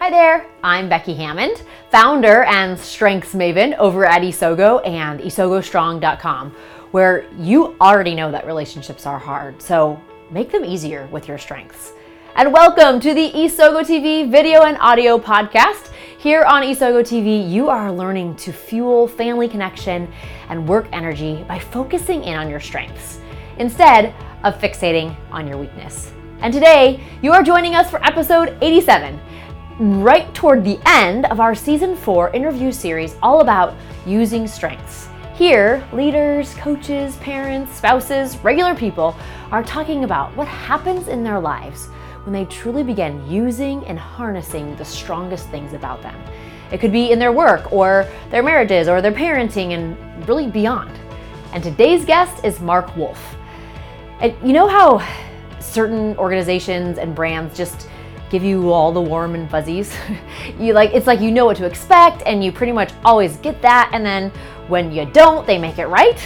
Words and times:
Hi 0.00 0.08
there, 0.08 0.46
I'm 0.62 0.88
Becky 0.88 1.12
Hammond, 1.12 1.62
founder 1.90 2.44
and 2.44 2.78
strengths 2.78 3.34
maven 3.34 3.76
over 3.76 4.06
at 4.06 4.22
Isogo 4.22 4.80
and 4.88 5.20
isogostrong.com, 5.20 6.56
where 6.90 7.26
you 7.36 7.76
already 7.82 8.14
know 8.14 8.32
that 8.32 8.46
relationships 8.46 9.04
are 9.04 9.18
hard, 9.18 9.60
so 9.60 10.00
make 10.30 10.50
them 10.50 10.64
easier 10.64 11.06
with 11.12 11.28
your 11.28 11.36
strengths. 11.36 11.92
And 12.34 12.50
welcome 12.50 12.98
to 12.98 13.12
the 13.12 13.30
Isogo 13.32 13.82
TV 13.82 14.30
video 14.30 14.62
and 14.62 14.78
audio 14.78 15.18
podcast. 15.18 15.92
Here 16.18 16.44
on 16.44 16.62
Isogo 16.62 17.02
TV, 17.02 17.46
you 17.50 17.68
are 17.68 17.92
learning 17.92 18.36
to 18.36 18.54
fuel 18.54 19.06
family 19.06 19.48
connection 19.48 20.10
and 20.48 20.66
work 20.66 20.88
energy 20.92 21.44
by 21.46 21.58
focusing 21.58 22.24
in 22.24 22.38
on 22.38 22.48
your 22.48 22.60
strengths 22.60 23.20
instead 23.58 24.14
of 24.44 24.58
fixating 24.58 25.14
on 25.30 25.46
your 25.46 25.58
weakness. 25.58 26.10
And 26.40 26.54
today, 26.54 27.04
you 27.20 27.32
are 27.32 27.42
joining 27.42 27.74
us 27.74 27.90
for 27.90 28.02
episode 28.02 28.56
87 28.62 29.20
right 29.80 30.32
toward 30.34 30.62
the 30.62 30.78
end 30.84 31.24
of 31.26 31.40
our 31.40 31.54
season 31.54 31.96
four 31.96 32.28
interview 32.34 32.70
series 32.70 33.16
all 33.22 33.40
about 33.40 33.74
using 34.04 34.46
strengths. 34.46 35.08
Here, 35.34 35.82
leaders, 35.94 36.52
coaches, 36.56 37.16
parents, 37.16 37.74
spouses, 37.76 38.36
regular 38.44 38.74
people 38.74 39.16
are 39.50 39.62
talking 39.62 40.04
about 40.04 40.36
what 40.36 40.46
happens 40.46 41.08
in 41.08 41.24
their 41.24 41.40
lives 41.40 41.86
when 42.24 42.34
they 42.34 42.44
truly 42.44 42.82
begin 42.82 43.26
using 43.26 43.82
and 43.86 43.98
harnessing 43.98 44.76
the 44.76 44.84
strongest 44.84 45.48
things 45.48 45.72
about 45.72 46.02
them. 46.02 46.14
It 46.70 46.78
could 46.78 46.92
be 46.92 47.10
in 47.10 47.18
their 47.18 47.32
work 47.32 47.72
or 47.72 48.06
their 48.30 48.42
marriages 48.42 48.86
or 48.86 49.00
their 49.00 49.12
parenting 49.12 49.70
and 49.70 50.28
really 50.28 50.50
beyond. 50.50 50.90
And 51.54 51.64
today's 51.64 52.04
guest 52.04 52.44
is 52.44 52.60
Mark 52.60 52.94
Wolf. 52.96 53.34
And 54.20 54.34
you 54.46 54.52
know 54.52 54.68
how 54.68 54.98
certain 55.58 56.18
organizations 56.18 56.98
and 56.98 57.14
brands 57.14 57.56
just 57.56 57.88
give 58.30 58.44
you 58.44 58.72
all 58.72 58.92
the 58.92 59.00
warm 59.00 59.34
and 59.34 59.50
fuzzies. 59.50 59.94
you 60.58 60.72
like 60.72 60.90
it's 60.94 61.06
like 61.06 61.20
you 61.20 61.30
know 61.30 61.44
what 61.44 61.56
to 61.58 61.66
expect 61.66 62.22
and 62.24 62.42
you 62.42 62.52
pretty 62.52 62.72
much 62.72 62.92
always 63.04 63.36
get 63.38 63.60
that 63.62 63.90
and 63.92 64.06
then 64.06 64.32
when 64.70 64.92
you 64.92 65.04
don't, 65.04 65.46
they 65.46 65.58
make 65.58 65.78
it 65.78 65.86
right. 65.86 66.18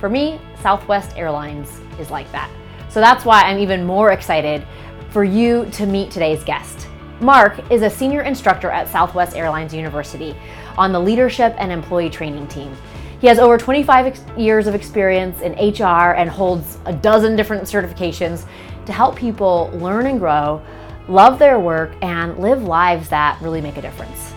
For 0.00 0.08
me, 0.08 0.40
Southwest 0.60 1.16
Airlines 1.16 1.80
is 2.00 2.10
like 2.10 2.30
that. 2.32 2.50
So 2.88 3.00
that's 3.00 3.24
why 3.24 3.42
I'm 3.42 3.58
even 3.58 3.84
more 3.84 4.10
excited 4.10 4.66
for 5.10 5.22
you 5.22 5.66
to 5.70 5.86
meet 5.86 6.10
today's 6.10 6.42
guest. 6.42 6.88
Mark 7.20 7.70
is 7.70 7.82
a 7.82 7.88
senior 7.88 8.22
instructor 8.22 8.68
at 8.70 8.88
Southwest 8.88 9.36
Airlines 9.36 9.72
University 9.72 10.36
on 10.76 10.92
the 10.92 10.98
leadership 10.98 11.54
and 11.58 11.70
employee 11.70 12.10
training 12.10 12.48
team. 12.48 12.76
He 13.20 13.26
has 13.28 13.38
over 13.38 13.56
25 13.56 14.06
ex- 14.06 14.24
years 14.36 14.66
of 14.66 14.74
experience 14.74 15.40
in 15.40 15.52
HR 15.52 16.14
and 16.14 16.28
holds 16.28 16.78
a 16.84 16.92
dozen 16.92 17.36
different 17.36 17.62
certifications 17.62 18.46
to 18.84 18.92
help 18.92 19.16
people 19.16 19.70
learn 19.74 20.06
and 20.06 20.18
grow 20.18 20.60
love 21.08 21.38
their 21.38 21.58
work, 21.60 21.92
and 22.02 22.38
live 22.38 22.62
lives 22.62 23.08
that 23.08 23.40
really 23.40 23.60
make 23.60 23.76
a 23.76 23.82
difference. 23.82 24.34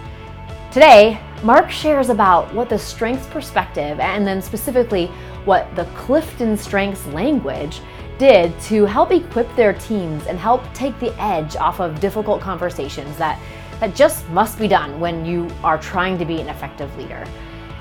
Today, 0.72 1.20
Mark 1.44 1.72
shares 1.72 2.10
about 2.10 2.54
what 2.54 2.70
the 2.70 2.78
strengths 2.78 3.26
perspective 3.28 4.00
and 4.00 4.28
then 4.28 4.42
specifically 4.42 5.08
what 5.46 5.74
the 5.76 5.86
Clifton 5.96 6.58
Strengths 6.58 7.06
language 7.08 7.82
did 8.20 8.60
to 8.62 8.86
help 8.86 9.12
equip 9.12 9.54
their 9.56 9.74
teams 9.74 10.28
and 10.28 10.38
help 10.38 10.62
take 10.74 11.00
the 11.00 11.16
edge 11.20 11.56
off 11.56 11.80
of 11.80 12.00
difficult 12.00 12.42
conversations 12.42 13.18
that, 13.18 13.40
that 13.80 13.96
just 13.96 14.30
must 14.30 14.60
be 14.60 14.68
done 14.68 15.00
when 15.00 15.26
you 15.26 15.50
are 15.64 15.78
trying 15.78 16.18
to 16.18 16.26
be 16.26 16.42
an 16.42 16.50
effective 16.50 16.96
leader. 16.98 17.26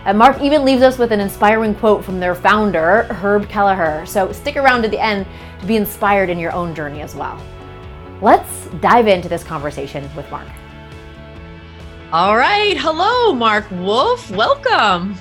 And 0.04 0.16
Mark 0.16 0.40
even 0.40 0.64
leaves 0.64 0.82
us 0.82 0.96
with 0.96 1.12
an 1.12 1.20
inspiring 1.20 1.74
quote 1.74 2.04
from 2.04 2.20
their 2.20 2.34
founder, 2.34 3.02
Herb 3.10 3.48
Kelleher. 3.48 4.06
So 4.06 4.32
stick 4.32 4.56
around 4.56 4.82
to 4.82 4.88
the 4.88 4.98
end 4.98 5.26
to 5.60 5.66
be 5.66 5.76
inspired 5.76 6.30
in 6.30 6.38
your 6.38 6.52
own 6.52 6.74
journey 6.74 7.02
as 7.02 7.14
well. 7.14 7.38
Let's 8.20 8.66
dive 8.80 9.06
into 9.06 9.28
this 9.28 9.44
conversation 9.44 10.08
with 10.16 10.30
Mark. 10.30 10.48
All 12.12 12.36
right. 12.36 12.76
Hello, 12.76 13.32
Mark 13.34 13.70
Wolf. 13.70 14.30
Welcome. 14.30 15.16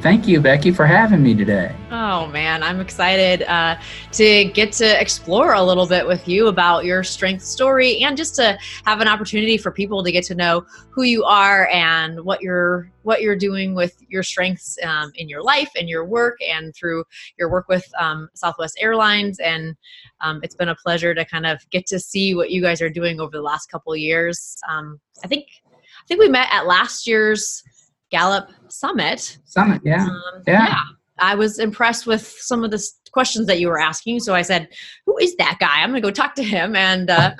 Thank 0.00 0.28
you, 0.28 0.40
Becky, 0.40 0.70
for 0.70 0.86
having 0.86 1.24
me 1.24 1.34
today. 1.34 1.74
Oh, 1.90 2.28
man, 2.28 2.62
I'm 2.62 2.78
excited 2.78 3.42
uh, 3.42 3.76
to 4.12 4.44
get 4.44 4.70
to 4.74 5.00
explore 5.00 5.54
a 5.54 5.62
little 5.62 5.88
bit 5.88 6.06
with 6.06 6.28
you 6.28 6.46
about 6.46 6.84
your 6.84 7.02
strength 7.02 7.42
story 7.42 8.04
and 8.04 8.16
just 8.16 8.36
to 8.36 8.56
have 8.84 9.00
an 9.00 9.08
opportunity 9.08 9.58
for 9.58 9.72
people 9.72 10.04
to 10.04 10.12
get 10.12 10.22
to 10.26 10.36
know 10.36 10.64
who 10.90 11.02
you 11.02 11.24
are 11.24 11.66
and 11.72 12.24
what 12.24 12.42
you're 12.42 12.92
what 13.02 13.22
you're 13.22 13.34
doing 13.34 13.74
with 13.74 13.96
your 14.08 14.22
strengths 14.22 14.78
um, 14.84 15.10
in 15.16 15.28
your 15.28 15.42
life 15.42 15.70
and 15.76 15.88
your 15.88 16.04
work 16.04 16.36
and 16.48 16.72
through 16.76 17.02
your 17.36 17.50
work 17.50 17.66
with 17.68 17.84
um, 17.98 18.28
Southwest 18.34 18.78
Airlines. 18.80 19.40
And 19.40 19.74
um, 20.20 20.38
it's 20.44 20.54
been 20.54 20.68
a 20.68 20.76
pleasure 20.76 21.12
to 21.12 21.24
kind 21.24 21.44
of 21.44 21.58
get 21.70 21.86
to 21.86 21.98
see 21.98 22.36
what 22.36 22.52
you 22.52 22.62
guys 22.62 22.80
are 22.80 22.90
doing 22.90 23.18
over 23.18 23.32
the 23.32 23.42
last 23.42 23.66
couple 23.66 23.96
years. 23.96 24.56
Um, 24.70 25.00
I 25.24 25.26
think 25.26 25.46
I 25.66 26.06
think 26.06 26.20
we 26.20 26.28
met 26.28 26.48
at 26.52 26.68
last 26.68 27.04
year's 27.04 27.64
Gallup 28.10 28.50
Summit. 28.68 29.38
Summit, 29.44 29.82
yeah. 29.84 30.04
Um, 30.04 30.42
yeah. 30.46 30.68
yeah. 30.68 30.82
I 31.20 31.34
was 31.34 31.58
impressed 31.58 32.06
with 32.06 32.22
some 32.22 32.62
of 32.64 32.70
the 32.70 32.80
questions 33.10 33.46
that 33.46 33.60
you 33.60 33.68
were 33.68 33.80
asking. 33.80 34.20
So 34.20 34.34
I 34.34 34.42
said, 34.42 34.68
Who 35.06 35.16
is 35.18 35.34
that 35.36 35.56
guy? 35.58 35.82
I'm 35.82 35.90
going 35.90 36.00
to 36.00 36.06
go 36.06 36.12
talk 36.12 36.34
to 36.36 36.44
him. 36.44 36.76
And 36.76 37.10
uh, 37.10 37.32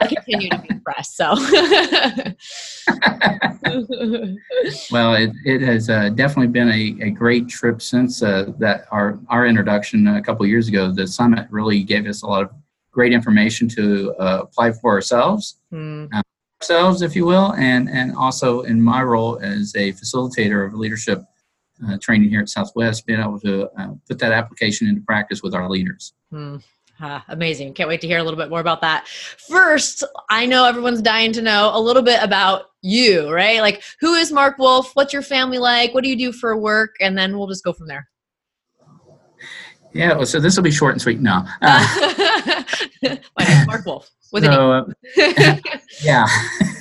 I 0.00 0.06
continue 0.06 0.48
to 0.50 0.58
be 0.58 0.68
impressed. 0.70 1.16
So, 1.16 1.34
well, 4.90 5.14
it, 5.14 5.30
it 5.44 5.60
has 5.60 5.90
uh, 5.90 6.08
definitely 6.10 6.48
been 6.48 6.70
a, 6.70 6.96
a 7.06 7.10
great 7.10 7.48
trip 7.48 7.82
since 7.82 8.22
uh, 8.22 8.52
that 8.58 8.86
our, 8.90 9.18
our 9.28 9.46
introduction 9.46 10.06
a 10.08 10.22
couple 10.22 10.46
years 10.46 10.68
ago. 10.68 10.90
The 10.90 11.06
summit 11.06 11.46
really 11.50 11.82
gave 11.82 12.06
us 12.06 12.22
a 12.22 12.26
lot 12.26 12.44
of 12.44 12.50
great 12.90 13.12
information 13.12 13.68
to 13.68 14.14
uh, 14.18 14.40
apply 14.42 14.72
for 14.72 14.92
ourselves. 14.92 15.58
Mm 15.72 16.08
ourselves, 16.60 17.02
if 17.02 17.14
you 17.14 17.24
will, 17.24 17.52
and, 17.54 17.88
and 17.88 18.14
also 18.16 18.62
in 18.62 18.80
my 18.80 19.02
role 19.02 19.38
as 19.40 19.74
a 19.76 19.92
facilitator 19.92 20.66
of 20.66 20.74
leadership 20.74 21.22
uh, 21.86 21.96
training 22.00 22.28
here 22.28 22.40
at 22.40 22.48
Southwest, 22.48 23.06
being 23.06 23.20
able 23.20 23.38
to 23.40 23.68
uh, 23.78 23.94
put 24.08 24.18
that 24.18 24.32
application 24.32 24.88
into 24.88 25.00
practice 25.02 25.42
with 25.42 25.54
our 25.54 25.68
leaders. 25.68 26.14
Hmm. 26.30 26.56
Ah, 27.00 27.24
amazing. 27.28 27.74
Can't 27.74 27.88
wait 27.88 28.00
to 28.00 28.08
hear 28.08 28.18
a 28.18 28.24
little 28.24 28.38
bit 28.38 28.50
more 28.50 28.58
about 28.58 28.80
that. 28.80 29.06
First, 29.06 30.02
I 30.30 30.46
know 30.46 30.64
everyone's 30.64 31.00
dying 31.00 31.32
to 31.34 31.42
know 31.42 31.70
a 31.72 31.80
little 31.80 32.02
bit 32.02 32.20
about 32.20 32.70
you, 32.82 33.32
right? 33.32 33.60
Like, 33.60 33.84
who 34.00 34.14
is 34.14 34.32
Mark 34.32 34.58
Wolf? 34.58 34.90
What's 34.94 35.12
your 35.12 35.22
family 35.22 35.58
like? 35.58 35.94
What 35.94 36.02
do 36.02 36.10
you 36.10 36.16
do 36.16 36.32
for 36.32 36.56
work? 36.56 36.96
And 37.00 37.16
then 37.16 37.38
we'll 37.38 37.46
just 37.46 37.62
go 37.62 37.72
from 37.72 37.86
there. 37.86 38.08
Yeah, 39.94 40.14
well, 40.14 40.26
so 40.26 40.40
this 40.40 40.56
will 40.56 40.64
be 40.64 40.72
short 40.72 40.92
and 40.94 41.00
sweet. 41.00 41.20
No. 41.20 41.44
Uh, 41.62 42.64
Mark 43.66 43.86
Wolf. 43.86 44.10
With 44.32 44.44
so, 44.44 44.72
uh, 44.72 44.84
yeah. 46.02 46.26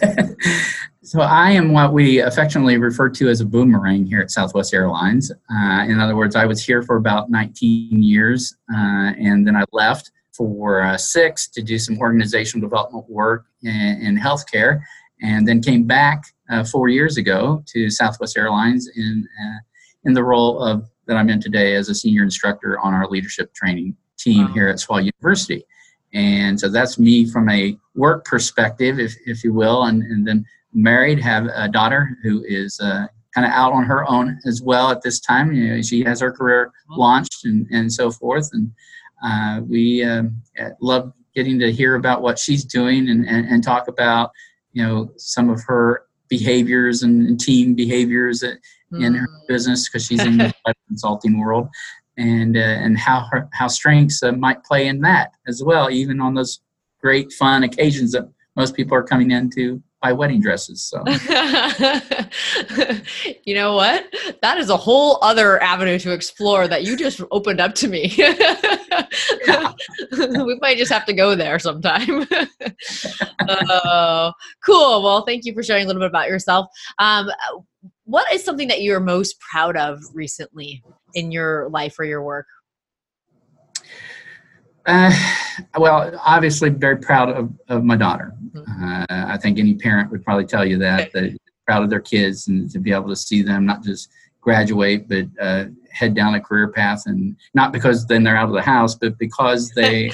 so 1.02 1.22
I 1.22 1.52
am 1.52 1.72
what 1.72 1.94
we 1.94 2.20
affectionately 2.20 2.78
refer 2.78 3.10
to 3.10 3.30
as 3.30 3.42
a 3.42 3.46
boomerang 3.46 4.06
here 4.06 4.20
at 4.20 4.32
Southwest 4.32 4.74
Airlines. 4.74 5.32
Uh, 5.32 5.86
in 5.88 6.00
other 6.00 6.16
words, 6.16 6.36
I 6.36 6.46
was 6.46 6.64
here 6.64 6.82
for 6.82 6.98
about 6.98 7.30
19 7.30 8.04
years, 8.04 8.56
uh, 8.74 9.14
and 9.18 9.48
then 9.48 9.56
I 9.56 9.64
left 9.72 10.12
for 10.34 10.82
uh, 10.84 10.98
six 10.98 11.48
to 11.48 11.64
do 11.64 11.80
some 11.80 11.98
organizational 12.00 12.68
development 12.68 13.10
work 13.10 13.46
in, 13.64 14.00
in 14.02 14.18
healthcare, 14.18 14.82
and 15.22 15.48
then 15.48 15.62
came 15.62 15.84
back 15.84 16.24
uh, 16.50 16.64
four 16.64 16.90
years 16.90 17.18
ago 17.18 17.64
to 17.68 17.90
Southwest 17.90 18.38
Airlines 18.38 18.90
in 18.96 19.28
uh, 19.42 19.58
in 20.04 20.14
the 20.14 20.24
role 20.24 20.60
of 20.60 20.90
that 21.08 21.18
I'm 21.18 21.30
in 21.30 21.42
today 21.42 21.76
as 21.76 21.90
a 21.90 21.96
senior 21.96 22.24
instructor 22.24 22.80
on 22.80 22.94
our 22.94 23.08
leadership 23.08 23.54
training 23.54 23.96
team 24.18 24.48
wow. 24.48 24.54
here 24.54 24.68
at 24.68 24.80
Swell 24.80 25.02
University. 25.02 25.66
And 26.14 26.60
so 26.60 26.70
that's 26.70 26.98
me 26.98 27.30
from 27.30 27.50
a 27.50 27.78
work 27.96 28.26
perspective, 28.26 29.00
if, 29.00 29.16
if 29.26 29.44
you 29.44 29.54
will. 29.54 29.84
And, 29.84 30.04
and 30.04 30.28
then 30.28 30.46
married, 30.74 31.20
have 31.20 31.48
a 31.54 31.68
daughter 31.68 32.18
who 32.24 32.44
is 32.48 32.80
uh, 32.80 33.08
kind 33.34 33.46
of 33.46 33.52
out 33.52 33.74
on 33.74 33.84
her 33.84 34.10
own 34.10 34.40
as 34.46 34.62
well 34.62 34.90
at 34.90 35.02
this 35.02 35.20
time. 35.20 35.52
You 35.52 35.76
know, 35.76 35.82
she 35.82 36.04
has 36.04 36.22
her 36.22 36.32
career 36.32 36.72
launched 36.90 37.46
and, 37.46 37.68
and 37.72 37.92
so 37.92 38.12
forth. 38.12 38.50
And 38.54 38.72
uh, 39.24 39.62
we 39.68 40.04
uh, 40.04 40.24
love 40.82 41.14
getting 41.36 41.60
to 41.60 41.72
hear 41.72 41.96
about 41.96 42.22
what 42.22 42.40
she's 42.40 42.64
doing 42.66 43.10
and, 43.10 43.26
and, 43.28 43.48
and, 43.48 43.64
talk 43.64 43.88
about, 43.88 44.32
you 44.74 44.84
know, 44.84 45.12
some 45.18 45.50
of 45.50 45.62
her 45.68 46.04
behaviors 46.30 47.04
and, 47.04 47.40
team 47.40 47.76
behaviors 47.76 48.42
in 48.44 49.14
her 49.14 49.28
mm. 49.28 49.48
business 49.48 49.88
because 49.88 50.06
she's 50.06 50.22
in 50.26 50.38
the 50.38 50.54
consulting 50.88 51.40
world 51.40 51.70
and 52.18 52.58
uh, 52.58 52.60
and 52.60 52.98
how 52.98 53.26
her, 53.32 53.48
how 53.54 53.68
strengths 53.68 54.24
uh, 54.24 54.32
might 54.32 54.64
play 54.64 54.88
in 54.88 55.02
that 55.02 55.32
as 55.48 55.64
well, 55.64 55.90
even 55.90 56.20
on 56.20 56.34
those 56.34 56.62
great 57.02 57.32
fun 57.32 57.64
occasions 57.64 58.12
that 58.12 58.28
most 58.56 58.76
people 58.76 58.98
are 58.98 59.04
coming 59.04 59.32
into 59.32 59.82
by 60.02 60.14
wedding 60.14 60.42
dresses. 60.42 60.84
So, 60.84 61.04
you 63.46 63.56
know 63.56 63.74
what? 63.74 64.06
That 64.42 64.58
is 64.58 64.70
a 64.70 64.78
whole 64.78 65.18
other 65.22 65.62
avenue 65.62 65.98
to 66.00 66.12
explore 66.12 66.68
that 66.68 66.84
you 66.84 66.96
just 66.96 67.22
opened 67.32 67.60
up 67.60 67.74
to 67.76 67.88
me. 67.88 68.14
we 70.18 70.58
might 70.62 70.78
just 70.78 70.92
have 70.92 71.06
to 71.06 71.14
go 71.14 71.36
there 71.36 71.58
sometime. 71.58 72.28
uh, 73.40 74.32
cool. 74.66 75.04
Well, 75.04 75.24
thank 75.26 75.46
you 75.46 75.54
for 75.54 75.64
sharing 75.64 75.86
a 75.86 75.88
little 75.88 76.02
bit 76.02 76.10
about 76.10 76.30
yourself. 76.30 76.68
Um, 77.00 77.30
what 78.06 78.32
is 78.32 78.44
something 78.44 78.68
that 78.68 78.82
you're 78.82 79.00
most 79.00 79.40
proud 79.40 79.76
of 79.78 80.00
recently 80.14 80.84
in 81.18 81.32
your 81.32 81.68
life 81.70 81.98
or 82.00 82.06
your 82.06 82.24
work? 82.24 82.46
Uh, 84.86 85.12
well, 85.78 86.18
obviously, 86.26 86.70
very 86.70 86.98
proud 86.98 87.30
of, 87.30 87.52
of 87.68 87.84
my 87.84 87.98
daughter. 87.98 88.34
Mm-hmm. 88.54 88.84
Uh, 88.84 89.06
I 89.10 89.38
think 89.38 89.60
any 89.60 89.76
parent 89.76 90.12
would 90.12 90.24
probably 90.24 90.46
tell 90.46 90.66
you 90.66 90.78
that 90.78 91.12
that 91.12 91.38
proud 91.66 91.84
of 91.84 91.90
their 91.90 92.00
kids 92.00 92.48
and 92.48 92.72
to 92.72 92.80
be 92.80 92.94
able 92.94 93.10
to 93.10 93.16
see 93.16 93.42
them 93.42 93.66
not 93.66 93.84
just 93.84 94.10
graduate 94.40 95.10
but 95.10 95.26
uh, 95.42 95.66
head 95.92 96.16
down 96.16 96.36
a 96.36 96.40
career 96.40 96.70
path 96.70 97.04
and 97.06 97.36
not 97.54 97.74
because 97.74 98.08
then 98.08 98.24
they're 98.24 98.38
out 98.38 98.48
of 98.48 98.56
the 98.56 98.62
house 98.62 98.96
but 98.96 99.18
because 99.18 99.70
they 99.76 100.10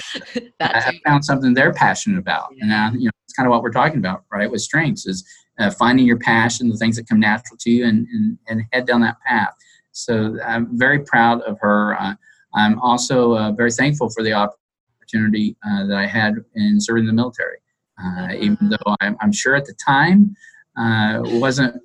have 0.59 0.95
found 1.05 1.23
something 1.23 1.53
they're 1.53 1.71
passionate 1.71 2.17
about 2.17 2.49
yeah. 2.55 2.61
and 2.61 2.69
now 2.69 2.91
you 2.93 3.05
know 3.05 3.11
it's 3.25 3.33
kind 3.33 3.45
of 3.45 3.51
what 3.51 3.61
we're 3.61 3.71
talking 3.71 3.99
about 3.99 4.23
right 4.31 4.49
with 4.49 4.61
strengths 4.61 5.05
is 5.05 5.23
uh, 5.59 5.69
finding 5.69 6.07
your 6.07 6.17
passion 6.17 6.67
the 6.69 6.77
things 6.77 6.95
that 6.95 7.07
come 7.07 7.19
natural 7.19 7.55
to 7.59 7.69
you 7.69 7.85
and, 7.85 8.07
and, 8.07 8.39
and 8.47 8.63
head 8.71 8.87
down 8.87 9.01
that 9.01 9.17
path 9.27 9.53
so 9.93 10.37
i'm 10.45 10.77
very 10.77 10.99
proud 10.99 11.41
of 11.43 11.57
her 11.59 11.99
uh, 11.99 12.13
i'm 12.55 12.77
also 12.79 13.33
uh, 13.33 13.51
very 13.51 13.71
thankful 13.71 14.09
for 14.09 14.23
the 14.23 14.33
opportunity 14.33 15.55
uh, 15.65 15.85
that 15.87 15.97
i 15.97 16.05
had 16.05 16.35
in 16.55 16.79
serving 16.79 17.05
the 17.05 17.13
military 17.13 17.57
uh, 18.03 18.27
even 18.33 18.57
mm-hmm. 18.57 18.69
though 18.69 18.95
I'm, 19.01 19.15
I'm, 19.21 19.31
sure 19.31 19.55
at 19.55 19.65
the 19.65 19.75
time 19.75 20.35
uh, 20.77 21.21
wasn't 21.23 21.81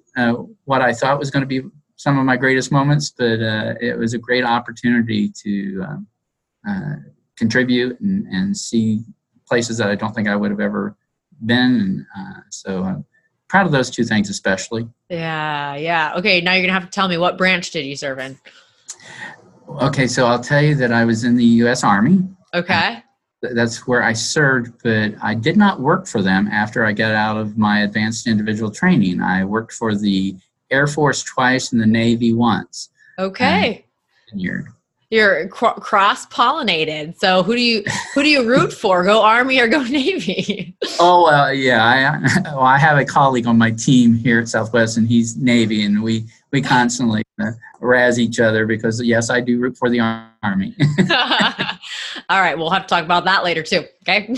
what 0.64 0.82
i 0.82 0.92
thought 0.92 1.18
was 1.18 1.30
going 1.30 1.42
to 1.42 1.46
be 1.46 1.62
some 1.98 2.16
of 2.16 2.24
my 2.24 2.36
greatest 2.36 2.70
moments, 2.70 3.10
but 3.10 3.42
uh, 3.42 3.74
it 3.80 3.98
was 3.98 4.14
a 4.14 4.18
great 4.18 4.44
opportunity 4.44 5.30
to 5.42 5.82
um, 5.82 6.06
uh, 6.66 6.94
contribute 7.36 7.98
and, 8.00 8.26
and, 8.28 8.56
see 8.56 9.00
places 9.48 9.78
that 9.78 9.90
I 9.90 9.96
don't 9.96 10.14
think 10.14 10.28
I 10.28 10.36
would 10.36 10.50
have 10.52 10.60
ever 10.60 10.96
been. 11.44 11.80
And 11.80 12.06
uh, 12.16 12.40
so 12.50 12.84
I'm 12.84 13.04
proud 13.48 13.66
of 13.66 13.72
those 13.72 13.90
two 13.90 14.04
things, 14.04 14.30
especially. 14.30 14.88
Yeah, 15.08 15.74
yeah. 15.76 16.14
Okay, 16.16 16.40
now 16.40 16.52
you're 16.52 16.62
going 16.62 16.68
to 16.68 16.80
have 16.80 16.84
to 16.84 16.90
tell 16.90 17.08
me 17.08 17.18
what 17.18 17.38
branch 17.38 17.70
did 17.70 17.84
you 17.84 17.96
serve 17.96 18.18
in? 18.18 18.38
Okay, 19.68 20.06
so 20.06 20.26
I'll 20.26 20.42
tell 20.42 20.62
you 20.62 20.74
that 20.76 20.92
I 20.92 21.04
was 21.04 21.24
in 21.24 21.36
the 21.36 21.44
U.S. 21.44 21.84
Army. 21.84 22.24
Okay. 22.54 23.02
That's 23.40 23.86
where 23.86 24.02
I 24.02 24.14
served, 24.14 24.82
but 24.82 25.12
I 25.22 25.34
did 25.34 25.56
not 25.56 25.80
work 25.80 26.06
for 26.06 26.22
them 26.22 26.48
after 26.48 26.84
I 26.84 26.92
got 26.92 27.12
out 27.12 27.36
of 27.36 27.56
my 27.56 27.82
advanced 27.82 28.26
individual 28.26 28.70
training. 28.70 29.20
I 29.20 29.44
worked 29.44 29.72
for 29.72 29.94
the 29.94 30.36
Air 30.70 30.86
Force 30.86 31.22
twice 31.22 31.72
and 31.72 31.80
the 31.80 31.86
Navy 31.86 32.32
once. 32.32 32.90
Okay. 33.18 33.84
you're 34.32 34.74
you're 35.10 35.48
cr- 35.48 35.80
cross 35.80 36.26
pollinated. 36.26 37.18
So 37.18 37.42
who 37.42 37.54
do 37.54 37.62
you 37.62 37.82
who 38.14 38.22
do 38.22 38.28
you 38.28 38.46
root 38.48 38.72
for? 38.72 39.04
Go 39.04 39.22
Army 39.22 39.58
or 39.60 39.68
go 39.68 39.82
Navy? 39.90 40.76
oh 41.00 41.26
uh, 41.26 41.50
yeah, 41.50 41.84
I 41.84 42.50
well, 42.54 42.60
I 42.60 42.78
have 42.78 42.98
a 42.98 43.04
colleague 43.04 43.46
on 43.46 43.56
my 43.56 43.70
team 43.70 44.14
here 44.14 44.40
at 44.40 44.48
Southwest, 44.48 44.96
and 44.98 45.08
he's 45.08 45.36
Navy, 45.36 45.84
and 45.84 46.02
we 46.02 46.26
we 46.52 46.60
constantly 46.60 47.22
uh, 47.40 47.52
razz 47.80 48.18
each 48.18 48.40
other 48.40 48.66
because 48.66 49.02
yes, 49.02 49.30
I 49.30 49.40
do 49.40 49.58
root 49.58 49.76
for 49.76 49.88
the 49.88 50.00
Army. 50.42 50.76
All 52.28 52.40
right, 52.40 52.58
we'll 52.58 52.70
have 52.70 52.82
to 52.82 52.88
talk 52.88 53.04
about 53.04 53.24
that 53.24 53.44
later 53.44 53.62
too. 53.62 53.84
Okay. 54.02 54.28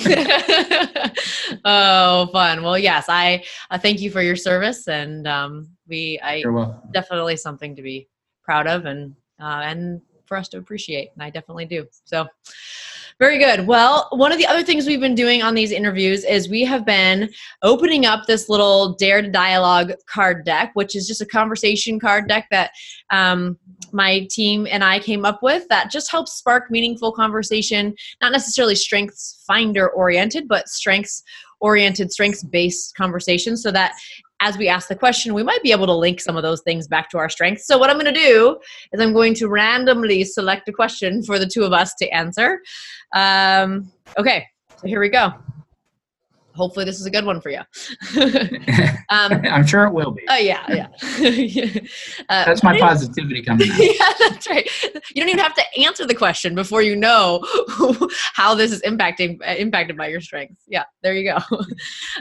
oh, 1.64 2.28
fun. 2.32 2.62
Well, 2.62 2.78
yes, 2.78 3.06
I 3.08 3.44
uh, 3.70 3.78
thank 3.78 4.00
you 4.00 4.10
for 4.10 4.22
your 4.22 4.36
service, 4.36 4.86
and 4.86 5.26
um, 5.26 5.68
we 5.88 6.20
I 6.22 6.44
definitely 6.92 7.36
something 7.36 7.74
to 7.74 7.82
be 7.82 8.08
proud 8.44 8.68
of, 8.68 8.84
and 8.84 9.16
uh, 9.40 9.62
and 9.64 10.00
for 10.30 10.36
us 10.36 10.48
to 10.48 10.58
appreciate, 10.58 11.10
and 11.12 11.22
I 11.22 11.28
definitely 11.28 11.66
do. 11.66 11.86
So. 12.04 12.26
Very 13.18 13.36
good. 13.36 13.66
Well, 13.66 14.08
one 14.12 14.32
of 14.32 14.38
the 14.38 14.46
other 14.46 14.62
things 14.62 14.86
we've 14.86 14.98
been 14.98 15.14
doing 15.14 15.42
on 15.42 15.54
these 15.54 15.72
interviews 15.72 16.24
is 16.24 16.48
we 16.48 16.64
have 16.64 16.86
been 16.86 17.28
opening 17.60 18.06
up 18.06 18.24
this 18.24 18.48
little 18.48 18.94
Dare 18.94 19.20
to 19.20 19.28
Dialogue 19.28 19.92
card 20.06 20.46
deck, 20.46 20.70
which 20.72 20.96
is 20.96 21.06
just 21.06 21.20
a 21.20 21.26
conversation 21.26 22.00
card 22.00 22.28
deck 22.28 22.46
that 22.50 22.70
um, 23.10 23.58
my 23.92 24.26
team 24.30 24.66
and 24.70 24.82
I 24.82 25.00
came 25.00 25.26
up 25.26 25.42
with 25.42 25.68
that 25.68 25.90
just 25.90 26.10
helps 26.10 26.32
spark 26.32 26.70
meaningful 26.70 27.12
conversation, 27.12 27.94
not 28.22 28.32
necessarily 28.32 28.74
strengths 28.74 29.44
finder 29.46 29.90
oriented, 29.90 30.48
but 30.48 30.66
strengths 30.70 31.22
oriented, 31.60 32.10
strengths 32.10 32.42
based 32.42 32.96
conversation 32.96 33.54
so 33.54 33.70
that 33.70 33.92
as 34.40 34.56
we 34.56 34.68
ask 34.68 34.88
the 34.88 34.96
question, 34.96 35.34
we 35.34 35.42
might 35.42 35.62
be 35.62 35.72
able 35.72 35.86
to 35.86 35.94
link 35.94 36.20
some 36.20 36.36
of 36.36 36.42
those 36.42 36.62
things 36.62 36.88
back 36.88 37.10
to 37.10 37.18
our 37.18 37.28
strengths. 37.28 37.66
So, 37.66 37.78
what 37.78 37.90
I'm 37.90 37.98
going 37.98 38.12
to 38.12 38.20
do 38.20 38.58
is 38.92 39.00
I'm 39.00 39.12
going 39.12 39.34
to 39.34 39.48
randomly 39.48 40.24
select 40.24 40.68
a 40.68 40.72
question 40.72 41.22
for 41.22 41.38
the 41.38 41.46
two 41.46 41.64
of 41.64 41.72
us 41.72 41.94
to 41.96 42.08
answer. 42.08 42.60
Um, 43.14 43.92
okay, 44.18 44.46
so 44.76 44.86
here 44.86 45.00
we 45.00 45.08
go 45.08 45.34
hopefully 46.54 46.84
this 46.84 47.00
is 47.00 47.06
a 47.06 47.10
good 47.10 47.24
one 47.24 47.40
for 47.40 47.50
you. 47.50 47.58
um, 49.10 49.32
I'm 49.50 49.66
sure 49.66 49.84
it 49.84 49.92
will 49.92 50.12
be. 50.12 50.22
Oh 50.28 50.36
yeah, 50.36 50.64
yeah. 50.68 50.88
uh, 52.28 52.44
that's 52.44 52.62
my 52.62 52.78
positivity 52.78 53.42
coming 53.42 53.70
out. 53.70 53.78
yeah, 53.78 54.12
that's 54.18 54.48
right. 54.48 54.68
You 55.14 55.22
don't 55.22 55.28
even 55.28 55.38
have 55.38 55.54
to 55.54 55.64
answer 55.78 56.06
the 56.06 56.14
question 56.14 56.54
before 56.54 56.82
you 56.82 56.96
know 56.96 57.44
how 58.34 58.54
this 58.54 58.72
is 58.72 58.82
impacting 58.82 59.40
uh, 59.46 59.54
impacted 59.54 59.96
by 59.96 60.08
your 60.08 60.20
strengths. 60.20 60.62
Yeah, 60.66 60.84
there 61.02 61.14
you 61.14 61.32
go. 61.32 61.58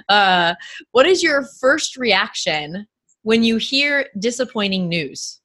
Uh, 0.07 0.55
what 0.91 1.05
is 1.05 1.21
your 1.21 1.45
first 1.59 1.97
reaction 1.97 2.87
when 3.23 3.43
you 3.43 3.57
hear 3.57 4.07
disappointing 4.19 4.87
news? 4.87 5.39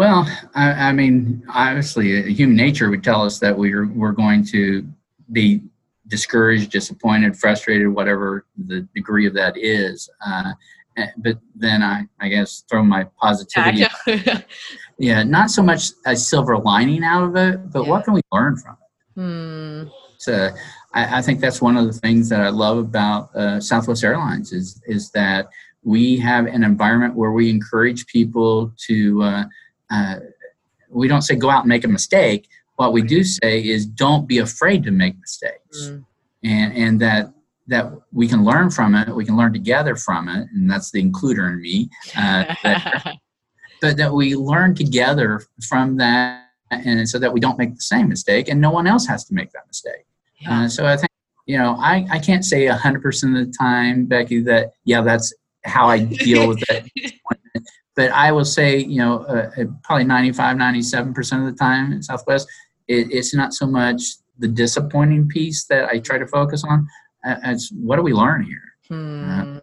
Well, 0.00 0.26
I, 0.54 0.70
I, 0.70 0.92
mean, 0.92 1.44
obviously, 1.52 2.32
human 2.32 2.56
nature 2.56 2.88
would 2.88 3.04
tell 3.04 3.22
us 3.22 3.38
that 3.40 3.56
we're 3.56 3.86
we're 3.86 4.12
going 4.12 4.44
to 4.46 4.86
be 5.32 5.62
discouraged, 6.08 6.70
disappointed, 6.70 7.36
frustrated, 7.36 7.88
whatever 7.88 8.46
the 8.66 8.86
degree 8.94 9.26
of 9.26 9.34
that 9.34 9.56
is. 9.56 10.10
Uh, 10.26 10.52
eh, 10.96 11.06
but 11.18 11.38
then 11.54 11.82
I, 11.82 12.06
I 12.20 12.28
guess, 12.28 12.64
throw 12.68 12.82
my 12.82 13.04
positivity. 13.20 13.84
yeah, 14.98 15.22
not 15.22 15.50
so 15.50 15.62
much 15.62 15.90
a 16.04 16.16
silver 16.16 16.58
lining 16.58 17.04
out 17.04 17.22
of 17.22 17.36
it, 17.36 17.70
but 17.70 17.84
yeah. 17.84 17.88
what 17.88 18.04
can 18.04 18.14
we 18.14 18.20
learn 18.32 18.56
from 18.56 18.76
it? 18.80 19.20
Hmm. 19.20 19.88
So 20.18 20.50
I, 20.92 21.18
I, 21.18 21.22
think 21.22 21.40
that's 21.40 21.62
one 21.62 21.76
of 21.76 21.86
the 21.86 21.92
things 21.92 22.28
that 22.28 22.40
I 22.40 22.50
love 22.50 22.76
about 22.76 23.34
uh, 23.34 23.58
Southwest 23.58 24.04
Airlines 24.04 24.52
is 24.52 24.80
is 24.86 25.10
that 25.12 25.48
we 25.82 26.18
have 26.18 26.46
an 26.46 26.62
environment 26.62 27.14
where 27.14 27.32
we 27.32 27.48
encourage 27.48 28.06
people 28.06 28.72
to. 28.86 29.22
Uh, 29.22 29.44
uh, 29.90 30.16
we 30.90 31.08
don't 31.08 31.22
say 31.22 31.36
go 31.36 31.48
out 31.48 31.60
and 31.60 31.68
make 31.68 31.84
a 31.84 31.88
mistake, 31.88 32.48
what 32.80 32.94
we 32.94 33.02
do 33.02 33.22
say 33.22 33.62
is 33.62 33.84
don't 33.84 34.26
be 34.26 34.38
afraid 34.38 34.82
to 34.84 34.90
make 34.90 35.14
mistakes, 35.20 35.78
mm. 35.84 36.02
and 36.42 36.72
and 36.74 36.98
that 36.98 37.30
that 37.66 37.92
we 38.10 38.26
can 38.26 38.42
learn 38.42 38.70
from 38.70 38.94
it. 38.94 39.14
We 39.14 39.26
can 39.26 39.36
learn 39.36 39.52
together 39.52 39.96
from 39.96 40.30
it, 40.30 40.48
and 40.54 40.68
that's 40.70 40.90
the 40.90 41.02
includer 41.02 41.52
in 41.52 41.60
me. 41.60 41.90
Uh, 42.16 42.54
that, 42.62 43.16
but 43.82 43.98
that 43.98 44.14
we 44.14 44.34
learn 44.34 44.74
together 44.74 45.42
from 45.68 45.98
that, 45.98 46.46
and 46.70 47.06
so 47.06 47.18
that 47.18 47.30
we 47.30 47.38
don't 47.38 47.58
make 47.58 47.74
the 47.74 47.82
same 47.82 48.08
mistake, 48.08 48.48
and 48.48 48.58
no 48.58 48.70
one 48.70 48.86
else 48.86 49.06
has 49.06 49.26
to 49.26 49.34
make 49.34 49.52
that 49.52 49.66
mistake. 49.66 50.06
Yeah. 50.38 50.62
Uh, 50.62 50.68
so 50.68 50.86
I 50.86 50.96
think 50.96 51.10
you 51.44 51.58
know 51.58 51.76
I, 51.78 52.06
I 52.10 52.18
can't 52.18 52.46
say 52.46 52.64
100% 52.64 53.40
of 53.40 53.46
the 53.46 53.52
time 53.52 54.06
becky 54.06 54.40
that 54.42 54.72
yeah 54.84 55.02
that's 55.02 55.34
how 55.64 55.88
i 55.88 55.98
deal 55.98 56.48
with 56.48 56.62
it 56.70 57.12
but 57.96 58.10
i 58.12 58.30
will 58.30 58.44
say 58.44 58.78
you 58.78 58.98
know 58.98 59.24
uh, 59.24 59.50
uh 59.58 59.64
probably 59.82 60.04
95 60.04 60.56
97% 60.56 61.38
of 61.40 61.52
the 61.52 61.58
time 61.58 61.92
in 61.92 62.02
southwest 62.02 62.46
it, 62.90 63.12
it's 63.12 63.32
not 63.32 63.54
so 63.54 63.66
much 63.66 64.02
the 64.38 64.48
disappointing 64.48 65.28
piece 65.28 65.64
that 65.66 65.88
I 65.88 66.00
try 66.00 66.18
to 66.18 66.26
focus 66.26 66.64
on. 66.68 66.88
It's 67.24 67.70
what 67.70 67.96
do 67.96 68.02
we 68.02 68.12
learn 68.12 68.42
here? 68.42 68.62
Hmm. 68.88 69.30
Uh, 69.30 69.60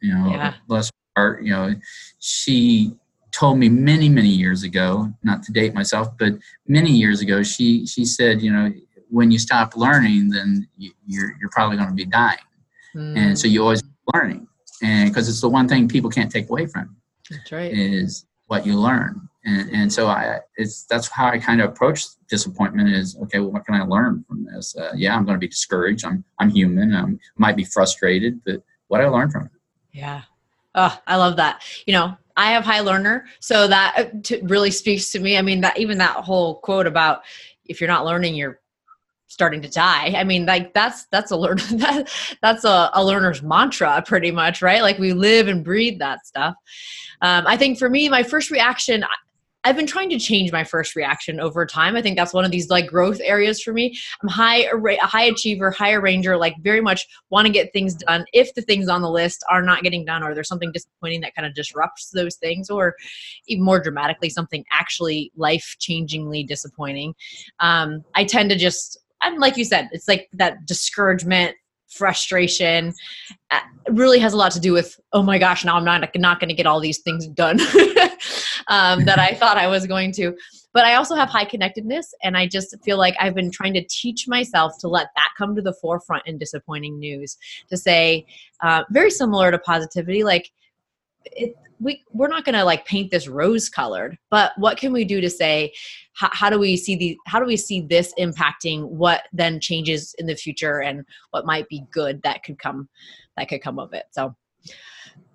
you 0.00 0.14
know, 0.14 0.30
yeah. 0.30 0.54
bless 0.66 0.90
her. 1.16 1.40
You 1.40 1.50
know, 1.52 1.74
she 2.18 2.92
told 3.32 3.58
me 3.58 3.68
many 3.68 4.08
many 4.08 4.28
years 4.28 4.64
ago, 4.64 5.12
not 5.22 5.42
to 5.44 5.52
date 5.52 5.74
myself, 5.74 6.08
but 6.18 6.32
many 6.66 6.90
years 6.90 7.20
ago, 7.20 7.42
she 7.42 7.86
she 7.86 8.04
said, 8.04 8.42
you 8.42 8.52
know, 8.52 8.72
when 9.10 9.30
you 9.30 9.38
stop 9.38 9.76
learning, 9.76 10.30
then 10.30 10.66
you, 10.76 10.90
you're, 11.06 11.36
you're 11.40 11.50
probably 11.50 11.76
going 11.76 11.88
to 11.88 11.94
be 11.94 12.06
dying, 12.06 12.38
hmm. 12.92 13.16
and 13.16 13.38
so 13.38 13.46
you 13.46 13.62
always 13.62 13.82
learning, 14.12 14.48
and 14.82 15.10
because 15.10 15.28
it's 15.28 15.40
the 15.40 15.48
one 15.48 15.68
thing 15.68 15.86
people 15.86 16.10
can't 16.10 16.32
take 16.32 16.48
away 16.48 16.66
from. 16.66 16.96
That's 17.30 17.52
right. 17.52 17.72
Is 17.72 18.26
what 18.46 18.66
you 18.66 18.78
learn 18.78 19.28
and 19.44 19.70
and 19.70 19.92
so 19.92 20.06
I 20.06 20.40
it's 20.56 20.84
that's 20.84 21.08
how 21.08 21.26
I 21.26 21.38
kind 21.38 21.60
of 21.60 21.70
approach 21.70 22.04
disappointment 22.28 22.88
is 22.88 23.16
okay 23.22 23.40
well 23.40 23.52
what 23.52 23.64
can 23.64 23.74
I 23.74 23.82
learn 23.82 24.24
from 24.26 24.44
this? 24.44 24.74
Uh, 24.76 24.92
yeah 24.96 25.14
I'm 25.14 25.24
going 25.24 25.34
to 25.34 25.40
be 25.40 25.48
discouraged. 25.48 26.04
I'm 26.04 26.24
I'm 26.38 26.50
human. 26.50 26.94
I 26.94 27.04
might 27.36 27.56
be 27.56 27.64
frustrated 27.64 28.40
but 28.44 28.62
what 28.88 29.00
I 29.00 29.08
learned 29.08 29.32
from 29.32 29.46
it. 29.46 29.52
Yeah. 29.92 30.22
Oh 30.74 30.98
I 31.06 31.16
love 31.16 31.36
that. 31.36 31.62
You 31.86 31.92
know 31.92 32.16
I 32.36 32.52
have 32.52 32.64
high 32.64 32.80
learner 32.80 33.26
so 33.40 33.68
that 33.68 34.10
uh, 34.32 34.36
really 34.42 34.70
speaks 34.70 35.12
to 35.12 35.20
me. 35.20 35.36
I 35.36 35.42
mean 35.42 35.60
that 35.60 35.78
even 35.78 35.98
that 35.98 36.16
whole 36.16 36.56
quote 36.56 36.86
about 36.86 37.22
if 37.66 37.80
you're 37.80 37.88
not 37.88 38.04
learning 38.04 38.34
you're 38.34 38.60
starting 39.26 39.60
to 39.62 39.68
die. 39.68 40.14
I 40.16 40.24
mean 40.24 40.46
like 40.46 40.72
that's 40.72 41.04
that's 41.06 41.32
a 41.32 41.36
learner 41.36 41.62
that, 41.72 42.08
that's 42.40 42.64
a, 42.64 42.90
a 42.94 43.04
learner's 43.04 43.42
mantra 43.42 44.02
pretty 44.06 44.30
much 44.30 44.62
right? 44.62 44.80
Like 44.80 44.98
we 44.98 45.12
live 45.12 45.48
and 45.48 45.62
breathe 45.62 45.98
that 45.98 46.26
stuff. 46.26 46.54
Um, 47.20 47.46
i 47.46 47.56
think 47.56 47.78
for 47.78 47.88
me 47.88 48.08
my 48.08 48.22
first 48.22 48.50
reaction 48.50 49.04
I've 49.64 49.76
been 49.76 49.86
trying 49.86 50.10
to 50.10 50.18
change 50.18 50.52
my 50.52 50.62
first 50.62 50.94
reaction 50.94 51.40
over 51.40 51.64
time. 51.64 51.96
I 51.96 52.02
think 52.02 52.16
that's 52.16 52.34
one 52.34 52.44
of 52.44 52.50
these 52.50 52.68
like 52.68 52.86
growth 52.86 53.20
areas 53.22 53.62
for 53.62 53.72
me. 53.72 53.98
I'm 54.22 54.28
high 54.28 54.64
a 54.64 55.06
high 55.06 55.24
achiever, 55.24 55.70
high 55.70 55.92
arranger, 55.92 56.36
like 56.36 56.54
very 56.60 56.80
much 56.80 57.06
want 57.30 57.46
to 57.46 57.52
get 57.52 57.72
things 57.72 57.94
done. 57.94 58.26
If 58.32 58.54
the 58.54 58.62
things 58.62 58.88
on 58.88 59.02
the 59.02 59.10
list 59.10 59.44
are 59.50 59.62
not 59.62 59.82
getting 59.82 60.04
done 60.04 60.22
or 60.22 60.34
there's 60.34 60.48
something 60.48 60.70
disappointing 60.72 61.22
that 61.22 61.34
kind 61.34 61.46
of 61.46 61.54
disrupts 61.54 62.10
those 62.10 62.36
things 62.36 62.68
or 62.68 62.94
even 63.46 63.64
more 63.64 63.80
dramatically 63.80 64.28
something 64.28 64.64
actually 64.70 65.32
life-changingly 65.36 66.46
disappointing, 66.46 67.14
um, 67.60 68.04
I 68.14 68.24
tend 68.24 68.50
to 68.50 68.56
just 68.56 68.98
and 69.22 69.38
like 69.38 69.56
you 69.56 69.64
said, 69.64 69.88
it's 69.92 70.06
like 70.06 70.28
that 70.34 70.66
discouragement, 70.66 71.56
frustration. 71.88 72.92
uh, 73.50 73.60
really 73.90 74.18
has 74.18 74.32
a 74.32 74.36
lot 74.36 74.52
to 74.52 74.60
do 74.60 74.72
with 74.72 74.98
oh 75.12 75.22
my 75.22 75.38
gosh, 75.38 75.64
now 75.64 75.76
I'm 75.76 75.84
not 75.84 76.08
not 76.16 76.40
going 76.40 76.48
to 76.48 76.54
get 76.54 76.66
all 76.66 76.80
these 76.80 76.98
things 76.98 77.26
done 77.28 77.58
um, 78.68 79.04
that 79.04 79.18
I 79.18 79.34
thought 79.34 79.56
I 79.56 79.66
was 79.66 79.86
going 79.86 80.12
to. 80.12 80.36
But 80.72 80.84
I 80.84 80.94
also 80.94 81.14
have 81.14 81.28
high 81.28 81.44
connectedness, 81.44 82.12
and 82.22 82.36
I 82.36 82.46
just 82.46 82.74
feel 82.84 82.98
like 82.98 83.14
I've 83.20 83.34
been 83.34 83.50
trying 83.50 83.74
to 83.74 83.84
teach 83.88 84.26
myself 84.26 84.72
to 84.80 84.88
let 84.88 85.08
that 85.14 85.28
come 85.38 85.54
to 85.54 85.62
the 85.62 85.74
forefront 85.74 86.24
in 86.26 86.38
disappointing 86.38 86.98
news. 86.98 87.36
To 87.70 87.76
say, 87.76 88.26
uh, 88.62 88.84
very 88.90 89.10
similar 89.10 89.50
to 89.50 89.58
positivity, 89.58 90.24
like 90.24 90.50
it, 91.26 91.54
we 91.80 92.02
we're 92.12 92.28
not 92.28 92.44
going 92.44 92.54
to 92.54 92.64
like 92.64 92.86
paint 92.86 93.10
this 93.10 93.28
rose 93.28 93.68
colored 93.68 94.16
but 94.30 94.52
what 94.56 94.78
can 94.78 94.92
we 94.92 95.04
do 95.04 95.20
to 95.20 95.30
say 95.30 95.72
how, 96.14 96.28
how 96.32 96.50
do 96.50 96.58
we 96.58 96.76
see 96.76 96.96
the 96.96 97.16
how 97.26 97.40
do 97.40 97.46
we 97.46 97.56
see 97.56 97.80
this 97.80 98.12
impacting 98.18 98.88
what 98.88 99.22
then 99.32 99.60
changes 99.60 100.14
in 100.18 100.26
the 100.26 100.36
future 100.36 100.80
and 100.80 101.04
what 101.30 101.46
might 101.46 101.68
be 101.68 101.84
good 101.90 102.22
that 102.22 102.42
could 102.42 102.58
come 102.58 102.88
that 103.36 103.48
could 103.48 103.62
come 103.62 103.78
of 103.78 103.92
it 103.92 104.04
so 104.10 104.34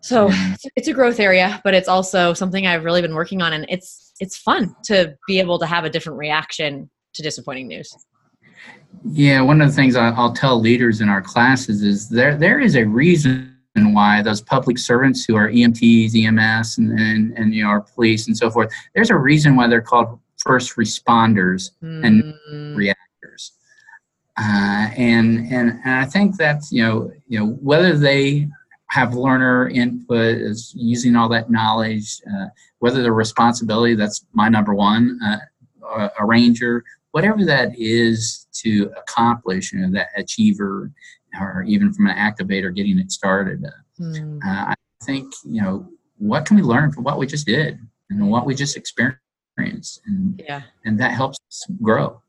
so 0.02 0.30
it's 0.76 0.88
a 0.88 0.94
growth 0.94 1.20
area 1.20 1.60
but 1.64 1.74
it's 1.74 1.88
also 1.88 2.34
something 2.34 2.66
i've 2.68 2.84
really 2.84 3.02
been 3.02 3.16
working 3.16 3.42
on 3.42 3.54
and 3.54 3.66
it's 3.70 4.14
it's 4.20 4.38
fun 4.38 4.76
to 4.84 5.16
be 5.28 5.40
able 5.40 5.60
to 5.60 5.66
have 5.66 5.84
a 5.84 5.90
different 5.90 6.18
reaction 6.18 6.90
to 7.14 7.22
disappointing 7.22 7.68
news 7.68 7.94
yeah 9.12 9.42
one 9.42 9.62
of 9.62 9.68
the 9.68 9.74
things 9.74 9.96
i'll 9.96 10.34
tell 10.34 10.60
leaders 10.60 11.02
in 11.02 11.10
our 11.10 11.22
classes 11.22 11.84
is 11.84 12.10
there 12.10 12.36
there 12.36 12.60
is 12.60 12.76
a 12.76 12.84
reason 12.84 13.56
why 13.94 14.22
those 14.22 14.42
public 14.42 14.78
servants 14.78 15.26
who 15.26 15.36
are 15.36 15.50
EMTs, 15.50 16.16
EMS, 16.16 16.78
and, 16.78 17.00
and, 17.00 17.38
and 17.38 17.54
you 17.54 17.64
know, 17.64 17.70
our 17.70 17.82
police 17.82 18.28
and 18.28 18.38
so 18.38 18.50
forth, 18.50 18.72
there's 18.94 19.10
a 19.10 19.16
reason 19.16 19.56
why 19.56 19.68
they're 19.68 19.82
called 19.82 20.20
first 20.38 20.76
responders 20.76 21.72
mm. 21.84 22.06
and 22.06 22.76
reactors. 22.76 23.54
Uh, 24.38 24.90
and, 24.96 25.52
and 25.52 25.80
and 25.84 25.96
I 25.96 26.06
think 26.06 26.38
that's 26.38 26.72
you 26.72 26.82
know 26.82 27.12
you 27.28 27.40
know 27.40 27.48
whether 27.62 27.98
they 27.98 28.48
have 28.92 29.14
learner 29.14 29.70
input 29.70 30.36
is 30.36 30.74
using 30.76 31.16
all 31.16 31.30
that 31.30 31.50
knowledge, 31.50 32.22
uh, 32.28 32.48
whether 32.80 33.04
the 33.04 33.12
responsibility 33.12 33.96
that's 33.96 34.26
my 34.34 34.50
number 34.50 34.74
one, 34.74 35.20
uh, 35.24 36.10
arranger, 36.20 36.84
whatever 37.12 37.46
that 37.46 37.70
is 37.78 38.48
to 38.54 38.92
accomplish, 38.98 39.72
you 39.74 39.80
know, 39.80 39.92
that 39.92 40.08
achiever 40.18 40.92
or 41.40 41.64
even 41.68 41.94
from 41.94 42.08
an 42.08 42.18
activator 42.18 42.74
getting 42.74 42.98
it 43.00 43.12
started. 43.12 43.64
Mm. 44.00 44.40
Uh, 44.44 44.72
I 44.72 44.76
think, 45.04 45.32
you 45.46 45.62
know, 45.62 45.88
what 46.18 46.46
can 46.46 46.58
we 46.58 46.64
learn 46.64 46.92
from 46.92 47.04
what 47.04 47.20
we 47.20 47.28
just 47.28 47.46
did 47.46 47.80
and 48.10 48.30
what 48.30 48.46
we 48.46 48.56
just 48.56 48.76
experienced? 48.76 50.02
And, 50.08 50.42
yeah. 50.44 50.64
and 50.86 51.00
that 51.00 51.12
helps 51.12 51.40
us 51.48 51.68
grow. 51.82 52.22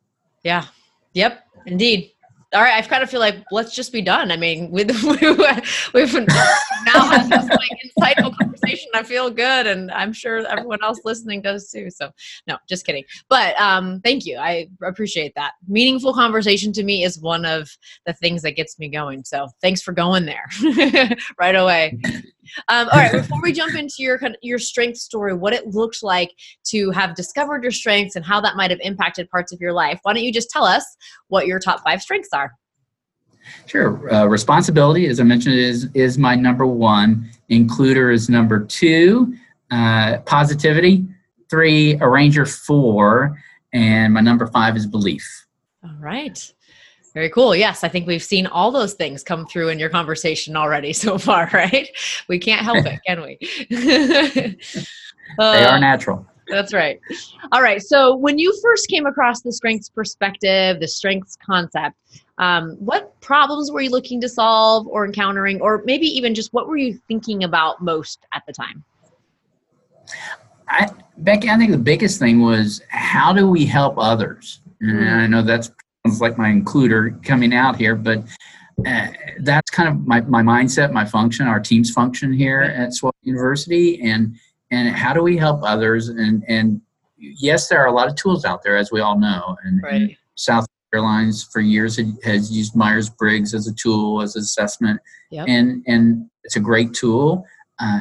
Yeah. 0.43 0.67
Yep. 1.15 1.43
Indeed 1.67 2.13
all 2.53 2.63
right, 2.63 2.83
I 2.83 2.87
kind 2.87 3.03
of 3.03 3.09
feel 3.09 3.21
like 3.21 3.37
let's 3.53 3.75
just 3.75 3.93
be 3.93 4.03
done. 4.03 4.33
I 4.33 4.37
mean, 4.37 4.71
with 4.71 4.91
we've 5.95 6.13
now 6.13 7.07
had 7.07 7.29
this 7.29 7.49
like 7.49 8.17
insightful 8.17 8.37
conversation. 8.37 8.91
I 8.93 9.05
feel 9.05 9.31
good, 9.31 9.69
and 9.69 9.91
I'm 9.93 10.13
sure 10.13 10.45
everyone 10.49 10.83
else 10.83 11.01
listening 11.05 11.43
does 11.43 11.71
too. 11.71 11.91
So, 11.91 12.11
no, 12.49 12.57
just 12.69 12.85
kidding. 12.85 13.05
But 13.29 13.59
um, 13.61 14.01
thank 14.01 14.27
you. 14.27 14.37
I 14.37 14.69
appreciate 14.83 15.33
that. 15.37 15.53
Meaningful 15.69 16.13
conversation 16.13 16.73
to 16.73 16.83
me 16.83 17.05
is 17.05 17.21
one 17.21 17.45
of 17.45 17.71
the 18.05 18.15
things 18.15 18.43
that 18.43 18.53
gets 18.53 18.81
me 18.81 18.89
going. 18.89 19.23
So, 19.23 19.49
thanks 19.61 19.81
for 19.81 19.93
going 19.93 20.27
there 20.27 20.47
right 21.39 21.55
away. 21.55 22.01
Um, 22.69 22.89
all 22.93 22.99
right, 22.99 23.13
before 23.13 23.41
we 23.43 23.53
jump 23.53 23.75
into 23.75 23.97
your 23.99 24.21
your 24.43 24.59
strength 24.59 24.99
story, 24.99 25.35
what 25.35 25.53
it 25.53 25.69
looked 25.69 26.03
like 26.03 26.33
to 26.67 26.91
have 26.91 27.15
discovered 27.15 27.63
your 27.63 27.73
strengths 27.73 28.17
and 28.17 28.25
how 28.25 28.41
that 28.41 28.57
might 28.57 28.71
have 28.71 28.81
impacted 28.83 29.29
parts 29.31 29.53
of 29.53 29.61
your 29.61 29.73
life, 29.73 30.01
why 30.03 30.13
don't 30.13 30.23
you 30.23 30.33
just 30.33 30.51
tell 30.51 30.65
us 30.65 30.85
what 31.29 31.47
your 31.47 31.59
top 31.59 31.83
five 31.85 32.03
strengths 32.03 32.31
are? 32.33 32.53
Sure. 33.67 34.13
Uh, 34.13 34.27
responsibility, 34.27 35.07
as 35.07 35.21
I 35.21 35.25
mentioned, 35.25 35.57
is 35.57 35.89
is 35.95 36.19
my 36.19 36.35
number 36.35 36.67
one. 36.67 37.29
Includer 37.51 38.13
is 38.13 38.29
number 38.29 38.65
two. 38.65 39.35
Uh, 39.71 40.19
positivity, 40.27 41.07
three. 41.49 41.97
Arranger, 42.01 42.47
four. 42.47 43.43
And 43.73 44.13
my 44.13 44.21
number 44.21 44.47
five 44.47 44.77
is 44.77 44.87
belief. 44.87 45.47
All 45.85 45.97
right. 45.99 46.53
Very 47.13 47.31
cool. 47.31 47.57
Yes, 47.57 47.83
I 47.83 47.89
think 47.89 48.07
we've 48.07 48.23
seen 48.23 48.47
all 48.47 48.71
those 48.71 48.95
things 48.95 49.23
come 49.23 49.47
through 49.47 49.69
in 49.69 49.79
your 49.79 49.91
conversation 49.91 50.57
already 50.57 50.93
so 51.05 51.19
far, 51.19 51.51
right? 51.53 51.89
We 52.29 52.39
can't 52.39 52.63
help 52.63 52.87
it, 52.87 53.01
can 53.07 53.23
we? 53.23 53.39
uh, 55.39 55.53
they 55.53 55.65
are 55.65 55.81
natural. 55.81 56.27
That's 56.49 56.73
right. 56.73 57.01
All 57.53 57.63
right. 57.63 57.81
So, 57.81 58.17
when 58.17 58.39
you 58.39 58.57
first 58.61 58.89
came 58.89 59.07
across 59.07 59.41
the 59.43 59.53
strengths 59.53 59.89
perspective, 59.89 60.81
the 60.81 60.89
strengths 60.89 61.37
concept, 61.37 61.97
um, 62.39 62.73
what 62.81 63.19
problems 63.21 63.71
were 63.71 63.83
you 63.83 63.91
looking 63.91 64.21
to 64.21 64.29
solve 64.29 64.87
or 64.89 65.05
encountering, 65.05 65.61
or 65.61 65.83
maybe 65.85 66.07
even 66.07 66.35
just 66.35 66.53
what 66.53 66.67
were 66.67 66.77
you 66.77 66.99
thinking 67.07 67.45
about 67.45 67.81
most 67.81 68.27
at 68.33 68.43
the 68.47 68.53
time? 68.53 68.83
I, 70.69 70.89
Becky, 71.19 71.51
I 71.51 71.57
think 71.57 71.71
the 71.71 71.79
biggest 71.79 72.19
thing 72.19 72.41
was 72.41 72.83
how 72.89 73.33
do 73.33 73.49
we 73.49 73.65
help 73.65 73.95
others? 73.97 74.61
And 74.81 74.99
mm. 74.99 75.13
I 75.13 75.27
know 75.27 75.43
that's 75.43 75.71
like 76.19 76.39
my 76.39 76.49
includer 76.49 77.23
coming 77.25 77.55
out 77.55 77.77
here, 77.77 77.95
but 77.95 78.25
uh, 78.87 79.09
that's 79.41 79.71
kind 79.71 79.89
of 79.89 80.07
my, 80.07 80.21
my 80.23 80.43
mindset, 80.43 80.93
my 80.93 81.05
function, 81.05 81.47
our 81.47 81.61
team's 81.61 81.91
function 81.91 82.33
here 82.33 82.63
at 82.63 82.95
Swell 82.95 83.15
University, 83.23 84.01
and 84.03 84.37
and 84.71 84.89
how 84.89 85.13
do 85.13 85.23
we 85.23 85.37
help 85.37 85.63
others? 85.63 86.09
And 86.09 86.45
and 86.49 86.81
yes, 87.19 87.69
there 87.69 87.81
are 87.81 87.87
a 87.87 87.93
lot 87.93 88.09
of 88.09 88.17
tools 88.17 88.45
out 88.45 88.63
there, 88.63 88.77
as 88.77 88.91
we 88.91 89.01
all 89.01 89.19
know, 89.19 89.57
and, 89.65 89.83
right. 89.83 89.95
and 89.95 90.17
South 90.35 90.67
Airlines 90.95 91.45
for 91.45 91.61
years 91.61 92.01
has 92.25 92.51
used 92.51 92.75
Myers 92.75 93.11
Briggs 93.11 93.55
as 93.55 93.67
a 93.67 93.75
tool 93.75 94.23
as 94.23 94.37
an 94.37 94.43
assessment, 94.43 95.01
yep. 95.31 95.47
and 95.49 95.85
and 95.87 96.29
it's 96.45 96.57
a 96.57 96.61
great 96.61 96.95
tool. 96.95 97.45
Uh, 97.79 98.01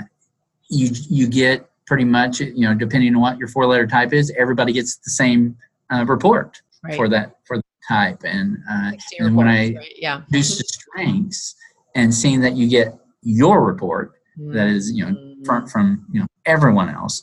you 0.70 0.90
you 1.10 1.28
get 1.28 1.70
pretty 1.86 2.06
much 2.06 2.40
you 2.40 2.62
know 2.62 2.74
depending 2.74 3.16
on 3.16 3.22
what 3.22 3.38
your 3.38 3.48
four 3.48 3.66
letter 3.66 3.88
type 3.88 4.14
is, 4.14 4.32
everybody 4.38 4.72
gets 4.74 4.98
the 4.98 5.12
same 5.12 5.58
uh, 5.92 6.06
report 6.08 6.62
right. 6.84 6.96
for 6.96 7.10
that 7.10 7.36
for 7.44 7.60
type. 7.90 8.22
And, 8.24 8.58
uh, 8.72 8.92
and 9.20 9.36
when 9.36 9.48
I 9.48 9.74
right? 9.74 9.94
yeah. 9.98 10.22
reduce 10.28 10.58
the 10.58 10.64
strengths 10.64 11.56
and 11.96 12.14
seeing 12.14 12.40
that 12.42 12.56
you 12.56 12.70
get 12.70 12.98
your 13.24 13.66
report 13.66 14.14
mm-hmm. 14.40 14.54
that 14.54 14.68
is, 14.68 14.92
you 14.92 15.06
know, 15.06 15.12
mm-hmm. 15.12 15.44
from, 15.44 15.68
from, 15.68 16.06
you 16.12 16.20
know, 16.20 16.28
everyone 16.46 16.90
else, 16.90 17.22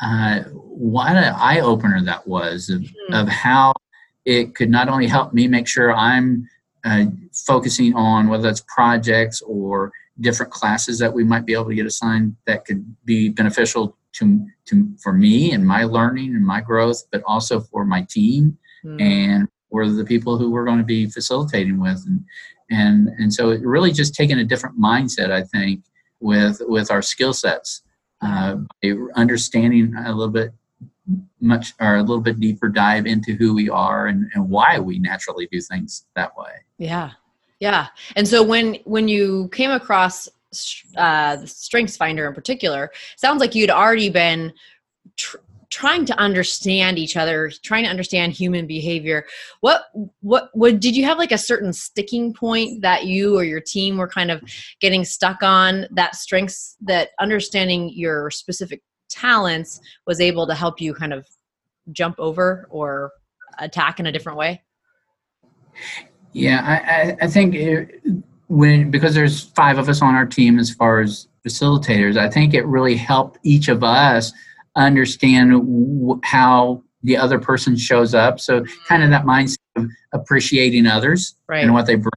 uh, 0.00 0.40
what 0.52 1.16
an 1.16 1.34
eye 1.36 1.60
opener 1.60 2.02
that 2.04 2.26
was 2.26 2.70
of, 2.70 2.80
mm-hmm. 2.80 3.14
of 3.14 3.28
how 3.28 3.72
it 4.24 4.54
could 4.54 4.70
not 4.70 4.88
only 4.88 5.06
help 5.06 5.34
me 5.34 5.48
make 5.48 5.68
sure 5.68 5.92
I'm 5.92 6.48
uh, 6.84 7.06
focusing 7.46 7.94
on 7.94 8.28
whether 8.28 8.42
that's 8.42 8.64
projects 8.74 9.42
or 9.42 9.92
different 10.20 10.52
classes 10.52 10.98
that 10.98 11.12
we 11.12 11.24
might 11.24 11.44
be 11.44 11.52
able 11.52 11.66
to 11.66 11.74
get 11.74 11.86
assigned 11.86 12.36
that 12.46 12.64
could 12.64 12.84
be 13.04 13.28
beneficial 13.28 13.96
to, 14.12 14.46
to 14.66 14.88
for 15.02 15.12
me 15.12 15.52
and 15.52 15.66
my 15.66 15.84
learning 15.84 16.34
and 16.34 16.46
my 16.46 16.60
growth, 16.60 17.02
but 17.10 17.22
also 17.26 17.60
for 17.60 17.84
my 17.84 18.06
team 18.08 18.56
mm. 18.84 19.00
and 19.00 19.48
were 19.74 19.88
the 19.90 20.04
people 20.04 20.38
who 20.38 20.50
we're 20.50 20.64
going 20.64 20.78
to 20.78 20.84
be 20.84 21.06
facilitating 21.06 21.78
with. 21.80 22.02
And 22.06 22.24
and 22.70 23.08
and 23.18 23.32
so 23.32 23.50
it 23.50 23.60
really 23.60 23.92
just 23.92 24.14
taking 24.14 24.38
a 24.38 24.44
different 24.44 24.80
mindset 24.80 25.30
i 25.30 25.42
think 25.42 25.84
with 26.20 26.62
with 26.66 26.90
our 26.90 27.02
skill 27.02 27.34
sets 27.34 27.82
uh, 28.22 28.56
understanding 29.16 29.94
a 29.96 30.12
little 30.12 30.32
bit 30.32 30.52
much 31.40 31.74
or 31.78 31.96
a 31.96 32.00
little 32.00 32.20
bit 32.20 32.40
deeper 32.40 32.68
dive 32.68 33.06
into 33.06 33.34
who 33.34 33.54
we 33.54 33.68
are 33.68 34.06
and, 34.06 34.30
and 34.34 34.48
why 34.48 34.78
we 34.78 34.98
naturally 34.98 35.46
do 35.52 35.60
things 35.60 36.06
that 36.16 36.34
way. 36.36 36.52
Yeah. 36.78 37.10
Yeah. 37.60 37.88
And 38.16 38.26
so 38.26 38.42
when 38.42 38.76
when 38.84 39.08
you 39.08 39.48
came 39.52 39.70
across 39.70 40.28
uh, 40.96 41.36
the 41.36 41.46
strengths 41.46 41.96
finder 41.96 42.26
in 42.26 42.34
particular 42.34 42.90
sounds 43.16 43.40
like 43.40 43.54
you'd 43.54 43.70
already 43.70 44.08
been 44.08 44.52
tr- 45.16 45.36
trying 45.74 46.04
to 46.06 46.16
understand 46.20 47.00
each 47.00 47.16
other 47.16 47.50
trying 47.64 47.82
to 47.82 47.90
understand 47.90 48.32
human 48.32 48.64
behavior. 48.64 49.26
What 49.60 49.86
what 50.20 50.50
what 50.52 50.78
did 50.78 50.94
you 50.94 51.04
have 51.04 51.18
like 51.18 51.32
a 51.32 51.38
certain 51.38 51.72
sticking 51.72 52.32
point 52.32 52.80
that 52.82 53.06
you 53.06 53.36
or 53.36 53.42
your 53.42 53.60
team 53.60 53.96
were 53.96 54.06
kind 54.06 54.30
of 54.30 54.40
getting 54.80 55.04
stuck 55.04 55.42
on 55.42 55.86
that 55.90 56.14
strengths 56.14 56.76
that 56.82 57.10
understanding 57.18 57.90
your 57.92 58.30
specific 58.30 58.82
talents 59.10 59.80
was 60.06 60.20
able 60.20 60.46
to 60.46 60.54
help 60.54 60.80
you 60.80 60.94
kind 60.94 61.12
of 61.12 61.26
jump 61.90 62.14
over 62.20 62.68
or 62.70 63.10
attack 63.58 63.98
in 63.98 64.06
a 64.06 64.12
different 64.12 64.38
way? 64.38 64.62
Yeah 66.32 66.60
i 67.20 67.24
i 67.24 67.28
think 67.28 67.56
it, 67.56 68.00
when 68.46 68.92
because 68.92 69.12
there's 69.12 69.42
five 69.42 69.78
of 69.78 69.88
us 69.88 70.00
on 70.02 70.14
our 70.14 70.26
team 70.26 70.60
as 70.60 70.70
far 70.72 71.00
as 71.00 71.26
facilitators 71.44 72.16
i 72.16 72.30
think 72.30 72.54
it 72.54 72.64
really 72.66 72.96
helped 72.96 73.38
each 73.42 73.66
of 73.66 73.82
us 73.82 74.32
understand 74.76 75.52
w- 75.52 76.20
how 76.24 76.82
the 77.02 77.16
other 77.16 77.38
person 77.38 77.76
shows 77.76 78.14
up. 78.14 78.40
So 78.40 78.64
kind 78.88 79.02
of 79.02 79.10
that 79.10 79.24
mindset 79.24 79.58
of 79.76 79.90
appreciating 80.12 80.86
others 80.86 81.36
right. 81.46 81.62
and 81.62 81.74
what 81.74 81.86
they 81.86 81.96
bring. 81.96 82.10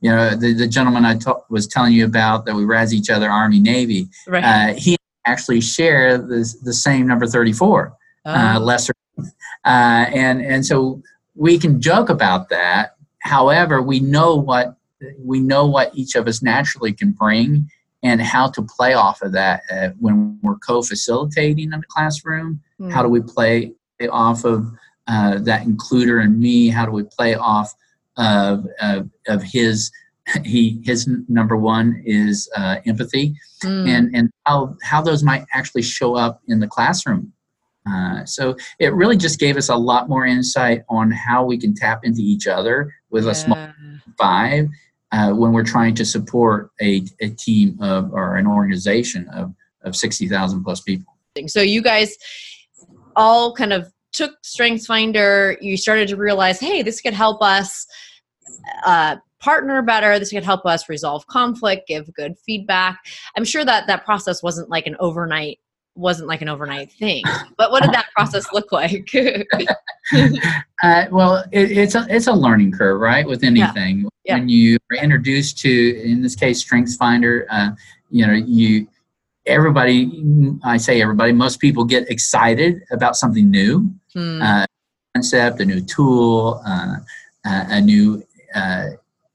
You 0.00 0.10
know, 0.10 0.30
the, 0.34 0.54
the 0.54 0.66
gentleman 0.66 1.04
I 1.04 1.16
ta- 1.18 1.42
was 1.48 1.66
telling 1.66 1.92
you 1.92 2.04
about 2.04 2.46
that 2.46 2.54
we 2.54 2.64
razz 2.64 2.92
each 2.92 3.10
other, 3.10 3.30
Army, 3.30 3.60
Navy, 3.60 4.08
right. 4.26 4.42
uh, 4.42 4.74
he 4.74 4.96
actually 5.24 5.60
share 5.60 6.18
the, 6.18 6.52
the 6.62 6.72
same 6.72 7.06
number 7.06 7.26
34, 7.26 7.92
uh, 8.24 8.28
oh. 8.28 8.32
uh, 8.32 8.60
lesser. 8.60 8.94
Uh, 9.18 9.26
and, 9.64 10.42
and 10.42 10.66
so 10.66 11.00
we 11.36 11.58
can 11.58 11.80
joke 11.80 12.08
about 12.08 12.48
that, 12.48 12.96
however, 13.20 13.80
we 13.80 14.00
know 14.00 14.34
what 14.34 14.76
we 15.18 15.40
know 15.40 15.66
what 15.66 15.90
each 15.94 16.14
of 16.14 16.28
us 16.28 16.42
naturally 16.42 16.92
can 16.92 17.10
bring 17.10 17.68
and 18.02 18.20
how 18.20 18.48
to 18.48 18.62
play 18.62 18.94
off 18.94 19.22
of 19.22 19.32
that 19.32 19.62
uh, 19.70 19.90
when 20.00 20.38
we're 20.42 20.58
co-facilitating 20.58 21.72
in 21.72 21.80
the 21.80 21.86
classroom. 21.88 22.60
Mm. 22.80 22.92
How 22.92 23.02
do 23.02 23.08
we 23.08 23.20
play 23.20 23.72
off 24.10 24.44
of 24.44 24.66
uh, 25.06 25.38
that 25.40 25.66
includer 25.66 26.22
and 26.22 26.38
me? 26.38 26.68
How 26.68 26.84
do 26.86 26.92
we 26.92 27.04
play 27.04 27.34
off 27.34 27.74
of 28.16 28.66
of, 28.80 29.08
of 29.28 29.42
his 29.42 29.90
he 30.44 30.80
his 30.84 31.08
number 31.28 31.56
one 31.56 32.02
is 32.04 32.48
uh, 32.56 32.76
empathy 32.86 33.34
Mm. 33.62 33.88
and 33.88 34.16
and 34.16 34.30
how 34.44 34.76
how 34.82 35.00
those 35.00 35.22
might 35.22 35.44
actually 35.54 35.82
show 35.82 36.16
up 36.16 36.40
in 36.48 36.58
the 36.58 36.66
classroom. 36.66 37.32
Uh, 37.88 38.24
so 38.24 38.56
it 38.78 38.92
really 38.92 39.16
just 39.16 39.38
gave 39.38 39.56
us 39.56 39.68
a 39.68 39.76
lot 39.76 40.08
more 40.08 40.24
insight 40.26 40.82
on 40.88 41.10
how 41.10 41.44
we 41.44 41.56
can 41.58 41.74
tap 41.74 42.04
into 42.04 42.20
each 42.20 42.46
other 42.46 42.92
with 43.10 43.26
a 43.26 43.34
small 43.34 43.56
five 44.18 44.68
uh, 45.12 45.32
when 45.32 45.52
we're 45.52 45.64
trying 45.64 45.94
to 45.94 46.04
support 46.04 46.70
a, 46.80 47.02
a 47.20 47.28
team 47.30 47.78
of 47.80 48.12
or 48.12 48.36
an 48.36 48.46
organization 48.46 49.28
of 49.28 49.54
of 49.84 49.94
sixty 49.94 50.28
thousand 50.28 50.64
plus 50.64 50.80
people. 50.80 51.16
So 51.46 51.60
you 51.60 51.82
guys 51.82 52.16
all 53.16 53.54
kind 53.54 53.72
of 53.72 53.92
took 54.12 54.32
Strengths 54.42 54.86
Finder. 54.86 55.56
You 55.60 55.76
started 55.76 56.08
to 56.08 56.16
realize, 56.16 56.60
hey, 56.60 56.82
this 56.82 57.00
could 57.00 57.14
help 57.14 57.42
us 57.42 57.86
uh, 58.84 59.16
partner 59.40 59.82
better. 59.82 60.18
This 60.18 60.30
could 60.30 60.44
help 60.44 60.66
us 60.66 60.88
resolve 60.88 61.26
conflict, 61.26 61.88
give 61.88 62.12
good 62.14 62.34
feedback. 62.44 62.98
I'm 63.36 63.44
sure 63.44 63.64
that 63.64 63.86
that 63.86 64.04
process 64.04 64.42
wasn't 64.42 64.70
like 64.70 64.86
an 64.86 64.96
overnight 65.00 65.58
wasn't 65.94 66.28
like 66.28 66.40
an 66.42 66.48
overnight 66.48 66.90
thing. 66.92 67.22
But 67.56 67.70
what 67.70 67.82
did 67.82 67.92
that 67.92 68.06
process 68.14 68.46
look 68.52 68.72
like? 68.72 69.08
Uh, 70.82 71.06
well, 71.12 71.44
it, 71.52 71.70
it's 71.70 71.94
a 71.94 72.04
it's 72.10 72.26
a 72.26 72.32
learning 72.32 72.72
curve, 72.72 73.00
right? 73.00 73.24
With 73.26 73.44
anything, 73.44 74.08
Yeah. 74.24 74.34
when 74.38 74.48
you 74.48 74.78
are 74.90 74.96
introduced 74.96 75.58
to, 75.58 75.70
in 76.02 76.22
this 76.22 76.34
case, 76.34 76.58
Strengths 76.58 76.96
Finder, 76.96 77.46
uh, 77.50 77.70
you 78.10 78.26
know, 78.26 78.32
you 78.32 78.88
everybody, 79.46 80.22
I 80.64 80.76
say 80.78 81.00
everybody, 81.00 81.32
most 81.32 81.60
people 81.60 81.84
get 81.84 82.10
excited 82.10 82.82
about 82.90 83.16
something 83.16 83.48
new, 83.48 83.92
Hmm. 84.12 84.42
uh, 84.42 84.66
concept, 85.14 85.60
a 85.60 85.64
new 85.64 85.80
tool, 85.80 86.60
uh, 86.66 86.96
a 87.46 87.66
a 87.76 87.80
new 87.80 88.22
uh, 88.54 88.86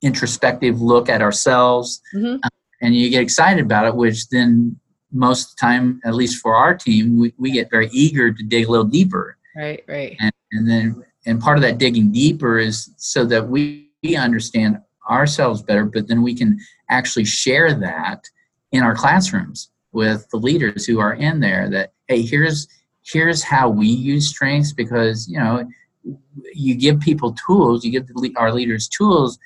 introspective 0.01 0.81
look 0.81 1.07
at 1.09 1.21
ourselves, 1.21 2.01
Mhm. 2.13 2.39
and 2.81 2.93
you 2.93 3.09
get 3.09 3.21
excited 3.21 3.63
about 3.63 3.85
it, 3.85 3.95
which 3.95 4.27
then 4.29 4.77
most 5.11 5.51
of 5.51 5.55
the 5.55 5.61
time, 5.61 6.01
at 6.03 6.15
least 6.15 6.41
for 6.41 6.55
our 6.55 6.75
team, 6.75 7.19
we, 7.19 7.33
we 7.37 7.51
get 7.51 7.69
very 7.69 7.89
eager 7.91 8.31
to 8.31 8.43
dig 8.43 8.67
a 8.67 8.71
little 8.71 8.85
deeper 8.85 9.37
Right, 9.57 9.83
right. 9.87 10.15
and, 10.19 10.31
and 10.51 10.69
then 10.69 11.03
and 11.25 11.41
part 11.41 11.57
of 11.57 11.63
that 11.63 11.79
digging 11.79 12.11
deeper 12.11 12.59
is 12.59 12.91
so 12.97 13.25
that 13.25 13.49
we, 13.49 13.89
we 14.03 14.15
understand 14.15 14.79
ourselves 15.09 15.63
better 15.63 15.83
but 15.83 16.07
then 16.07 16.21
we 16.21 16.35
can 16.35 16.59
actually 16.89 17.25
share 17.25 17.73
that 17.73 18.23
in 18.71 18.83
our 18.83 18.93
classrooms 18.93 19.71
with 19.93 20.29
the 20.29 20.37
leaders 20.37 20.85
who 20.85 20.99
are 20.99 21.15
in 21.15 21.39
there 21.39 21.69
that 21.69 21.93
hey 22.07 22.21
here's 22.21 22.67
here's 23.03 23.41
how 23.41 23.67
we 23.67 23.87
use 23.87 24.29
strengths 24.29 24.73
because 24.73 25.27
you 25.27 25.39
know 25.39 25.67
you 26.53 26.75
give 26.75 26.99
people 26.99 27.33
tools 27.47 27.83
you 27.83 27.91
give 27.91 28.05
the, 28.07 28.33
our 28.37 28.53
leaders 28.53 28.87
tools 28.87 29.39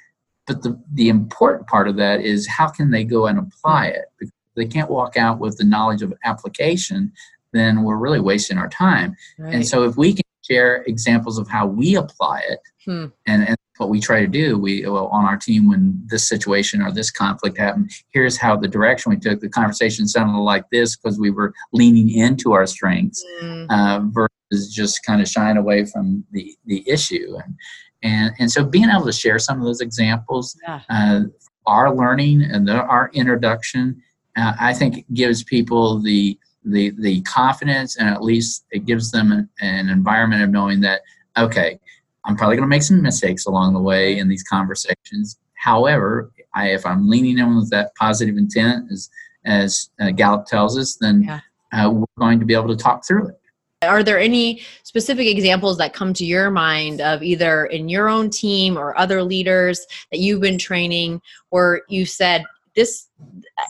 but 0.48 0.62
the, 0.64 0.78
the 0.94 1.08
important 1.08 1.68
part 1.68 1.88
of 1.88 1.96
that 1.96 2.20
is 2.20 2.48
how 2.48 2.68
can 2.68 2.92
they 2.92 3.06
go 3.06 3.28
and 3.28 3.40
apply 3.40 3.86
it 3.86 4.06
because 4.20 4.34
they 4.56 4.66
can't 4.66 4.90
walk 4.90 5.18
out 5.18 5.40
with 5.40 5.58
the 5.58 5.64
knowledge 5.64 6.02
of 6.02 6.14
application 6.26 7.12
then 7.54 7.84
we're 7.84 7.98
really 7.98 8.20
wasting 8.20 8.58
our 8.58 8.70
time 8.70 9.16
right. 9.40 9.54
and 9.54 9.68
so 9.68 9.84
if 9.84 9.98
we 9.98 10.14
can 10.14 10.24
share 10.44 10.84
examples 10.88 11.38
of 11.38 11.48
how 11.48 11.66
we 11.68 11.96
apply 11.96 12.42
it, 12.50 12.60
Hmm. 12.86 13.06
and, 13.28 13.48
and 13.48 13.56
what 13.78 13.90
we 13.90 14.00
try 14.02 14.22
to 14.22 14.28
do, 14.28 14.58
we 14.58 14.84
well 14.88 15.06
on 15.10 15.24
our 15.24 15.38
team 15.38 15.70
when 15.70 16.02
this 16.08 16.28
situation 16.28 16.82
or 16.82 16.92
this 16.92 17.12
conflict 17.12 17.60
happened, 17.60 17.92
here's 18.10 18.38
how 18.38 18.56
the 18.58 18.68
direction 18.68 19.12
we 19.12 19.18
took. 19.20 19.40
The 19.40 19.50
conversation 19.50 20.08
sounded 20.08 20.40
like 20.40 20.66
this 20.72 20.96
because 20.98 21.20
we 21.20 21.30
were 21.30 21.54
leaning 21.74 22.10
into 22.10 22.54
our 22.54 22.66
strengths 22.66 23.24
Hmm. 23.40 23.66
uh, 23.70 24.00
versus 24.10 24.74
just 24.74 25.06
kind 25.06 25.22
of 25.22 25.28
shying 25.28 25.58
away 25.58 25.86
from 25.86 26.24
the 26.32 26.56
the 26.66 26.84
issue. 26.90 27.38
And 27.44 27.56
and 28.02 28.32
and 28.40 28.52
so 28.52 28.66
being 28.66 28.90
able 28.90 29.06
to 29.06 29.14
share 29.14 29.38
some 29.38 29.60
of 29.60 29.66
those 29.66 29.80
examples, 29.82 30.58
Yeah. 30.68 30.82
uh, 30.90 31.22
our 31.68 31.96
learning 31.96 32.42
and 32.42 32.68
the, 32.68 32.82
our 32.82 33.12
introduction, 33.14 34.02
uh, 34.38 34.54
I 34.60 34.74
think 34.74 35.06
gives 35.14 35.44
people 35.44 36.00
the 36.00 36.38
the 36.64 36.92
the 37.00 37.22
confidence 37.22 37.98
and 37.98 38.08
at 38.08 38.24
least 38.24 38.66
it 38.72 38.86
gives 38.86 39.12
them 39.12 39.32
an, 39.32 39.50
an 39.62 39.90
environment 39.90 40.44
of 40.44 40.50
knowing 40.52 40.80
that 40.80 41.02
okay 41.36 41.80
i'm 42.26 42.36
probably 42.36 42.56
going 42.56 42.64
to 42.64 42.70
make 42.70 42.84
some 42.84 43.02
mistakes 43.02 43.48
along 43.48 43.74
the 43.74 43.80
way 43.80 44.20
in 44.20 44.28
these 44.28 44.44
conversations 44.44 45.40
however 45.56 46.32
I, 46.54 46.68
if 46.68 46.86
i'm 46.86 47.10
leaning 47.10 47.40
in 47.40 47.56
with 47.56 47.72
that 47.72 47.96
positive 47.96 48.38
intent 48.38 48.92
as 48.92 49.10
as 49.44 49.90
uh, 50.00 50.12
gallup 50.12 50.46
tells 50.46 50.78
us 50.78 50.98
then 51.02 51.24
Yeah. 51.24 51.40
uh, 51.74 51.90
we're 51.90 52.06
going 52.20 52.40
to 52.40 52.46
be 52.46 52.54
able 52.54 52.68
to 52.68 52.76
talk 52.76 53.08
through 53.08 53.30
it 53.30 53.40
Are 53.82 54.04
there 54.04 54.20
any 54.20 54.62
specific 54.84 55.26
examples 55.26 55.80
that 55.80 55.94
come 55.94 56.14
to 56.14 56.26
your 56.26 56.52
mind 56.52 57.02
of 57.02 57.24
either 57.24 57.66
in 57.66 57.90
your 57.90 58.08
own 58.08 58.30
team 58.30 58.78
or 58.78 58.96
other 59.00 59.24
leaders 59.24 59.84
that 60.12 60.20
you've 60.20 60.42
been 60.42 60.60
training 60.60 61.20
where 61.50 61.82
you 61.90 62.06
said 62.06 62.46
this 62.76 63.10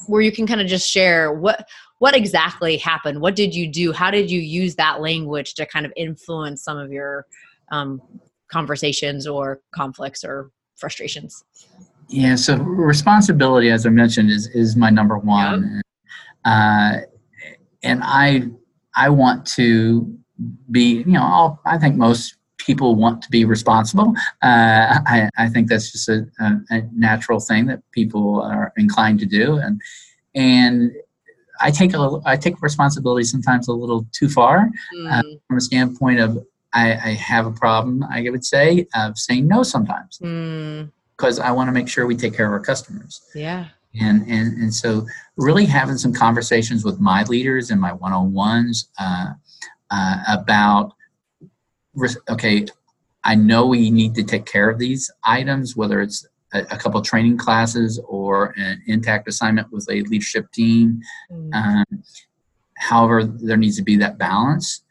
where 0.08 0.22
you 0.22 0.32
can 0.32 0.46
kind 0.48 0.62
of 0.62 0.68
just 0.68 0.90
share 0.90 1.34
what 1.34 1.68
what 2.00 2.16
exactly 2.16 2.78
happened? 2.78 3.22
What 3.22 3.36
did 3.36 3.54
you 3.54 3.68
do? 3.68 3.92
How 3.92 4.10
did 4.10 4.32
you 4.32 4.40
use 4.40 4.76
that 4.76 5.02
language 5.02 5.54
to 5.56 5.66
kind 5.66 5.86
of 5.86 5.94
influence 5.96 6.64
some 6.64 6.78
of 6.78 6.92
your 6.92 7.28
um, 7.72 8.02
conversations 8.48 9.28
or 9.28 9.62
conflicts 9.72 10.24
or 10.24 10.52
frustrations? 10.76 11.44
Yeah, 12.08 12.36
so 12.36 12.58
responsibility, 12.58 13.70
as 13.70 13.86
I 13.86 13.90
mentioned, 13.90 14.32
is 14.32 14.48
is 14.48 14.76
my 14.76 14.90
number 14.90 15.18
one, 15.18 15.82
uh, 16.44 16.98
and 17.84 18.02
I 18.04 18.48
I 18.96 19.10
want 19.10 19.46
to 19.58 20.18
be, 20.72 20.98
you 20.98 21.14
know, 21.14 21.24
I'll, 21.24 21.62
I 21.66 21.78
think 21.78 21.96
most 21.96 22.36
people 22.66 22.96
want 22.96 23.22
to 23.24 23.30
be 23.30 23.46
responsible. 23.46 24.14
Uh, 24.42 25.00
I 25.06 25.30
I 25.38 25.50
think 25.50 25.68
that's 25.70 25.92
just 25.92 26.10
a, 26.10 26.26
a, 26.40 26.60
a 26.72 26.82
natural 26.94 27.40
thing 27.40 27.66
that 27.68 27.82
people 27.92 28.42
are 28.42 28.72
inclined 28.78 29.20
to 29.20 29.26
do, 29.26 29.58
and 29.58 29.82
and 30.36 30.92
I 31.60 31.72
take 31.72 31.94
a 31.94 32.20
I 32.26 32.38
take 32.38 32.62
responsibility 32.62 33.26
sometimes 33.26 33.68
a 33.68 33.74
little 33.74 34.06
too 34.12 34.30
far 34.30 34.70
Mm, 34.96 35.40
from 35.48 35.58
a 35.58 35.62
standpoint 35.62 36.20
of 36.20 36.38
I, 36.74 36.92
I 36.94 37.14
have 37.14 37.46
a 37.46 37.52
problem. 37.52 38.04
I 38.04 38.30
would 38.30 38.46
say 38.46 38.88
of 38.96 39.18
saying 39.18 39.48
no 39.48 39.64
sometimes 39.64 40.20
mm, 40.20 40.90
because 41.18 41.40
I 41.40 41.52
want 41.52 41.68
to 41.68 41.72
make 41.74 41.88
sure 41.90 42.06
we 42.06 42.16
take 42.16 42.34
care 42.36 42.46
of 42.48 42.54
our 42.54 42.60
customers. 42.60 43.22
yeah 43.36 43.66
And, 44.00 44.22
and, 44.30 44.58
and 44.62 44.74
so 44.74 45.06
really 45.36 45.66
having 45.66 45.98
some 45.98 46.14
conversations 46.14 46.86
with 46.86 47.00
my 47.00 47.24
leaders 47.24 47.72
and 47.72 47.80
my 47.82 47.92
one-on-ones 47.92 48.90
uh, 49.00 49.34
uh, 49.90 50.18
about, 50.30 50.94
okay, 52.30 52.66
I 53.24 53.36
know 53.36 53.68
we 53.68 53.92
need 53.92 54.16
to 54.16 54.24
take 54.24 54.46
care 54.46 54.70
of 54.70 54.80
these 54.80 55.12
items, 55.24 55.76
whether 55.76 56.02
it's 56.02 56.26
a, 56.54 56.62
a 56.62 56.78
couple 56.78 57.02
training 57.02 57.38
classes 57.38 58.00
or 58.08 58.54
an 58.58 58.82
intact 58.88 59.28
assignment 59.28 59.72
with 59.72 59.88
a 59.90 60.02
leadership 60.04 60.52
team. 60.52 61.02
Mm, 61.32 61.54
Um, 61.54 62.04
however, 62.78 63.24
there 63.24 63.58
needs 63.58 63.78
to 63.78 63.84
be 63.84 63.98
that 63.98 64.18
balance. 64.18 64.84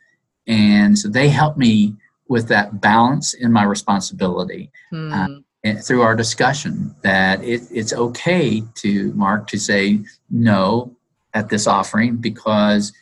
And 0.47 0.99
so 0.99 1.09
they 1.09 1.29
help 1.29 1.57
me 1.57 1.95
with 2.29 2.49
that 2.49 2.81
balance 2.81 3.35
in 3.35 3.53
my 3.53 3.65
responsibility 3.65 4.71
mm, 4.93 5.43
and 5.65 5.85
through 5.85 6.03
our 6.03 6.15
discussion 6.15 6.95
that 7.03 7.43
it, 7.43 7.63
it's 7.73 7.93
okay 7.93 8.63
to 8.77 9.13
mark 9.15 9.49
to 9.49 9.59
say 9.59 10.01
no 10.31 10.97
at 11.35 11.49
this 11.49 11.67
offering 11.67 12.17
because 12.17 12.93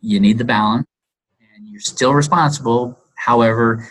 you 0.00 0.20
need 0.20 0.38
the 0.38 0.44
balance 0.44 0.86
and 1.56 1.66
you're 1.66 1.80
still 1.80 2.14
responsible 2.14 2.98
however 3.24 3.86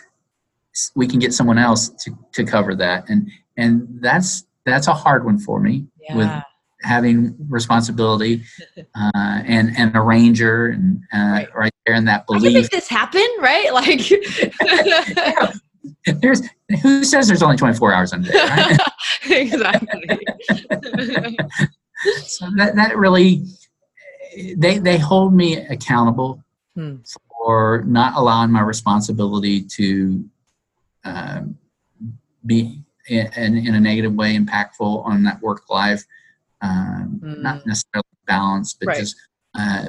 we 0.95 1.07
can 1.07 1.19
get 1.19 1.33
someone 1.33 1.57
else 1.57 1.89
to, 1.89 2.11
to 2.33 2.43
cover 2.43 2.75
that 2.75 3.07
and 3.09 3.29
and 3.57 3.87
that's 4.01 4.45
that's 4.65 4.87
a 4.87 4.93
hard 4.93 5.25
one 5.25 5.37
for 5.39 5.59
me 5.59 5.85
with 6.15 6.29
having 6.81 7.35
responsibility 7.49 8.43
uh, 8.95 9.41
and 9.45 9.71
and 9.77 9.95
arranger 9.95 10.67
and 10.67 11.01
uh, 11.13 11.17
Right. 11.17 11.55
right. 11.55 11.73
there 11.85 11.95
in 11.95 12.05
that 12.05 12.21
I 12.29 12.33
belief 12.33 12.53
make 12.53 12.69
this 12.69 12.87
happen, 12.89 13.27
right? 13.39 13.71
Like, 13.73 14.01
there's 16.21 16.41
who 16.81 17.03
says 17.03 17.27
there's 17.27 17.43
only 17.43 17.57
24 17.57 17.93
hours 17.93 18.13
in 18.13 18.25
a 18.25 18.31
day 18.31 18.39
right 18.39 18.79
exactly. 19.29 20.19
so 22.23 22.49
that, 22.57 22.75
that 22.75 22.97
really 22.97 23.43
they 24.57 24.77
they 24.79 24.97
hold 24.97 25.33
me 25.33 25.57
accountable 25.67 26.41
Hmm. 26.75 26.95
For 27.43 27.83
not 27.85 28.15
allowing 28.15 28.51
my 28.51 28.61
responsibility 28.61 29.61
to 29.61 30.23
um, 31.03 31.57
be 32.45 32.81
in, 33.09 33.27
in 33.57 33.75
a 33.75 33.79
negative 33.79 34.13
way 34.13 34.37
impactful 34.37 35.05
on 35.05 35.23
that 35.23 35.41
work 35.41 35.69
life 35.69 36.05
um, 36.61 37.19
not 37.21 37.65
necessarily 37.65 38.03
balance 38.27 38.73
but 38.73 38.87
Right. 38.87 38.99
just 38.99 39.15
uh, 39.55 39.85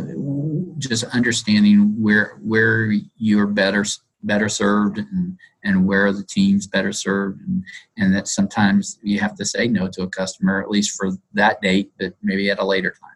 just 0.78 1.04
understanding 1.04 1.94
where 2.02 2.38
where 2.42 2.92
you're 3.16 3.46
better 3.46 3.84
better 4.24 4.48
served 4.48 4.98
and, 4.98 5.38
and 5.64 5.86
where 5.86 6.10
the 6.12 6.22
teams 6.22 6.66
better 6.66 6.92
served. 6.92 7.40
And, 7.46 7.62
and 7.98 8.14
that 8.14 8.26
sometimes 8.26 8.98
you 9.02 9.20
have 9.20 9.34
to 9.36 9.44
say 9.44 9.68
no 9.68 9.86
to 9.88 10.02
a 10.02 10.08
customer 10.08 10.62
at 10.62 10.70
least 10.70 10.96
for 10.96 11.12
that 11.34 11.60
date 11.62 11.92
but 11.98 12.14
maybe 12.22 12.50
at 12.50 12.58
a 12.58 12.64
later 12.64 12.90
time 12.90 13.13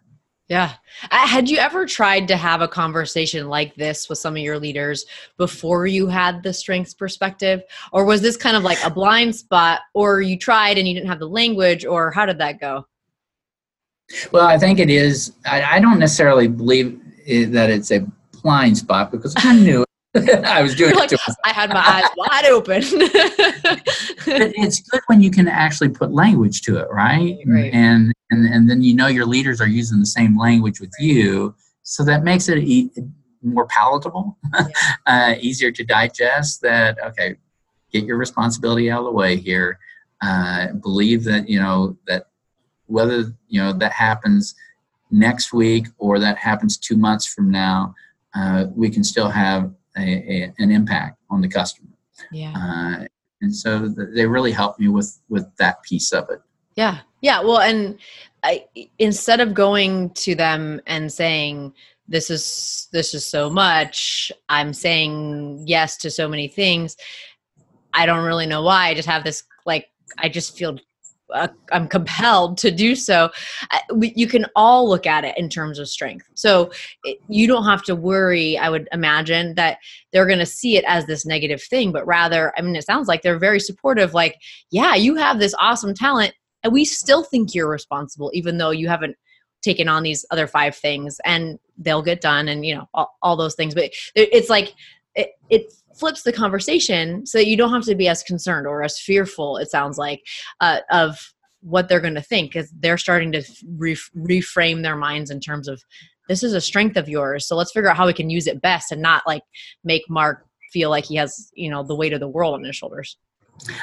yeah. 0.49 0.73
Uh, 1.11 1.27
had 1.27 1.47
you 1.47 1.57
ever 1.57 1.85
tried 1.85 2.27
to 2.27 2.35
have 2.35 2.61
a 2.61 2.67
conversation 2.67 3.47
like 3.47 3.75
this 3.75 4.09
with 4.09 4.17
some 4.17 4.35
of 4.35 4.41
your 4.41 4.57
leaders 4.57 5.05
before 5.37 5.85
you 5.85 6.07
had 6.07 6.41
the 6.41 6.51
strengths 6.51 6.93
perspective? 6.93 7.61
Or 7.93 8.03
was 8.03 8.21
this 8.21 8.35
kind 8.35 8.57
of 8.57 8.63
like 8.63 8.83
a 8.83 8.89
blind 8.89 9.35
spot, 9.35 9.81
or 9.93 10.21
you 10.21 10.37
tried 10.37 10.79
and 10.79 10.87
you 10.87 10.95
didn't 10.95 11.07
have 11.07 11.19
the 11.19 11.29
language, 11.29 11.85
or 11.85 12.09
how 12.09 12.25
did 12.25 12.39
that 12.39 12.59
go? 12.59 12.87
Well, 14.31 14.47
I 14.47 14.57
think 14.57 14.79
it 14.79 14.89
is. 14.89 15.33
I, 15.45 15.75
I 15.75 15.79
don't 15.79 15.99
necessarily 15.99 16.47
believe 16.47 16.99
it, 17.27 17.51
that 17.51 17.69
it's 17.69 17.91
a 17.91 18.05
blind 18.41 18.75
spot 18.75 19.11
because 19.11 19.35
I 19.37 19.55
knew 19.55 19.85
I 20.15 20.63
was 20.63 20.73
doing 20.73 20.95
like, 20.95 21.11
I 21.45 21.53
had 21.53 21.69
my 21.69 21.83
eyes 21.87 22.09
wide 22.17 22.45
open. 22.45 22.81
it's 24.29 24.81
good 24.81 25.01
when 25.07 25.21
you 25.21 25.31
can 25.31 25.47
actually 25.47 25.89
put 25.89 26.11
language 26.11 26.61
to 26.63 26.77
it, 26.77 26.87
right? 26.89 27.37
right? 27.45 27.73
And 27.73 28.13
and 28.31 28.45
and 28.45 28.69
then 28.69 28.81
you 28.81 28.93
know 28.93 29.07
your 29.07 29.25
leaders 29.25 29.59
are 29.61 29.67
using 29.67 29.99
the 29.99 30.05
same 30.05 30.37
language 30.37 30.79
with 30.79 30.93
you, 30.99 31.55
so 31.83 32.03
that 32.05 32.23
makes 32.23 32.49
it 32.49 32.59
e- 32.59 32.91
more 33.41 33.65
palatable, 33.67 34.37
yeah. 34.53 34.67
uh, 35.05 35.35
easier 35.39 35.71
to 35.71 35.83
digest. 35.83 36.61
That 36.61 36.97
okay, 37.03 37.35
get 37.91 38.05
your 38.05 38.17
responsibility 38.17 38.89
out 38.91 38.99
of 38.99 39.05
the 39.05 39.11
way 39.11 39.35
here. 39.35 39.79
Uh, 40.21 40.73
believe 40.73 41.23
that 41.23 41.49
you 41.49 41.59
know 41.59 41.97
that 42.07 42.25
whether 42.85 43.33
you 43.47 43.61
know 43.61 43.73
that 43.73 43.91
happens 43.91 44.55
next 45.11 45.53
week 45.53 45.87
or 45.97 46.19
that 46.19 46.37
happens 46.37 46.77
two 46.77 46.95
months 46.95 47.25
from 47.25 47.49
now, 47.49 47.95
uh, 48.35 48.65
we 48.75 48.89
can 48.89 49.03
still 49.03 49.29
have 49.29 49.73
a, 49.97 50.01
a, 50.01 50.53
an 50.59 50.71
impact 50.71 51.17
on 51.29 51.41
the 51.41 51.47
customer. 51.47 51.89
Yeah. 52.31 52.53
Uh, 52.55 53.05
and 53.41 53.55
so 53.55 53.87
they 53.87 54.25
really 54.25 54.51
helped 54.51 54.79
me 54.79 54.87
with 54.87 55.19
with 55.29 55.45
that 55.57 55.81
piece 55.83 56.11
of 56.11 56.29
it. 56.29 56.41
Yeah. 56.75 56.99
Yeah. 57.21 57.41
Well, 57.41 57.59
and 57.59 57.97
I, 58.43 58.65
instead 58.99 59.41
of 59.41 59.53
going 59.53 60.11
to 60.11 60.35
them 60.35 60.81
and 60.87 61.11
saying 61.11 61.73
this 62.07 62.29
is 62.29 62.87
this 62.91 63.13
is 63.13 63.25
so 63.25 63.49
much, 63.49 64.31
I'm 64.47 64.73
saying 64.73 65.65
yes 65.67 65.97
to 65.97 66.11
so 66.11 66.27
many 66.27 66.47
things. 66.47 66.95
I 67.93 68.05
don't 68.05 68.25
really 68.25 68.45
know 68.45 68.63
why. 68.63 68.87
I 68.87 68.93
just 68.93 69.07
have 69.07 69.23
this 69.23 69.43
like 69.65 69.87
I 70.17 70.29
just 70.29 70.57
feel 70.57 70.77
uh, 71.33 71.47
I'm 71.71 71.87
compelled 71.87 72.57
to 72.59 72.71
do 72.71 72.95
so. 72.95 73.29
we, 73.93 74.13
you 74.15 74.27
can 74.27 74.45
all 74.55 74.87
look 74.89 75.05
at 75.05 75.25
it 75.25 75.37
in 75.37 75.49
terms 75.49 75.79
of 75.79 75.87
strength. 75.87 76.27
So 76.33 76.71
it, 77.03 77.19
you 77.27 77.47
don't 77.47 77.65
have 77.65 77.83
to 77.83 77.95
worry, 77.95 78.57
I 78.57 78.69
would 78.69 78.87
imagine, 78.91 79.55
that 79.55 79.77
they're 80.11 80.25
going 80.25 80.39
to 80.39 80.45
see 80.45 80.77
it 80.77 80.85
as 80.87 81.05
this 81.05 81.25
negative 81.25 81.61
thing, 81.61 81.91
but 81.91 82.05
rather, 82.05 82.53
I 82.57 82.61
mean, 82.61 82.75
it 82.75 82.85
sounds 82.85 83.07
like 83.07 83.21
they're 83.21 83.39
very 83.39 83.59
supportive. 83.59 84.13
Like, 84.13 84.35
yeah, 84.71 84.95
you 84.95 85.15
have 85.15 85.39
this 85.39 85.55
awesome 85.59 85.93
talent, 85.93 86.33
and 86.63 86.73
we 86.73 86.85
still 86.85 87.23
think 87.23 87.53
you're 87.53 87.69
responsible, 87.69 88.31
even 88.33 88.57
though 88.57 88.71
you 88.71 88.87
haven't 88.87 89.15
taken 89.61 89.87
on 89.87 90.03
these 90.03 90.25
other 90.31 90.47
five 90.47 90.75
things, 90.75 91.19
and 91.25 91.59
they'll 91.77 92.01
get 92.01 92.21
done, 92.21 92.47
and 92.47 92.65
you 92.65 92.75
know, 92.75 92.87
all, 92.93 93.17
all 93.21 93.35
those 93.35 93.55
things. 93.55 93.73
But 93.73 93.85
it, 93.85 93.93
it's 94.15 94.49
like, 94.49 94.73
it 95.49 95.73
flips 95.97 96.23
the 96.23 96.33
conversation 96.33 97.25
so 97.25 97.37
that 97.37 97.47
you 97.47 97.57
don't 97.57 97.73
have 97.73 97.85
to 97.85 97.95
be 97.95 98.07
as 98.07 98.23
concerned 98.23 98.67
or 98.67 98.83
as 98.83 98.99
fearful 98.99 99.57
it 99.57 99.69
sounds 99.69 99.97
like 99.97 100.21
uh, 100.61 100.79
of 100.91 101.19
what 101.61 101.89
they're 101.89 101.99
going 101.99 102.15
to 102.15 102.21
think 102.21 102.51
because 102.51 102.71
they're 102.79 102.97
starting 102.97 103.31
to 103.31 103.43
re- 103.77 103.97
reframe 104.15 104.81
their 104.81 104.95
minds 104.95 105.29
in 105.29 105.39
terms 105.39 105.67
of 105.67 105.81
this 106.29 106.43
is 106.43 106.53
a 106.53 106.61
strength 106.61 106.95
of 106.95 107.09
yours 107.09 107.47
so 107.47 107.55
let's 107.55 107.71
figure 107.71 107.89
out 107.89 107.97
how 107.97 108.07
we 108.07 108.13
can 108.13 108.29
use 108.29 108.47
it 108.47 108.61
best 108.61 108.91
and 108.91 109.01
not 109.01 109.23
like 109.27 109.43
make 109.83 110.03
mark 110.09 110.45
feel 110.71 110.89
like 110.89 111.05
he 111.05 111.15
has 111.15 111.51
you 111.53 111.69
know 111.69 111.83
the 111.83 111.95
weight 111.95 112.13
of 112.13 112.19
the 112.19 112.27
world 112.27 112.53
on 112.53 112.63
his 112.63 112.75
shoulders. 112.75 113.17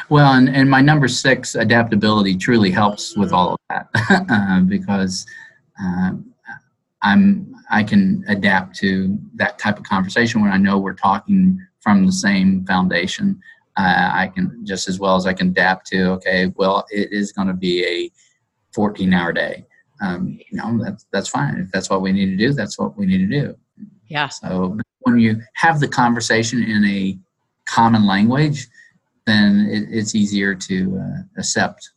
Well 0.09 0.33
and, 0.33 0.49
and 0.49 0.71
my 0.71 0.81
number 0.81 1.09
six 1.09 1.55
adaptability 1.55 2.37
truly 2.37 2.71
helps 2.71 3.17
with 3.17 3.33
all 3.33 3.55
of 3.55 3.59
that 3.69 3.89
uh, 4.31 4.61
because 4.67 5.27
uh, 5.83 6.13
i'm 7.03 7.55
i 7.71 7.83
can 7.83 8.25
adapt 8.29 8.75
to 8.77 9.19
that 9.35 9.59
type 9.59 9.77
of 9.77 9.85
conversation 9.85 10.41
when 10.41 10.51
i 10.51 10.57
know 10.57 10.79
we're 10.79 10.95
talking 10.95 11.61
from 11.87 12.05
the 12.05 12.11
same 12.11 12.67
foundation. 12.67 13.41
Uh, 13.77 14.11
I 14.13 14.33
can 14.35 14.67
just 14.67 14.89
as 14.89 14.99
well 14.99 15.15
as 15.15 15.25
I 15.25 15.33
can 15.33 15.51
adapt 15.51 15.87
to. 15.89 16.11
Okay, 16.15 16.53
well, 16.57 16.85
it 16.91 17.13
is 17.13 17.31
going 17.31 17.47
to 17.47 17.55
be 17.55 17.85
a 17.85 18.11
14 18.75 19.15
hour 19.15 19.33
day. 19.33 19.65
Um, 20.03 20.37
you 20.51 20.59
know, 20.59 20.83
that's 20.83 21.07
that's 21.13 21.29
fine. 21.29 21.59
If 21.59 21.71
that's 21.71 21.89
what 21.89 22.03
we 22.03 22.11
need 22.11 22.27
to 22.27 22.37
do, 22.37 22.53
that's 22.53 22.77
what 22.77 22.99
we 22.99 23.07
need 23.07 23.19
to 23.19 23.41
do. 23.41 23.57
Yeah. 24.09 24.27
So 24.29 24.77
when 25.01 25.21
you 25.21 25.41
have 25.55 25.79
the 25.79 25.87
conversation 25.87 26.61
in 26.61 26.85
a 26.85 27.17
common 27.67 28.05
language, 28.05 28.67
then 29.25 29.69
it, 29.71 29.87
it's 29.97 30.17
easier 30.17 30.57
to 30.57 30.99
uh, 30.99 31.23
accept. 31.39 31.91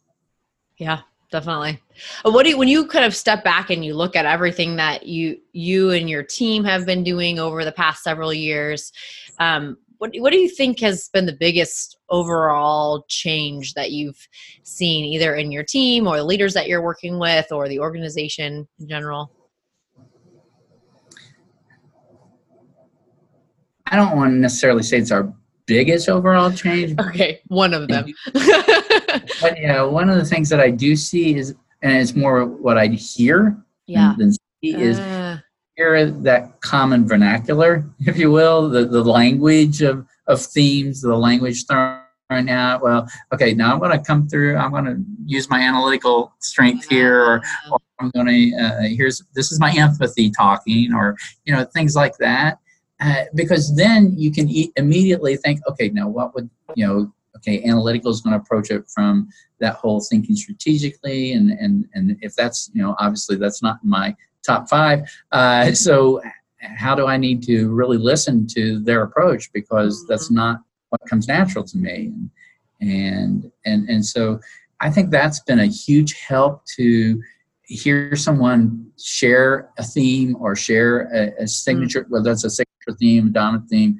Yeah, 0.77 0.99
definitely. 1.31 1.79
Uh, 2.25 2.31
what 2.31 2.43
do 2.43 2.49
you, 2.49 2.57
when 2.57 2.67
you 2.67 2.87
kind 2.87 3.05
of 3.05 3.15
step 3.15 3.43
back 3.43 3.69
and 3.69 3.83
you 3.83 3.93
look 3.93 4.15
at 4.15 4.25
everything 4.25 4.75
that 4.77 5.05
you 5.05 5.37
you 5.51 5.91
and 5.91 6.09
your 6.09 6.23
team 6.23 6.63
have 6.63 6.85
been 6.85 7.03
doing 7.03 7.39
over 7.39 7.63
the 7.63 7.71
past 7.71 8.03
several 8.03 8.33
years? 8.33 8.91
Um, 9.39 9.77
what 9.99 10.11
what 10.17 10.31
do 10.31 10.39
you 10.39 10.49
think 10.49 10.79
has 10.79 11.09
been 11.09 11.25
the 11.25 11.37
biggest 11.37 11.97
overall 12.09 13.05
change 13.07 13.73
that 13.73 13.91
you've 13.91 14.27
seen 14.63 15.05
either 15.05 15.35
in 15.35 15.51
your 15.51 15.63
team 15.63 16.07
or 16.07 16.17
the 16.17 16.23
leaders 16.23 16.53
that 16.53 16.67
you're 16.67 16.81
working 16.81 17.19
with 17.19 17.51
or 17.51 17.67
the 17.67 17.79
organization 17.79 18.67
in 18.79 18.87
general? 18.87 19.31
I 23.91 23.95
don't 23.95 24.15
want 24.15 24.31
to 24.31 24.35
necessarily 24.35 24.83
say 24.83 24.99
it's 24.99 25.11
our 25.11 25.33
biggest 25.69 26.09
overall 26.09 26.51
change. 26.51 26.99
Okay, 26.99 27.39
one 27.47 27.73
of 27.73 27.87
them. 27.87 28.11
but 28.33 29.57
yeah, 29.57 29.83
one 29.83 30.09
of 30.09 30.17
the 30.17 30.25
things 30.25 30.49
that 30.49 30.59
I 30.59 30.71
do 30.71 30.95
see 30.95 31.35
is, 31.35 31.55
and 31.83 31.93
it's 31.93 32.15
more 32.15 32.45
what 32.45 32.77
I 32.77 32.87
hear 32.87 33.55
yeah. 33.85 34.15
than 34.17 34.33
see, 34.33 34.75
is 34.75 34.99
uh. 34.99 35.37
hear 35.75 36.09
that 36.09 36.59
common 36.61 37.07
vernacular, 37.07 37.85
if 37.99 38.17
you 38.17 38.31
will, 38.31 38.67
the, 38.67 38.85
the 38.85 39.03
language 39.03 39.81
of, 39.81 40.05
of 40.27 40.41
themes, 40.41 41.01
the 41.01 41.15
language 41.15 41.65
thrown 41.67 42.49
out. 42.49 42.81
Well, 42.81 43.07
okay, 43.31 43.53
now 43.53 43.71
I'm 43.71 43.79
going 43.79 43.97
to 43.97 44.03
come 44.03 44.27
through. 44.27 44.57
I'm 44.57 44.71
going 44.71 44.85
to 44.85 44.97
use 45.25 45.49
my 45.51 45.61
analytical 45.61 46.33
strength 46.39 46.89
here, 46.89 47.21
or, 47.23 47.43
or 47.71 47.79
I'm 47.99 48.09
going 48.09 48.27
to 48.27 48.63
uh, 48.63 48.81
here's 48.81 49.21
this 49.35 49.51
is 49.51 49.59
my 49.59 49.71
empathy 49.73 50.31
talking, 50.31 50.93
or 50.93 51.15
you 51.45 51.55
know 51.55 51.63
things 51.63 51.95
like 51.95 52.17
that. 52.17 52.57
Uh, 52.99 53.23
because 53.33 53.75
then 53.75 54.13
you 54.17 54.31
can 54.31 54.49
e- 54.49 54.71
immediately 54.75 55.37
think, 55.37 55.61
okay, 55.67 55.89
now 55.89 56.07
what 56.07 56.33
would 56.35 56.49
you 56.75 56.85
know? 56.85 57.13
Okay, 57.37 57.63
analytical 57.63 58.11
is 58.11 58.19
going 58.19 58.33
to 58.33 58.39
approach 58.39 58.69
it 58.69 58.89
from 58.89 59.29
that 59.59 59.75
whole 59.75 60.01
thinking 60.01 60.35
strategically, 60.35 61.31
and 61.31 61.51
and 61.51 61.87
and 61.93 62.17
if 62.21 62.35
that's 62.35 62.69
you 62.73 62.81
know 62.81 62.95
obviously 62.99 63.37
that's 63.37 63.61
not 63.63 63.79
my 63.83 64.15
top 64.45 64.69
five. 64.69 65.09
Uh, 65.31 65.71
so 65.73 66.21
how 66.61 66.95
do 66.95 67.07
I 67.07 67.15
need 67.15 67.41
to 67.43 67.69
really 67.69 67.97
listen 67.97 68.45
to 68.47 68.79
their 68.79 69.03
approach 69.03 69.51
because 69.53 70.05
that's 70.07 70.25
mm-hmm. 70.25 70.35
not 70.35 70.61
what 70.89 71.01
comes 71.07 71.27
natural 71.27 71.63
to 71.63 71.77
me, 71.77 72.11
and 72.11 72.29
and 72.81 73.51
and, 73.65 73.89
and 73.89 74.05
so 74.05 74.39
I 74.81 74.89
think 74.89 75.11
that's 75.11 75.39
been 75.41 75.59
a 75.59 75.65
huge 75.65 76.19
help 76.19 76.65
to 76.77 77.21
hear 77.63 78.15
someone 78.15 78.91
share 78.99 79.69
a 79.77 79.83
theme 79.83 80.35
or 80.39 80.55
share 80.55 81.01
a, 81.13 81.43
a 81.43 81.47
signature, 81.47 82.03
mm-hmm. 82.03 82.13
whether 82.13 82.25
that's 82.25 82.43
a 82.43 82.49
signature 82.49 82.68
theme, 82.93 83.27
a 83.27 83.29
dominant 83.29 83.69
theme, 83.69 83.99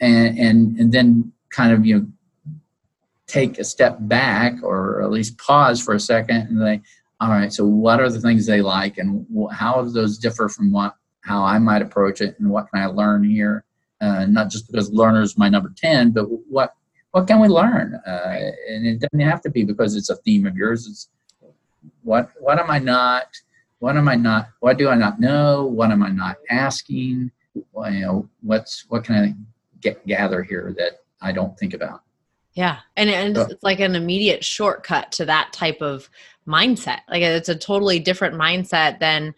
and, 0.00 0.38
and 0.38 0.78
and 0.78 0.92
then 0.92 1.32
kind 1.50 1.72
of 1.72 1.84
you 1.84 1.98
know 1.98 2.06
take 3.26 3.58
a 3.58 3.64
step 3.64 3.96
back 4.00 4.54
or 4.62 5.02
at 5.02 5.10
least 5.10 5.38
pause 5.38 5.82
for 5.82 5.94
a 5.94 6.00
second 6.00 6.48
and 6.48 6.58
say, 6.58 6.80
all 7.20 7.28
right, 7.28 7.52
so 7.52 7.66
what 7.66 8.00
are 8.00 8.08
the 8.08 8.20
things 8.20 8.46
they 8.46 8.62
like 8.62 8.96
and 8.96 9.26
how 9.52 9.82
do 9.82 9.90
those 9.90 10.18
differ 10.18 10.48
from 10.48 10.72
what 10.72 10.94
how 11.22 11.42
I 11.42 11.58
might 11.58 11.82
approach 11.82 12.20
it 12.20 12.36
and 12.38 12.48
what 12.48 12.68
can 12.70 12.82
I 12.82 12.86
learn 12.86 13.22
here? 13.24 13.64
Uh, 14.00 14.24
not 14.26 14.50
just 14.50 14.70
because 14.70 14.90
learners 14.92 15.36
my 15.36 15.48
number 15.48 15.72
ten, 15.76 16.10
but 16.10 16.24
what 16.48 16.74
what 17.10 17.26
can 17.26 17.40
we 17.40 17.48
learn? 17.48 18.00
Uh, 18.06 18.50
and 18.68 18.86
it 18.86 19.00
doesn't 19.00 19.26
have 19.26 19.40
to 19.42 19.50
be 19.50 19.64
because 19.64 19.96
it's 19.96 20.10
a 20.10 20.16
theme 20.16 20.46
of 20.46 20.56
yours. 20.56 20.86
It's 20.86 21.08
what 22.02 22.30
what 22.40 22.58
am 22.58 22.70
I 22.70 22.78
not? 22.78 23.26
What 23.80 23.96
am 23.96 24.08
I 24.08 24.14
not? 24.14 24.48
What 24.60 24.78
do 24.78 24.88
I 24.88 24.94
not 24.94 25.20
know? 25.20 25.64
What 25.64 25.90
am 25.90 26.02
I 26.02 26.10
not 26.10 26.36
asking? 26.50 27.30
You 27.74 28.00
know, 28.00 28.28
what's 28.42 28.84
what 28.88 29.04
can 29.04 29.14
I 29.16 29.34
get 29.80 30.04
gather 30.06 30.42
here 30.42 30.74
that 30.78 31.00
I 31.20 31.32
don't 31.32 31.58
think 31.58 31.74
about? 31.74 32.02
Yeah, 32.54 32.78
and 32.96 33.08
and 33.10 33.36
so, 33.36 33.46
it's 33.50 33.62
like 33.62 33.80
an 33.80 33.94
immediate 33.94 34.44
shortcut 34.44 35.12
to 35.12 35.24
that 35.26 35.52
type 35.52 35.80
of 35.80 36.08
mindset. 36.46 37.00
Like 37.08 37.22
it's 37.22 37.48
a 37.48 37.54
totally 37.54 38.00
different 38.00 38.34
mindset 38.34 38.98
than, 38.98 39.34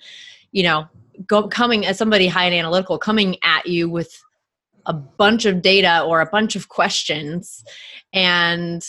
you 0.53 0.63
know, 0.63 0.89
go, 1.27 1.49
coming 1.49 1.85
as 1.85 1.99
somebody 1.99 2.29
high 2.29 2.47
and 2.47 2.55
analytical 2.55 2.99
coming 2.99 3.37
at 3.43 3.67
you 3.67 3.91
with 3.91 4.23
a 4.87 4.95
bunch 4.95 5.45
of 5.45 5.61
data 5.61 6.03
or 6.03 6.21
a 6.21 6.31
bunch 6.31 6.57
of 6.57 6.69
questions 6.69 7.65
and 8.13 8.83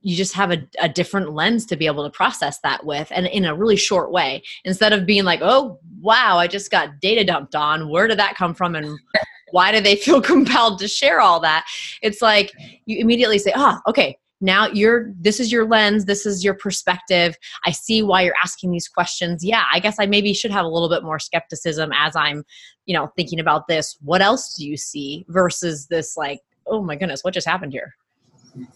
you 0.00 0.16
just 0.16 0.34
have 0.34 0.50
a, 0.50 0.66
a 0.80 0.88
different 0.88 1.32
lens 1.32 1.66
to 1.66 1.76
be 1.76 1.86
able 1.86 2.04
to 2.04 2.10
process 2.10 2.58
that 2.60 2.84
with 2.84 3.10
and 3.14 3.26
in 3.26 3.44
a 3.44 3.54
really 3.54 3.76
short 3.76 4.10
way. 4.10 4.42
Instead 4.64 4.92
of 4.92 5.06
being 5.06 5.24
like 5.24 5.40
oh 5.42 5.78
wow 6.00 6.38
i 6.38 6.46
just 6.46 6.70
got 6.70 7.00
data 7.00 7.24
dumped 7.24 7.54
on. 7.54 7.88
Where 7.88 8.06
did 8.06 8.18
that 8.18 8.36
come 8.36 8.54
from 8.54 8.74
and 8.74 8.98
why 9.50 9.72
do 9.72 9.80
they 9.80 9.96
feel 9.96 10.20
compelled 10.32 10.78
to 10.80 10.88
share 10.88 11.20
all 11.20 11.40
that? 11.40 11.66
It's 12.02 12.22
like 12.22 12.52
you 12.86 12.98
immediately 12.98 13.38
say 13.38 13.52
ah 13.54 13.80
oh, 13.84 13.90
okay 13.90 14.16
now 14.40 14.68
you're 14.68 15.12
this 15.18 15.40
is 15.40 15.50
your 15.50 15.66
lens. 15.66 16.04
This 16.04 16.24
is 16.24 16.44
your 16.44 16.54
perspective. 16.54 17.36
I 17.66 17.72
see 17.72 18.02
why 18.02 18.22
you're 18.22 18.34
asking 18.42 18.70
these 18.70 18.88
questions. 18.88 19.44
Yeah 19.44 19.64
i 19.72 19.80
guess 19.80 19.96
i 19.98 20.06
maybe 20.06 20.32
should 20.32 20.50
have 20.50 20.64
a 20.64 20.68
little 20.68 20.88
bit 20.88 21.02
more 21.02 21.18
skepticism 21.18 21.90
as 21.94 22.14
i'm 22.16 22.44
you 22.86 22.94
know 22.94 23.12
thinking 23.16 23.40
about 23.40 23.68
this. 23.68 23.96
What 24.02 24.22
else 24.22 24.54
do 24.54 24.66
you 24.66 24.76
see 24.76 25.24
versus 25.28 25.86
this 25.86 26.16
like 26.16 26.40
oh 26.66 26.82
my 26.82 26.96
goodness 26.96 27.24
what 27.24 27.34
just 27.34 27.46
happened 27.46 27.72
here 27.72 27.94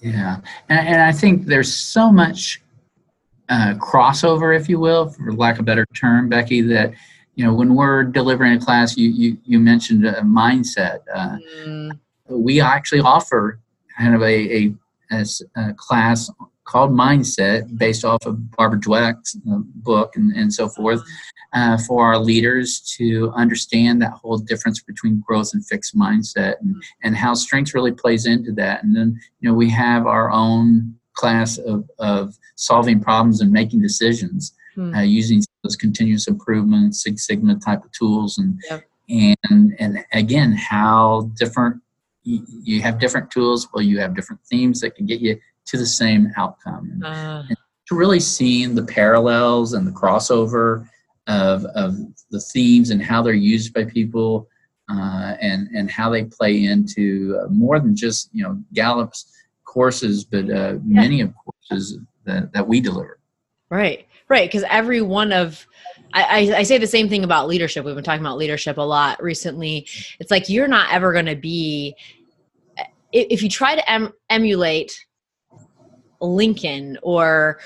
yeah 0.00 0.40
and, 0.68 0.88
and 0.88 1.02
i 1.02 1.12
think 1.12 1.46
there's 1.46 1.72
so 1.72 2.10
much 2.10 2.62
uh, 3.48 3.74
crossover 3.74 4.58
if 4.58 4.68
you 4.68 4.78
will 4.78 5.10
for 5.10 5.32
lack 5.32 5.54
of 5.54 5.60
a 5.60 5.62
better 5.62 5.86
term 5.94 6.28
becky 6.28 6.60
that 6.60 6.92
you 7.34 7.44
know 7.44 7.52
when 7.52 7.74
we're 7.74 8.02
delivering 8.02 8.54
a 8.54 8.60
class 8.60 8.96
you 8.96 9.10
you, 9.10 9.38
you 9.44 9.58
mentioned 9.58 10.06
a 10.06 10.20
mindset 10.22 11.00
uh, 11.14 11.36
mm. 11.64 11.98
we 12.28 12.60
actually 12.60 13.00
offer 13.00 13.60
kind 13.98 14.14
of 14.14 14.22
a, 14.22 14.56
a 14.56 14.74
as 15.10 15.42
a 15.56 15.74
class 15.74 16.30
called 16.64 16.90
Mindset, 16.90 17.76
based 17.76 18.04
off 18.04 18.24
of 18.24 18.50
Barbara 18.52 18.78
Dweck's 18.78 19.36
uh, 19.50 19.58
book 19.76 20.16
and, 20.16 20.34
and 20.36 20.52
so 20.52 20.68
forth, 20.68 21.02
uh, 21.52 21.76
for 21.86 22.04
our 22.04 22.18
leaders 22.18 22.80
to 22.98 23.32
understand 23.34 24.00
that 24.00 24.12
whole 24.12 24.38
difference 24.38 24.82
between 24.82 25.22
growth 25.26 25.50
and 25.54 25.64
fixed 25.66 25.96
mindset 25.96 26.60
and, 26.60 26.82
and 27.02 27.16
how 27.16 27.34
strength 27.34 27.74
really 27.74 27.92
plays 27.92 28.26
into 28.26 28.52
that. 28.52 28.82
And 28.84 28.94
then, 28.94 29.20
you 29.40 29.48
know, 29.48 29.54
we 29.54 29.68
have 29.70 30.06
our 30.06 30.30
own 30.30 30.94
class 31.14 31.58
of, 31.58 31.88
of 31.98 32.38
solving 32.56 33.00
problems 33.00 33.40
and 33.40 33.52
making 33.52 33.82
decisions 33.82 34.54
hmm. 34.74 34.94
uh, 34.94 35.02
using 35.02 35.42
those 35.62 35.76
continuous 35.76 36.28
improvement, 36.28 36.94
Six 36.94 37.26
Sigma 37.26 37.56
type 37.56 37.84
of 37.84 37.92
tools. 37.92 38.38
And, 38.38 38.60
yep. 38.70 38.84
and, 39.50 39.74
and 39.78 40.04
again, 40.12 40.52
how 40.52 41.30
different 41.36 41.82
you, 42.24 42.80
have 42.80 42.98
different 42.98 43.30
tools 43.30 43.68
well 43.72 43.82
you 43.82 43.98
have 43.98 44.14
different 44.14 44.40
themes 44.48 44.80
that 44.80 44.94
can 44.94 45.06
get 45.06 45.20
you 45.20 45.38
to 45.66 45.76
the 45.76 45.86
same 45.86 46.32
outcome 46.36 47.02
uh. 47.04 47.42
and 47.48 47.56
to 47.88 47.94
really 47.94 48.20
seeing 48.20 48.74
the 48.74 48.84
parallels 48.84 49.72
and 49.72 49.86
the 49.86 49.90
crossover 49.90 50.86
of, 51.26 51.64
of 51.66 51.96
the 52.30 52.40
themes 52.40 52.90
and 52.90 53.02
how 53.02 53.22
they're 53.22 53.34
used 53.34 53.72
by 53.72 53.84
people 53.84 54.48
uh, 54.90 55.36
and 55.40 55.68
and 55.68 55.90
how 55.90 56.10
they 56.10 56.24
play 56.24 56.64
into 56.64 57.38
uh, 57.40 57.48
more 57.48 57.78
than 57.78 57.94
just 57.94 58.28
you 58.32 58.42
know 58.42 58.60
Gallup's 58.74 59.32
courses, 59.64 60.24
but 60.24 60.44
uh, 60.50 60.74
yeah. 60.74 60.78
many 60.84 61.20
of 61.20 61.32
courses 61.34 61.98
that, 62.24 62.52
that 62.52 62.66
we 62.66 62.80
deliver. 62.80 63.18
Right, 63.70 64.06
right, 64.28 64.48
because 64.48 64.64
every 64.68 65.00
one 65.00 65.32
of 65.32 65.66
I, 66.14 66.54
I, 66.58 66.62
say 66.64 66.76
the 66.76 66.86
same 66.86 67.08
thing 67.08 67.24
about 67.24 67.48
leadership. 67.48 67.86
We've 67.86 67.94
been 67.94 68.04
talking 68.04 68.20
about 68.20 68.36
leadership 68.36 68.76
a 68.76 68.82
lot 68.82 69.22
recently. 69.22 69.86
It's 70.20 70.30
like 70.30 70.50
you're 70.50 70.68
not 70.68 70.92
ever 70.92 71.10
going 71.14 71.24
to 71.24 71.36
be, 71.36 71.96
if 73.12 73.42
you 73.42 73.48
try 73.48 73.74
to 73.74 73.90
em, 73.90 74.12
emulate 74.28 74.92
Lincoln 76.22 76.98
or, 77.02 77.58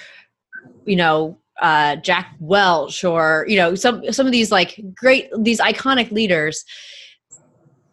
you 0.84 0.96
know, 0.96 1.38
uh, 1.60 1.96
Jack 1.96 2.34
Welch 2.40 3.02
or 3.04 3.46
you 3.48 3.56
know 3.56 3.74
some 3.74 4.12
some 4.12 4.26
of 4.26 4.32
these 4.32 4.52
like 4.52 4.78
great 4.94 5.30
these 5.38 5.58
iconic 5.58 6.10
leaders, 6.10 6.64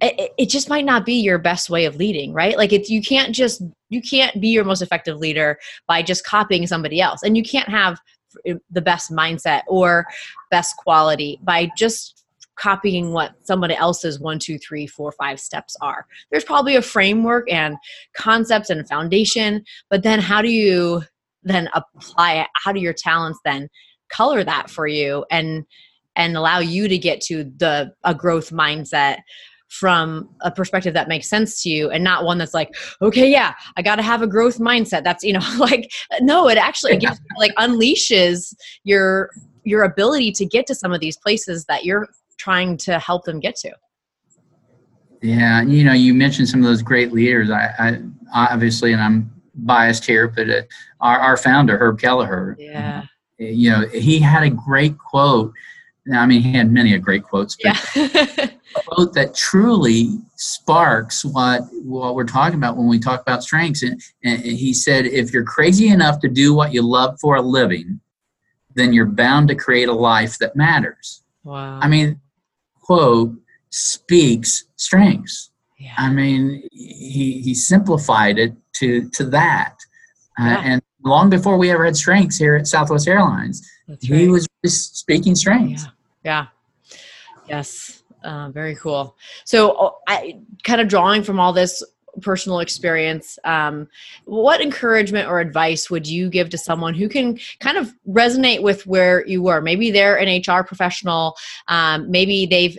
it, 0.02 0.32
it 0.38 0.49
just 0.49 0.69
might 0.69 0.86
not 0.86 1.06
be 1.06 1.13
your 1.13 1.38
best 1.38 1.69
way 1.69 1.86
of 1.86 1.95
leading, 1.95 2.34
right? 2.34 2.58
Like 2.58 2.73
it's 2.73 2.89
you 2.89 3.02
can't 3.02 3.34
just 3.34 3.63
you 3.89 4.02
can't 4.02 4.41
be 4.41 4.49
your 4.49 4.65
most 4.65 4.82
effective 4.82 5.17
leader 5.17 5.58
by 5.88 6.02
just 6.02 6.26
copying 6.26 6.67
somebody 6.67 6.99
else, 6.99 7.23
and 7.23 7.38
you 7.38 7.43
can't 7.43 7.69
have 7.69 7.99
the 8.71 8.82
best 8.82 9.12
mindset 9.12 9.62
or 9.67 10.06
best 10.52 10.76
quality 10.78 11.39
by 11.43 11.69
just 11.78 12.23
copying 12.63 13.12
what 13.12 13.34
somebody 13.43 13.76
else's 13.76 14.19
one 14.19 14.39
two 14.39 14.58
three 14.58 14.88
four 14.88 15.12
five 15.12 15.39
steps 15.39 15.76
are. 15.82 16.06
There's 16.32 16.45
probably 16.45 16.78
a 16.78 16.82
framework 16.82 17.52
and 17.52 17.76
concepts 18.15 18.69
and 18.69 18.88
foundation 18.88 19.65
but 19.89 20.04
then 20.04 20.19
how 20.19 20.41
do 20.41 20.49
you 20.49 21.04
then 21.43 21.67
apply 21.73 22.36
it? 22.36 22.47
How 22.56 22.71
do 22.71 22.80
your 22.80 22.93
talents 22.93 23.39
then 23.43 23.67
color 24.10 24.43
that 24.43 24.69
for 24.69 24.88
you 24.88 25.26
and 25.30 25.65
and 26.15 26.38
allow 26.38 26.60
you 26.60 26.88
to 26.88 26.97
get 26.97 27.19
to 27.21 27.43
the 27.58 27.91
a 28.04 28.15
growth 28.15 28.52
mindset 28.52 29.17
from 29.67 30.30
a 30.41 30.52
perspective 30.52 30.93
that 30.93 31.08
makes 31.08 31.28
sense 31.28 31.63
to 31.63 31.69
you 31.69 31.89
and 31.89 32.04
not 32.04 32.23
one 32.23 32.38
that's 32.38 32.54
like 32.54 32.69
okay 33.02 33.28
yeah 33.30 33.56
i 33.76 33.82
got 33.82 33.95
to 33.95 34.04
have 34.04 34.21
a 34.21 34.28
growth 34.28 34.60
mindset. 34.60 35.04
That's 35.04 35.23
you 35.23 35.34
know 35.34 35.45
like 35.58 35.91
no 36.21 36.47
it 36.47 36.58
actually 36.58 36.97
gives, 36.97 37.19
like 37.38 37.54
unleashes 37.56 38.54
your 38.84 39.32
your 39.63 39.84
ability 39.84 40.32
to 40.34 40.45
get 40.45 40.67
to 40.67 40.76
some 40.76 40.93
of 40.93 40.99
these 40.99 41.17
places 41.17 41.65
that 41.65 41.86
you're 41.86 42.08
trying 42.38 42.78
to 42.78 43.00
help 43.00 43.24
them 43.26 43.39
get 43.39 43.56
to 43.56 43.72
yeah 45.22 45.62
you 45.63 45.84
know 45.84 45.93
you 45.93 46.13
mentioned 46.13 46.48
some 46.48 46.60
of 46.60 46.65
those 46.65 46.82
great 46.82 47.12
leaders 47.12 47.50
i, 47.50 47.69
I 47.80 48.00
obviously 48.34 48.93
and 48.93 49.02
i'm 49.02 49.32
biased 49.56 50.06
here 50.06 50.28
but 50.28 50.50
uh, 50.50 50.62
our, 51.00 51.19
our 51.19 51.38
founder 51.38 51.78
herb 51.78 52.00
kelleher 52.00 52.56
yeah 52.60 53.04
you 53.38 53.69
know 53.69 53.88
he 53.88 54.19
had 54.19 54.43
a 54.43 54.50
great 54.50 54.98
quote 54.98 55.54
I 56.12 56.26
mean, 56.26 56.41
he 56.41 56.52
had 56.52 56.72
many 56.72 56.93
a 56.93 57.00
great 57.00 57.24
quotes, 57.24 57.56
but 57.56 57.96
yeah. 57.96 58.48
quote 58.74 59.13
that 59.13 59.36
truly 59.36 60.17
sparks 60.36 61.24
what 61.24 61.62
what 61.84 62.15
we're 62.15 62.26
talking 62.26 62.58
about 62.58 62.76
when 62.76 62.88
we 62.88 63.00
talk 63.00 63.22
about 63.22 63.43
strengths. 63.43 63.84
And, 63.84 64.02
and 64.24 64.41
he 64.41 64.74
said, 64.74 65.06
if 65.06 65.32
you're 65.32 65.46
crazy 65.46 65.88
enough 65.88 66.19
to 66.22 66.28
do 66.28 66.54
what 66.54 66.74
you 66.74 66.82
love 66.82 67.19
for 67.22 67.36
a 67.36 67.41
living, 67.41 68.02
then 68.76 68.91
you're 68.91 69.06
bound 69.06 69.48
to 69.48 69.56
create 69.56 69.88
a 69.88 69.93
life 69.93 70.38
that 70.39 70.56
matters. 70.56 71.22
Wow. 71.43 71.80
I 71.82 71.88
mean, 71.88 72.19
quote 72.84 73.34
speaks 73.69 74.65
strengths. 74.76 75.52
Yeah. 75.80 75.93
I 75.98 76.10
mean, 76.12 76.67
he 76.72 77.41
he 77.41 77.54
simplified 77.54 78.38
it 78.38 78.54
to 78.74 79.10
to 79.10 79.26
that, 79.26 79.76
uh, 80.39 80.46
yeah. 80.46 80.58
uh, 80.58 80.62
and 80.62 80.82
long 81.04 81.30
before 81.30 81.58
we 81.58 81.72
ever 81.72 81.86
had 81.86 81.98
strengths 81.98 82.38
here 82.38 82.56
at 82.56 82.67
Southwest 82.67 83.08
Airlines, 83.08 83.67
That's 83.88 84.06
he 84.06 84.28
right. 84.28 84.32
was 84.32 84.48
speaking 84.63 85.36
strengths. 85.36 85.86
Yeah. 86.24 86.48
yeah. 86.89 86.98
Yes. 87.50 88.04
Uh, 88.24 88.50
very 88.52 88.76
cool. 88.76 89.17
So, 89.43 89.76
oh, 89.78 89.98
I 90.08 90.39
kind 90.63 90.80
of 90.80 90.88
drawing 90.88 91.24
from 91.24 91.41
all 91.41 91.52
this 91.52 91.84
personal 92.21 92.60
experience, 92.60 93.39
um, 93.43 93.88
what 94.26 94.62
encouragement 94.62 95.28
or 95.28 95.39
advice 95.39 95.89
would 95.89 96.08
you 96.08 96.30
give 96.30 96.49
to 96.49 96.58
someone 96.58 96.93
who 96.93 97.10
can 97.10 97.39
kind 97.60 97.78
of 97.78 97.93
resonate 98.08 98.62
with 98.62 98.86
where 98.86 99.26
you 99.26 99.41
were? 99.41 99.62
Maybe 99.62 99.91
they're 99.91 100.17
an 100.17 100.41
HR 100.41 100.63
professional, 100.63 101.36
um, 101.67 102.10
maybe 102.10 102.45
they've 102.45 102.78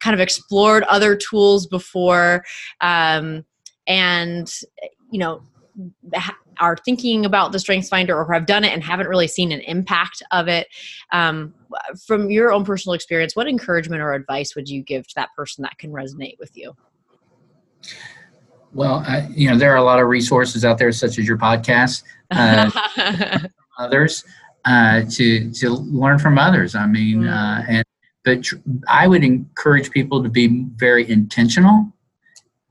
kind 0.00 0.14
of 0.14 0.20
explored 0.20 0.82
other 0.84 1.14
tools 1.14 1.66
before, 1.66 2.44
um, 2.80 3.44
and 3.86 4.52
you 5.10 5.18
know 5.18 5.42
are 6.58 6.76
thinking 6.84 7.24
about 7.24 7.52
the 7.52 7.58
strengths 7.58 7.88
finder 7.88 8.16
or 8.16 8.30
have 8.32 8.46
done 8.46 8.64
it 8.64 8.72
and 8.72 8.84
haven't 8.84 9.08
really 9.08 9.26
seen 9.26 9.50
an 9.50 9.60
impact 9.60 10.22
of 10.30 10.46
it 10.46 10.68
um, 11.12 11.54
from 12.06 12.30
your 12.30 12.52
own 12.52 12.64
personal 12.64 12.92
experience 12.92 13.34
what 13.34 13.48
encouragement 13.48 14.02
or 14.02 14.12
advice 14.12 14.54
would 14.54 14.68
you 14.68 14.82
give 14.82 15.06
to 15.06 15.14
that 15.14 15.30
person 15.34 15.62
that 15.62 15.76
can 15.78 15.90
resonate 15.90 16.38
with 16.38 16.54
you 16.56 16.74
well 18.72 19.04
I, 19.06 19.28
you 19.30 19.50
know 19.50 19.56
there 19.56 19.72
are 19.72 19.76
a 19.76 19.82
lot 19.82 20.00
of 20.00 20.08
resources 20.08 20.64
out 20.64 20.78
there 20.78 20.92
such 20.92 21.18
as 21.18 21.26
your 21.26 21.38
podcast 21.38 22.02
uh, 22.30 22.70
others 23.78 24.24
uh, 24.64 25.02
to 25.10 25.50
to 25.52 25.70
learn 25.70 26.18
from 26.18 26.38
others 26.38 26.74
i 26.74 26.86
mean 26.86 27.22
mm. 27.22 27.30
uh, 27.30 27.64
and 27.68 27.84
but 28.24 28.42
tr- 28.42 28.56
i 28.88 29.06
would 29.06 29.24
encourage 29.24 29.90
people 29.90 30.22
to 30.22 30.28
be 30.28 30.64
very 30.76 31.08
intentional 31.10 31.92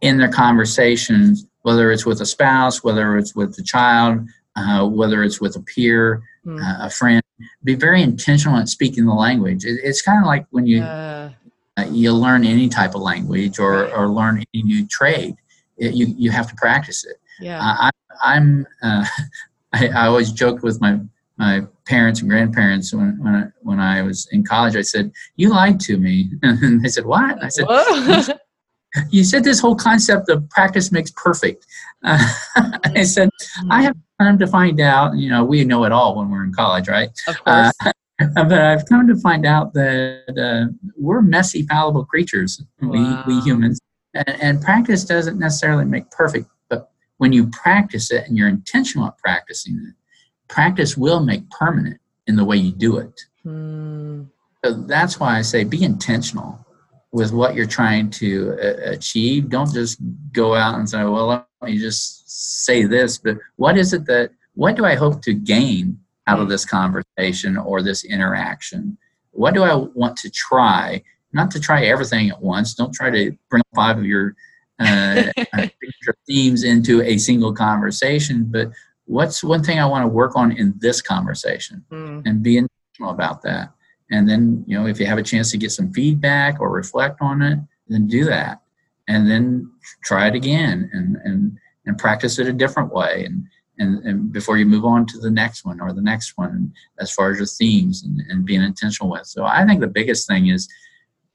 in 0.01 0.17
their 0.17 0.31
conversations 0.31 1.45
whether 1.63 1.91
it's 1.91 2.05
with 2.05 2.21
a 2.21 2.25
spouse, 2.25 2.83
whether 2.83 3.17
it's 3.17 3.35
with 3.35 3.57
a 3.59 3.63
child, 3.63 4.27
uh, 4.55 4.85
whether 4.87 5.23
it's 5.23 5.41
with 5.41 5.55
a 5.55 5.61
peer, 5.61 6.21
mm. 6.45 6.59
uh, 6.59 6.85
a 6.85 6.89
friend. 6.89 7.21
Be 7.63 7.75
very 7.75 8.01
intentional 8.01 8.57
at 8.57 8.69
speaking 8.69 9.05
the 9.05 9.13
language. 9.13 9.65
It, 9.65 9.79
it's 9.83 10.01
kind 10.01 10.19
of 10.23 10.27
like 10.27 10.45
when 10.51 10.65
you 10.65 10.81
uh. 10.81 11.31
you 11.89 12.11
learn 12.11 12.45
any 12.45 12.67
type 12.67 12.95
of 12.95 13.01
language 13.01 13.59
or, 13.59 13.87
or 13.93 14.09
learn 14.09 14.43
any 14.53 14.63
new 14.63 14.87
trade. 14.87 15.35
It, 15.79 15.95
you 15.95 16.13
you 16.17 16.31
have 16.31 16.49
to 16.49 16.55
practice 16.55 17.05
it. 17.05 17.17
Yeah. 17.39 17.59
Uh, 17.59 17.89
I, 18.23 18.37
am 18.37 18.67
uh, 18.83 19.05
I, 19.73 19.87
I 19.87 20.07
always 20.07 20.31
joked 20.31 20.63
with 20.63 20.81
my 20.81 20.99
my 21.37 21.61
parents 21.87 22.19
and 22.19 22.29
grandparents 22.29 22.93
when 22.93 23.17
when 23.23 23.35
I, 23.35 23.43
when 23.61 23.79
I 23.79 24.01
was 24.01 24.27
in 24.31 24.43
college. 24.43 24.75
I 24.75 24.81
said, 24.81 25.11
"You 25.37 25.49
lied 25.49 25.79
to 25.81 25.97
me," 25.97 26.29
and 26.43 26.83
they 26.83 26.89
said, 26.89 27.05
"What?" 27.05 27.41
I 27.41 27.47
said, 27.47 28.39
you 29.09 29.23
said 29.23 29.43
this 29.43 29.59
whole 29.59 29.75
concept 29.75 30.29
of 30.29 30.49
practice 30.49 30.91
makes 30.91 31.11
perfect. 31.11 31.65
Uh, 32.03 32.33
I 32.95 33.03
said, 33.03 33.29
I 33.69 33.83
have 33.83 33.95
time 34.19 34.39
to 34.39 34.47
find 34.47 34.79
out, 34.79 35.15
you 35.15 35.29
know, 35.29 35.43
we 35.43 35.63
know 35.63 35.83
it 35.83 35.91
all 35.91 36.17
when 36.17 36.29
we're 36.29 36.43
in 36.43 36.53
college, 36.53 36.87
right? 36.87 37.09
Of 37.27 37.43
course. 37.43 37.71
Uh, 37.85 37.91
but 38.19 38.59
I've 38.59 38.85
come 38.87 39.07
to 39.07 39.15
find 39.15 39.45
out 39.45 39.73
that 39.73 40.35
uh, 40.37 40.73
we're 40.97 41.21
messy, 41.21 41.63
fallible 41.63 42.05
creatures, 42.05 42.61
wow. 42.81 43.23
we, 43.25 43.35
we 43.35 43.41
humans. 43.41 43.79
And, 44.13 44.29
and, 44.41 44.61
practice 44.61 45.05
doesn't 45.05 45.37
necessarily 45.37 45.85
make 45.85 46.09
perfect, 46.09 46.47
but 46.67 46.91
when 47.17 47.31
you 47.31 47.47
practice 47.49 48.11
it 48.11 48.27
and 48.27 48.37
you're 48.37 48.49
intentional 48.49 49.07
at 49.07 49.17
practicing 49.17 49.75
it, 49.87 49.95
practice 50.47 50.97
will 50.97 51.19
make 51.19 51.49
permanent 51.51 51.99
in 52.27 52.35
the 52.35 52.45
way 52.45 52.57
you 52.57 52.71
do 52.71 52.97
it. 52.97 53.21
Hmm. 53.43 54.23
So 54.63 54.73
that's 54.73 55.19
why 55.19 55.37
I 55.37 55.41
say 55.41 55.63
be 55.63 55.83
intentional 55.83 56.65
with 57.11 57.31
what 57.31 57.55
you're 57.55 57.65
trying 57.65 58.09
to 58.11 58.57
uh, 58.61 58.91
achieve. 58.91 59.49
Don't 59.49 59.73
just 59.73 59.99
go 60.31 60.53
out 60.53 60.75
and 60.75 60.89
say, 60.89 61.03
well, 61.03 61.27
let 61.27 61.45
me 61.63 61.77
just 61.77 62.29
say 62.65 62.85
this, 62.85 63.17
but 63.17 63.37
what 63.55 63.77
is 63.77 63.93
it 63.93 64.05
that, 64.05 64.31
what 64.55 64.75
do 64.75 64.85
I 64.85 64.95
hope 64.95 65.21
to 65.23 65.33
gain 65.33 65.99
out 66.27 66.39
of 66.39 66.49
this 66.49 66.65
conversation 66.65 67.57
or 67.57 67.81
this 67.81 68.03
interaction? 68.03 68.97
What 69.31 69.53
do 69.53 69.63
I 69.63 69.73
want 69.73 70.17
to 70.17 70.29
try? 70.29 71.01
Not 71.31 71.51
to 71.51 71.59
try 71.59 71.85
everything 71.85 72.29
at 72.29 72.41
once. 72.41 72.73
Don't 72.73 72.93
try 72.93 73.09
to 73.09 73.35
bring 73.49 73.61
five 73.75 73.97
of 73.97 74.05
your 74.05 74.35
uh, 74.79 75.23
themes 76.27 76.63
into 76.63 77.01
a 77.03 77.17
single 77.17 77.53
conversation, 77.53 78.45
but 78.49 78.71
what's 79.05 79.43
one 79.43 79.63
thing 79.63 79.79
I 79.79 79.85
want 79.85 80.03
to 80.03 80.07
work 80.07 80.35
on 80.35 80.51
in 80.51 80.73
this 80.77 81.01
conversation 81.01 81.83
mm. 81.91 82.21
and 82.25 82.43
be 82.43 82.57
intentional 82.57 83.11
about 83.11 83.41
that. 83.41 83.71
And 84.11 84.27
then, 84.27 84.63
you 84.67 84.77
know, 84.77 84.87
if 84.87 84.99
you 84.99 85.05
have 85.05 85.17
a 85.17 85.23
chance 85.23 85.51
to 85.51 85.57
get 85.57 85.71
some 85.71 85.91
feedback 85.93 86.59
or 86.59 86.69
reflect 86.69 87.17
on 87.21 87.41
it, 87.41 87.59
then 87.87 88.07
do 88.07 88.25
that. 88.25 88.61
And 89.07 89.29
then 89.29 89.71
try 90.03 90.27
it 90.27 90.35
again 90.35 90.89
and, 90.93 91.17
and, 91.23 91.57
and 91.85 91.97
practice 91.97 92.37
it 92.37 92.47
a 92.47 92.53
different 92.53 92.93
way. 92.93 93.25
And, 93.25 93.45
and, 93.79 94.05
and 94.05 94.31
before 94.31 94.57
you 94.57 94.65
move 94.65 94.85
on 94.85 95.05
to 95.07 95.17
the 95.17 95.31
next 95.31 95.65
one 95.65 95.81
or 95.81 95.91
the 95.93 96.01
next 96.01 96.37
one, 96.37 96.71
as 96.99 97.11
far 97.11 97.31
as 97.31 97.37
your 97.37 97.47
themes 97.47 98.03
and, 98.03 98.21
and 98.29 98.45
being 98.45 98.61
intentional 98.61 99.09
with. 99.09 99.25
So 99.25 99.45
I 99.45 99.65
think 99.65 99.79
the 99.79 99.87
biggest 99.87 100.27
thing 100.27 100.47
is 100.47 100.67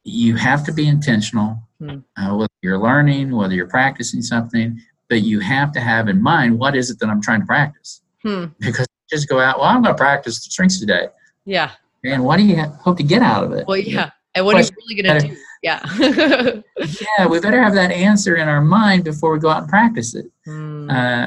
you 0.05 0.37
have 0.37 0.65
to 0.65 0.73
be 0.73 0.87
intentional, 0.87 1.59
hmm. 1.81 1.99
uh, 2.17 2.37
whether 2.37 2.53
you're 2.63 2.79
learning, 2.79 3.35
whether 3.35 3.55
you're 3.55 3.67
practicing 3.67 4.23
something, 4.23 4.79
but 5.09 5.23
you 5.23 5.41
have 5.41 5.73
to 5.73 5.81
have 5.81 6.09
in 6.09 6.23
mind 6.23 6.59
what 6.59 6.77
is 6.77 6.91
it 6.91 6.99
that 7.01 7.09
I'm 7.09 7.23
trying 7.23 7.41
to 7.41 7.47
practice. 7.47 8.03
Hmm. 8.23 8.47
Because 8.61 8.87
just 9.11 9.29
go 9.29 9.41
out, 9.41 9.59
well, 9.59 9.69
I'm 9.69 9.83
going 9.83 9.95
to 9.95 9.99
practice 9.99 10.45
the 10.45 10.51
strengths 10.51 10.79
today. 10.79 11.09
Yeah. 11.45 11.73
And 12.05 12.25
what 12.25 12.37
do 12.37 12.45
you 12.45 12.57
hope 12.57 12.97
to 12.99 13.03
get 13.03 13.23
out 13.23 13.45
of 13.45 13.53
it? 13.53 13.67
Well, 13.67 13.79
yeah. 13.79 14.11
And 14.35 14.45
what 14.45 14.57
are 14.57 14.61
you 14.61 14.69
really 14.89 15.03
going 15.03 15.21
to 15.21 15.29
do? 15.29 15.37
Yeah. 15.63 15.81
yeah, 17.19 17.27
we 17.27 17.41
better 17.41 17.63
have 17.63 17.75
that 17.75 17.91
answer 17.91 18.37
in 18.37 18.49
our 18.49 18.61
mind 18.61 19.05
before 19.05 19.33
we 19.33 19.39
go 19.39 19.49
out 19.49 19.63
and 19.63 19.69
practice 19.69 20.15
it. 20.15 20.27
Hmm. 20.45 20.91
Uh, 20.91 21.27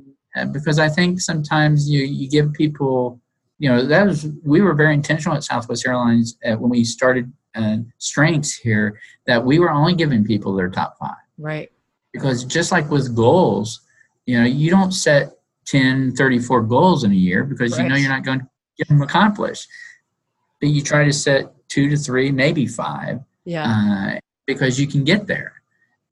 because 0.52 0.78
I 0.78 0.90
think 0.90 1.20
sometimes 1.20 1.90
you, 1.90 2.04
you 2.04 2.30
give 2.30 2.54
people, 2.54 3.20
you 3.58 3.70
know, 3.70 3.86
that 3.86 4.06
was, 4.06 4.28
we 4.44 4.62
were 4.62 4.76
very 4.76 4.94
intentional 4.94 5.36
at 5.36 5.44
Southwest 5.44 5.88
Airlines 5.88 6.38
uh, 6.46 6.56
when 6.56 6.70
we 6.70 6.84
started 6.84 7.32
uh, 7.58 7.78
strengths 7.98 8.56
here 8.56 9.00
that 9.26 9.44
we 9.44 9.60
were 9.60 9.72
only 9.72 9.96
giving 9.96 10.24
people 10.24 10.54
their 10.56 10.70
top 10.70 10.98
five. 11.00 11.16
Right. 11.38 11.72
Because 12.14 12.44
just 12.44 12.72
like 12.72 12.90
with 12.90 13.16
goals, 13.16 13.82
you 14.26 14.40
know, 14.40 14.46
you 14.46 14.70
don't 14.70 14.92
set 14.92 15.34
10, 15.66 16.16
34 16.16 16.64
goals 16.64 17.04
in 17.04 17.12
a 17.12 17.16
year 17.16 17.44
because 17.44 17.74
right. 17.74 17.84
you 17.84 17.90
know 17.90 17.96
you're 17.96 18.10
not 18.10 18.24
going 18.24 18.40
to 18.40 18.48
get 18.78 18.88
them 18.88 19.02
accomplished 19.02 19.68
but 20.60 20.70
you 20.70 20.82
try 20.82 21.04
to 21.04 21.14
set 21.14 21.54
two 21.68 21.90
to 21.90 21.98
three, 21.98 22.32
maybe 22.32 22.66
five. 22.66 23.20
Yeah. 23.46 23.66
Uh, 23.68 24.20
because 24.46 24.80
you 24.80 24.88
can 24.88 25.04
get 25.04 25.28
there 25.28 25.54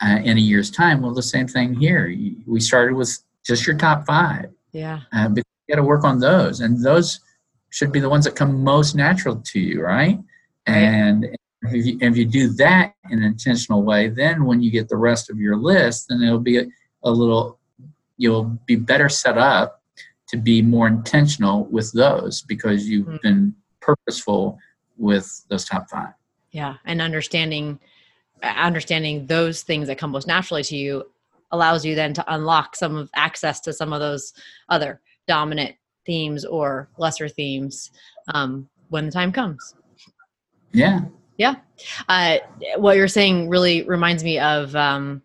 uh, 0.01 0.19
in 0.23 0.38
a 0.38 0.41
year's 0.41 0.69
time. 0.69 1.01
Well, 1.01 1.13
the 1.13 1.23
same 1.23 1.47
thing 1.47 1.73
here. 1.73 2.13
we 2.45 2.60
started 2.60 2.95
with 2.95 3.17
just 3.45 3.65
your 3.65 3.77
top 3.77 4.05
five. 4.05 4.47
Yeah. 4.71 5.01
Uh, 5.13 5.29
but 5.29 5.38
you 5.38 5.75
got 5.75 5.81
to 5.81 5.88
work 5.88 6.03
on 6.03 6.19
those, 6.19 6.60
and 6.60 6.84
those 6.84 7.21
should 7.69 7.91
be 7.91 7.99
the 7.99 8.10
ones 8.10 8.25
that 8.25 8.36
come 8.36 8.63
most 8.63 8.95
natural 8.95 9.38
to 9.38 9.60
you, 9.60 9.81
right? 9.81 10.19
And 10.65 11.38
if 11.63 11.86
you, 11.86 11.97
if 12.01 12.17
you 12.17 12.25
do 12.25 12.49
that 12.54 12.93
in 13.10 13.19
an 13.19 13.25
intentional 13.25 13.84
way, 13.84 14.10
then 14.10 14.45
when 14.45 14.62
you 14.62 14.71
get 14.71 14.89
the 14.89 14.97
rest 14.97 15.30
of 15.30 15.39
your 15.39 15.56
list, 15.56 16.08
then 16.10 16.21
it'll 16.21 16.39
be 16.39 16.58
a, 16.58 16.65
a 17.04 17.12
little, 17.12 17.60
you'll 18.17 18.45
be 18.65 18.75
better 18.75 19.10
set 19.10 19.38
up 19.38 19.82
to 20.30 20.38
be 20.38 20.62
more 20.62 20.88
intentional 20.88 21.65
with 21.65 21.91
those 21.91 22.41
because 22.41 22.88
you've 22.88 23.08
mm-hmm. 23.08 23.17
been 23.21 23.56
purposeful 23.80 24.58
with 24.97 25.43
those 25.49 25.65
top 25.65 25.89
five. 25.89 26.13
Yeah, 26.51 26.75
and 26.86 27.01
understanding 27.01 27.80
understanding 28.43 29.25
those 29.25 29.63
things 29.63 29.88
that 29.88 29.97
come 29.97 30.12
most 30.12 30.28
naturally 30.28 30.63
to 30.63 30.75
you 30.75 31.04
allows 31.51 31.86
you 31.86 31.95
then 31.95 32.13
to 32.13 32.34
unlock 32.34 32.75
some 32.75 32.95
of 32.95 33.10
access 33.15 33.60
to 33.62 33.73
some 33.73 33.93
of 33.93 33.99
those 33.99 34.34
other 34.69 35.01
dominant 35.28 35.75
themes 36.06 36.45
or 36.45 36.89
lesser 36.97 37.28
themes 37.28 37.91
um, 38.34 38.69
when 38.89 39.06
the 39.06 39.12
time 39.12 39.32
comes. 39.32 39.75
Yeah. 40.75 41.01
Yeah. 41.38 41.55
Uh, 42.07 42.38
what 42.77 42.95
you're 42.95 43.07
saying 43.07 43.49
really 43.49 43.83
reminds 43.83 44.23
me 44.23 44.39
of 44.39 44.75
um, 44.75 45.21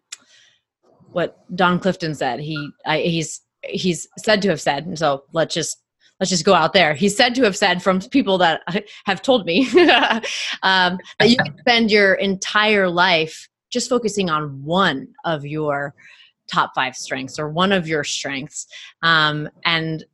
what 1.13 1.39
Don 1.57 1.79
Clifton 1.79 2.15
said. 2.15 2.41
He 2.41 2.71
I, 2.87 3.01
he's 3.01 3.43
he's 3.63 4.09
said 4.19 4.43
to 4.43 4.49
have 4.49 4.61
said, 4.61 4.99
so 4.99 5.25
let's 5.33 5.55
just 5.55 5.83
let's 6.19 6.31
just 6.31 6.45
go 6.45 6.55
out 6.55 6.73
there. 6.73 6.95
He's 6.95 7.17
said 7.17 7.35
to 7.37 7.43
have 7.45 7.57
said 7.57 7.83
from 7.83 8.01
people 8.01 8.39
that 8.39 8.63
have 9.07 9.23
told 9.23 9.47
me 9.47 9.69
um, 10.63 10.99
that 11.19 11.29
you 11.29 11.37
can 11.37 11.57
spend 11.59 11.91
your 11.91 12.15
entire 12.15 12.89
life 12.89 13.49
just 13.71 13.89
focusing 13.89 14.29
on 14.29 14.65
one 14.65 15.09
of 15.25 15.47
your 15.47 15.95
top 16.53 16.73
five 16.75 16.97
strengths 16.97 17.39
or 17.39 17.49
one 17.49 17.73
of 17.73 17.87
your 17.87 18.05
strengths. 18.05 18.67
Um, 19.03 19.49
and, 19.65 20.05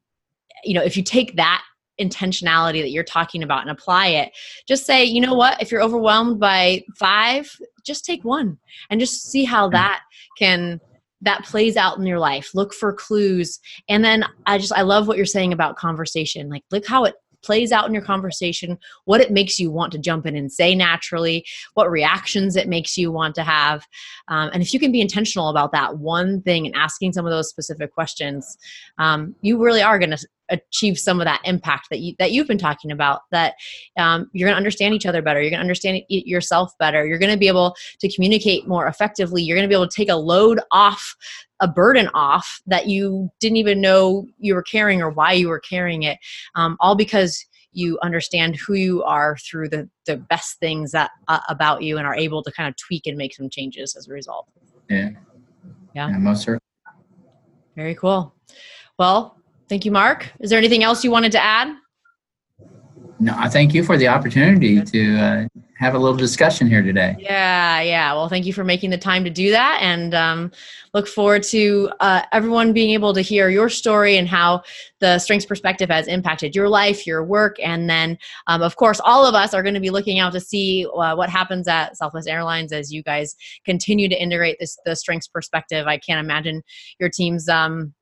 you 0.65 0.75
know, 0.75 0.83
if 0.83 0.97
you 0.97 1.03
take 1.03 1.37
that 1.37 1.63
intentionality 2.01 2.81
that 2.83 2.91
you're 2.91 3.05
talking 3.05 3.43
about 3.43 3.63
and 3.63 3.71
apply 3.71 4.09
it, 4.09 4.33
just 4.67 4.87
say, 4.87 5.05
you 5.05 5.21
know 5.21 5.35
what, 5.35 5.61
if 5.61 5.71
you're 5.71 5.83
overwhelmed 5.83 6.39
by 6.39 6.85
five, 6.99 7.51
just 7.85 8.05
take 8.05 8.25
one 8.25 8.59
and 8.91 9.01
just 9.01 9.31
see 9.31 9.45
how 9.45 9.69
that 9.69 10.03
can 10.39 10.81
that 11.23 11.45
plays 11.45 11.77
out 11.77 11.99
in 11.99 12.07
your 12.07 12.19
life. 12.19 12.51
Look 12.55 12.75
for 12.75 12.93
clues. 12.93 13.59
And 13.89 14.05
then 14.05 14.25
i 14.47 14.59
just 14.59 14.73
i 14.73 14.83
love 14.83 15.09
what 15.09 15.17
you're 15.17 15.27
saying 15.27 15.53
about 15.53 15.77
conversation. 15.77 16.49
Like 16.49 16.65
look 16.71 16.87
how 16.87 17.05
it 17.05 17.15
plays 17.43 17.71
out 17.71 17.87
in 17.87 17.95
your 17.95 18.03
conversation 18.03 18.77
what 19.05 19.21
it 19.21 19.31
makes 19.31 19.59
you 19.59 19.71
want 19.71 19.93
to 19.93 19.99
jump 19.99 20.27
in 20.27 20.35
and 20.35 20.51
say 20.51 20.75
naturally 20.75 21.45
what 21.75 21.91
reactions 21.91 22.57
it 22.57 22.69
makes 22.69 22.97
you 22.97 23.13
want 23.13 23.35
to 23.37 23.43
have. 23.43 23.87
Um, 24.29 24.51
and 24.53 24.63
if 24.63 24.75
you 24.75 24.81
can 24.81 24.91
be 24.91 25.01
intentional 25.01 25.49
about 25.49 25.71
that 25.73 25.99
one 25.99 26.43
thing 26.43 26.67
and 26.67 26.75
asking 26.75 27.13
some 27.13 27.25
of 27.25 27.31
those 27.31 27.49
specific 27.49 27.93
questions 27.93 28.59
um, 28.99 29.35
you 29.43 29.63
really 29.63 29.83
are 29.83 29.99
going 29.99 30.11
to 30.11 30.27
achieve 30.51 30.99
some 30.99 31.21
of 31.21 31.25
that 31.25 31.41
impact 31.45 31.89
that 31.91 32.01
you 32.01 32.15
that 32.19 32.33
you've 32.33 32.47
been 32.47 32.59
talking 32.59 32.91
about 32.91 33.23
that 33.31 33.55
um, 33.99 34.31
you're 34.33 34.47
going 34.47 34.55
to 34.55 34.59
understand 34.59 34.95
each 34.95 35.07
other 35.07 35.23
better 35.23 35.41
you're 35.41 35.51
going 35.51 35.59
to 35.59 35.65
understand 35.65 36.03
yourself 36.09 36.73
better 36.79 37.07
you're 37.07 37.19
going 37.19 37.33
to 37.33 37.39
be 37.39 37.49
able 37.49 37.75
to 38.01 38.13
communicate 38.13 38.67
more 38.67 38.87
effectively 38.87 39.43
you're 39.43 39.57
going 39.57 39.69
to 39.69 39.69
be 39.69 39.75
able 39.75 39.89
to 39.89 39.97
take 39.97 40.09
a 40.09 40.17
load 40.17 40.61
off 40.73 41.17
a 41.61 41.69
burden 41.69 42.09
off 42.15 42.61
that 42.67 42.87
you 42.87 43.31
didn't 43.41 43.57
even 43.57 43.81
know 43.81 44.27
you 44.39 44.55
were 44.55 44.63
carrying 44.63 45.03
or 45.03 45.11
why 45.11 45.33
you 45.33 45.49
were 45.49 45.61
carrying 45.61 46.03
it 46.03 46.19
um, 46.55 46.77
all 46.81 46.95
because 46.95 47.45
you 47.77 47.99
understand 48.03 48.57
who 48.57 48.73
you 48.73 49.03
are 49.03 49.37
through 49.39 49.69
the 49.69 49.89
the 50.07 50.17
best 50.17 50.59
things 50.59 50.93
that 50.93 51.11
uh, 51.29 51.41
about 51.49 51.83
you 51.83 51.99
and 51.99 52.07
are 52.07 52.17
able 52.17 52.43
to 52.43 52.51
kind 52.53 52.69
of 52.69 52.75
tweak 52.77 53.07
and 53.07 53.19
make 53.19 53.35
some 53.35 53.51
changes 53.51 53.95
as 53.95 54.09
a 54.09 54.13
result. 54.13 54.49
Yeah. 54.89 55.11
Yeah, 55.95 56.09
yeah 56.09 56.19
most 56.19 56.43
certainly 56.43 56.61
very 57.77 57.95
cool. 57.95 58.35
Well 58.99 59.36
Thank 59.69 59.85
you, 59.85 59.91
Mark. 59.91 60.33
Is 60.41 60.51
there 60.51 60.59
anything 60.59 60.85
else 60.85 61.03
you 61.03 61.11
wanted 61.11 61.33
to 61.33 61.43
add? 61.43 61.77
No, 63.19 63.35
I 63.37 63.49
thank 63.49 63.73
you 63.73 63.83
for 63.83 63.97
the 63.97 64.09
opportunity 64.09 64.81
to 64.81 65.17
uh, 65.17 65.47
have 65.79 65.95
a 65.95 65.99
little 65.99 66.17
discussion 66.17 66.69
here 66.69 66.83
today. 66.83 67.17
Yeah, 67.19 67.81
yeah. 67.81 68.13
Well, 68.13 68.29
thank 68.29 68.45
you 68.45 68.53
for 68.53 68.63
making 68.63 68.91
the 68.91 68.99
time 68.99 69.25
to 69.25 69.31
do 69.31 69.51
that, 69.53 69.79
and 69.81 70.15
um, 70.15 70.53
look 70.93 71.09
forward 71.09 71.43
to 71.45 71.91
uh, 72.01 72.23
everyone 72.33 72.75
being 72.75 72.91
able 72.91 73.15
to 73.15 73.23
hear 73.23 73.49
your 73.49 73.71
story 73.71 74.19
and 74.19 74.29
how 74.29 74.63
the 75.01 75.19
strengths 75.19 75.47
perspective 75.47 75.89
has 75.89 76.09
impacted 76.09 76.55
your 76.55 76.69
life, 76.69 77.07
your 77.07 77.25
work, 77.25 77.57
and 77.63 77.89
then, 77.89 78.19
um, 78.49 78.61
of 78.61 78.77
course, 78.77 79.01
all 79.03 79.25
of 79.25 79.35
us 79.35 79.55
are 79.55 79.63
going 79.63 79.75
to 79.75 79.81
be 79.81 79.91
looking 79.91 80.19
out 80.19 80.35
to 80.35 80.41
see 80.41 80.87
uh, 80.95 81.17
what 81.17 81.31
happens 81.31 81.67
at 81.69 81.97
Southwest 81.97 82.29
Airlines 82.29 82.71
as 82.71 82.93
you 82.93 83.03
guys 83.03 83.35
continue 83.65 84.11
to 84.11 84.23
integrate 84.23 84.59
this 84.61 84.77
the 84.85 84.95
strengths 84.95 85.29
perspective. 85.29 85.87
I 85.87 85.97
can't 85.99 86.25
imagine 86.25 86.63
your 87.01 87.09
team's. 87.09 87.49
Um, 87.49 87.95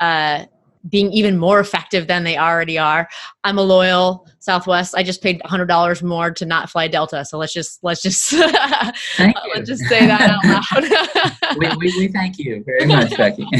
uh, 0.00 0.46
being 0.88 1.12
even 1.12 1.36
more 1.36 1.60
effective 1.60 2.06
than 2.06 2.24
they 2.24 2.38
already 2.38 2.78
are. 2.78 3.08
I'm 3.44 3.58
a 3.58 3.62
loyal 3.62 4.26
Southwest. 4.38 4.94
I 4.96 5.02
just 5.02 5.22
paid 5.22 5.40
$100 5.42 6.02
more 6.02 6.30
to 6.30 6.46
not 6.46 6.70
fly 6.70 6.88
Delta. 6.88 7.24
So 7.24 7.36
let's 7.36 7.52
just 7.52 7.80
let's 7.82 8.02
just 8.02 8.32
let's 9.18 9.68
just 9.68 9.84
say 9.84 10.06
that 10.06 10.30
out 10.30 10.44
loud. 10.44 11.58
we, 11.58 11.68
we, 11.76 11.98
we, 11.98 12.08
thank 12.08 12.38
you 12.38 12.64
very 12.64 12.86
much, 12.86 13.16
Becky. 13.16 13.46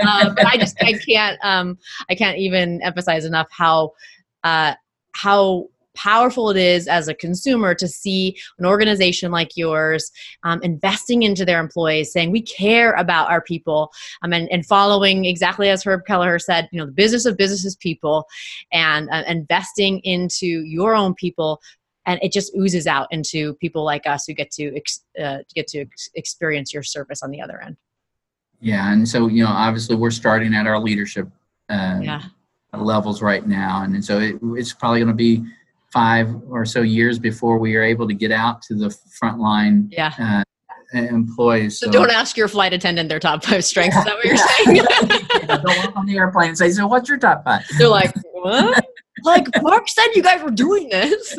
uh, 0.00 0.34
but 0.34 0.46
I 0.46 0.56
just 0.56 0.76
I 0.82 0.94
can't 0.94 1.38
um, 1.42 1.78
I 2.08 2.14
can't 2.14 2.38
even 2.38 2.82
emphasize 2.82 3.24
enough 3.24 3.46
how 3.50 3.92
uh, 4.42 4.74
how 5.12 5.68
powerful 5.94 6.50
it 6.50 6.56
is 6.56 6.86
as 6.88 7.08
a 7.08 7.14
consumer 7.14 7.74
to 7.74 7.88
see 7.88 8.36
an 8.58 8.66
organization 8.66 9.30
like 9.30 9.56
yours 9.56 10.10
um, 10.42 10.60
investing 10.62 11.22
into 11.22 11.44
their 11.44 11.60
employees, 11.60 12.12
saying 12.12 12.30
we 12.30 12.42
care 12.42 12.92
about 12.92 13.30
our 13.30 13.40
people, 13.40 13.90
um, 14.22 14.32
and, 14.32 14.50
and 14.50 14.66
following 14.66 15.24
exactly 15.24 15.68
as 15.68 15.84
Herb 15.84 16.04
Kelleher 16.06 16.38
said, 16.38 16.68
you 16.72 16.78
know, 16.78 16.86
the 16.86 16.92
business 16.92 17.26
of 17.26 17.36
businesses 17.36 17.76
people, 17.76 18.26
and 18.72 19.08
uh, 19.10 19.24
investing 19.26 20.00
into 20.00 20.46
your 20.46 20.94
own 20.94 21.14
people 21.14 21.60
and 22.06 22.20
it 22.22 22.32
just 22.32 22.54
oozes 22.54 22.86
out 22.86 23.08
into 23.12 23.54
people 23.54 23.84
like 23.84 24.06
us 24.06 24.26
who 24.26 24.34
get 24.34 24.50
to 24.50 24.76
ex- 24.76 25.04
uh, 25.22 25.38
get 25.54 25.66
to 25.68 25.80
ex- 25.80 26.10
experience 26.14 26.72
your 26.74 26.82
service 26.82 27.22
on 27.22 27.30
the 27.30 27.40
other 27.40 27.62
end. 27.62 27.76
Yeah, 28.60 28.92
and 28.92 29.08
so 29.08 29.28
you 29.28 29.42
know, 29.44 29.50
obviously, 29.50 29.96
we're 29.96 30.10
starting 30.10 30.54
at 30.54 30.66
our 30.66 30.78
leadership 30.78 31.28
uh, 31.68 32.00
Yeah. 32.02 32.22
levels 32.76 33.22
right 33.22 33.46
now, 33.46 33.82
and, 33.82 33.94
and 33.94 34.04
so 34.04 34.18
it, 34.20 34.38
it's 34.42 34.72
probably 34.72 35.00
going 35.00 35.08
to 35.08 35.14
be 35.14 35.44
five 35.94 36.28
or 36.50 36.64
so 36.66 36.82
years 36.82 37.20
before 37.20 37.56
we 37.58 37.76
are 37.76 37.82
able 37.84 38.06
to 38.08 38.14
get 38.14 38.32
out 38.32 38.60
to 38.62 38.74
the 38.74 38.94
frontline 39.22 39.86
Yeah. 39.90 40.12
uh, 40.18 40.42
employees. 40.98 41.78
So 41.78 41.90
don't 41.90 42.10
ask 42.10 42.36
your 42.36 42.48
flight 42.48 42.72
attendant 42.72 43.08
their 43.08 43.20
top 43.20 43.44
five 43.44 43.64
strengths. 43.64 43.96
Is 43.96 44.04
that 44.04 44.14
what 44.16 44.24
you're 44.24 44.36
saying? 44.36 44.76
Yeah, 45.48 45.56
don't 45.58 45.78
walk 45.78 45.96
on 45.96 46.06
the 46.06 46.16
airplane 46.16 46.48
and 46.48 46.58
say, 46.58 46.70
"So, 46.70 46.86
what's 46.86 47.08
your 47.08 47.18
top 47.18 47.44
five? 47.44 47.62
They're 47.78 47.88
like, 47.88 48.12
what? 48.32 48.84
like 49.24 49.46
Mark 49.62 49.88
said, 49.88 50.08
you 50.14 50.22
guys 50.22 50.42
were 50.42 50.50
doing 50.50 50.88
this. 50.88 51.38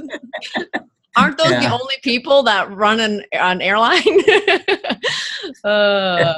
Aren't 1.18 1.38
those 1.38 1.50
the 1.50 1.70
only 1.72 1.96
people 2.04 2.44
that 2.44 2.70
run 2.72 3.00
an 3.00 3.24
an 3.32 3.62
airline? 3.62 4.04
uh, 5.64 6.34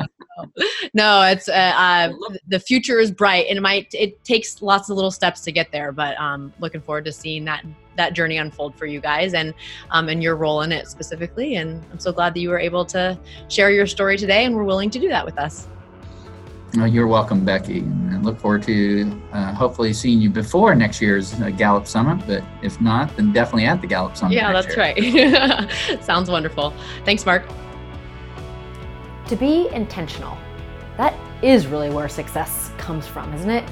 no, 0.93 1.23
it's 1.23 1.49
uh, 1.49 1.51
uh, 1.51 2.13
the 2.47 2.59
future 2.59 2.99
is 2.99 3.11
bright, 3.11 3.47
and 3.49 3.57
it 3.57 3.61
might 3.61 3.93
it 3.93 4.23
takes 4.23 4.61
lots 4.61 4.89
of 4.89 4.95
little 4.95 5.11
steps 5.11 5.41
to 5.41 5.51
get 5.51 5.71
there. 5.71 5.91
But 5.91 6.19
um, 6.19 6.53
looking 6.59 6.81
forward 6.81 7.05
to 7.05 7.11
seeing 7.11 7.45
that 7.45 7.65
that 7.95 8.13
journey 8.13 8.37
unfold 8.37 8.75
for 8.75 8.85
you 8.85 8.99
guys 8.99 9.33
and 9.33 9.53
um, 9.91 10.09
and 10.09 10.21
your 10.21 10.35
role 10.35 10.61
in 10.61 10.71
it 10.71 10.87
specifically. 10.87 11.55
And 11.55 11.83
I'm 11.91 11.99
so 11.99 12.11
glad 12.11 12.33
that 12.35 12.39
you 12.39 12.49
were 12.49 12.59
able 12.59 12.85
to 12.85 13.17
share 13.47 13.71
your 13.71 13.87
story 13.87 14.17
today, 14.17 14.45
and 14.45 14.55
were 14.55 14.65
willing 14.65 14.89
to 14.91 14.99
do 14.99 15.09
that 15.09 15.25
with 15.25 15.37
us. 15.37 15.67
Oh, 16.75 16.85
you're 16.85 17.07
welcome, 17.07 17.45
Becky, 17.45 17.79
and 17.79 18.13
I 18.13 18.19
look 18.19 18.37
forward 18.39 18.61
to 18.63 19.21
uh, 19.31 19.53
hopefully 19.53 19.93
seeing 19.93 20.19
you 20.19 20.29
before 20.29 20.75
next 20.75 21.01
year's 21.01 21.33
uh, 21.39 21.49
Gallup 21.49 21.87
Summit. 21.87 22.27
But 22.27 22.43
if 22.61 22.79
not, 22.81 23.15
then 23.15 23.31
definitely 23.31 23.65
at 23.65 23.79
the 23.79 23.87
Gallup 23.87 24.17
Summit. 24.17 24.35
Yeah, 24.35 24.51
next 24.51 24.75
that's 24.75 24.97
year. 24.99 25.69
right. 25.95 26.03
Sounds 26.03 26.29
wonderful. 26.29 26.73
Thanks, 27.05 27.25
Mark. 27.25 27.43
To 29.29 29.35
be 29.35 29.69
intentional. 29.69 30.37
That 30.97 31.13
is 31.41 31.67
really 31.67 31.89
where 31.89 32.09
success 32.09 32.71
comes 32.77 33.07
from, 33.07 33.33
isn't 33.33 33.49
it? 33.49 33.69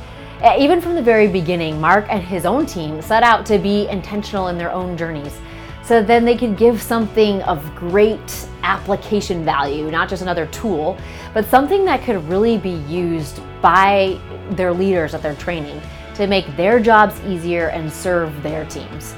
Even 0.59 0.81
from 0.81 0.95
the 0.95 1.01
very 1.01 1.27
beginning, 1.27 1.79
Mark 1.79 2.05
and 2.09 2.21
his 2.21 2.45
own 2.45 2.65
team 2.65 3.01
set 3.01 3.23
out 3.23 3.45
to 3.47 3.57
be 3.57 3.87
intentional 3.87 4.49
in 4.49 4.57
their 4.57 4.71
own 4.71 4.97
journeys. 4.97 5.39
So 5.83 6.03
then 6.03 6.25
they 6.25 6.35
could 6.35 6.57
give 6.57 6.81
something 6.81 7.41
of 7.43 7.63
great 7.75 8.47
application 8.63 9.45
value, 9.45 9.89
not 9.91 10.09
just 10.09 10.21
another 10.21 10.47
tool, 10.47 10.97
but 11.33 11.45
something 11.45 11.85
that 11.85 12.03
could 12.03 12.27
really 12.27 12.57
be 12.57 12.77
used 12.87 13.39
by 13.61 14.19
their 14.51 14.73
leaders 14.73 15.13
at 15.13 15.21
their 15.21 15.35
training 15.35 15.81
to 16.15 16.27
make 16.27 16.55
their 16.57 16.79
jobs 16.79 17.19
easier 17.21 17.69
and 17.69 17.91
serve 17.91 18.41
their 18.41 18.65
teams. 18.65 19.15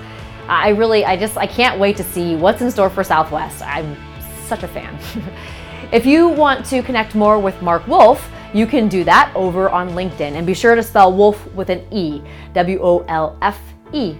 I 0.47 0.69
really, 0.69 1.03
I 1.05 1.17
just, 1.17 1.37
I 1.37 1.47
can't 1.47 1.79
wait 1.79 1.97
to 1.97 2.03
see 2.03 2.35
what's 2.35 2.61
in 2.61 2.69
store 2.71 2.89
for 2.89 3.03
Southwest. 3.03 3.61
I'm 3.61 3.95
such 4.45 4.63
a 4.63 4.67
fan. 4.67 4.97
if 5.91 6.05
you 6.05 6.27
want 6.27 6.65
to 6.67 6.81
connect 6.83 7.15
more 7.15 7.39
with 7.39 7.61
Mark 7.61 7.87
Wolfe, 7.87 8.29
you 8.53 8.65
can 8.65 8.87
do 8.87 9.03
that 9.03 9.31
over 9.35 9.69
on 9.69 9.89
LinkedIn. 9.89 10.33
And 10.33 10.45
be 10.45 10.53
sure 10.53 10.75
to 10.75 10.83
spell 10.83 11.13
Wolf 11.13 11.45
with 11.53 11.69
an 11.69 11.85
E, 11.91 12.21
W 12.53 12.79
O 12.81 12.99
L 13.07 13.37
F 13.41 13.59
E. 13.93 14.15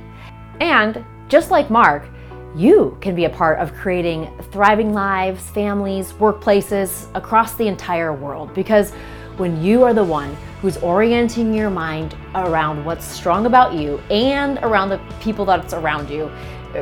And 0.59 1.03
just 1.27 1.51
like 1.51 1.69
Mark, 1.69 2.07
you 2.55 2.97
can 3.01 3.15
be 3.15 3.25
a 3.25 3.29
part 3.29 3.59
of 3.59 3.73
creating 3.73 4.31
thriving 4.51 4.93
lives, 4.93 5.49
families, 5.49 6.13
workplaces 6.13 7.13
across 7.15 7.55
the 7.55 7.67
entire 7.67 8.13
world. 8.13 8.53
Because 8.53 8.91
when 9.37 9.61
you 9.63 9.83
are 9.83 9.93
the 9.93 10.03
one 10.03 10.35
who's 10.61 10.77
orienting 10.77 11.53
your 11.53 11.69
mind 11.69 12.15
around 12.33 12.83
what's 12.83 13.05
strong 13.05 13.45
about 13.45 13.73
you 13.73 13.99
and 14.09 14.57
around 14.59 14.89
the 14.89 14.99
people 15.21 15.45
that's 15.45 15.73
around 15.73 16.09
you, 16.09 16.31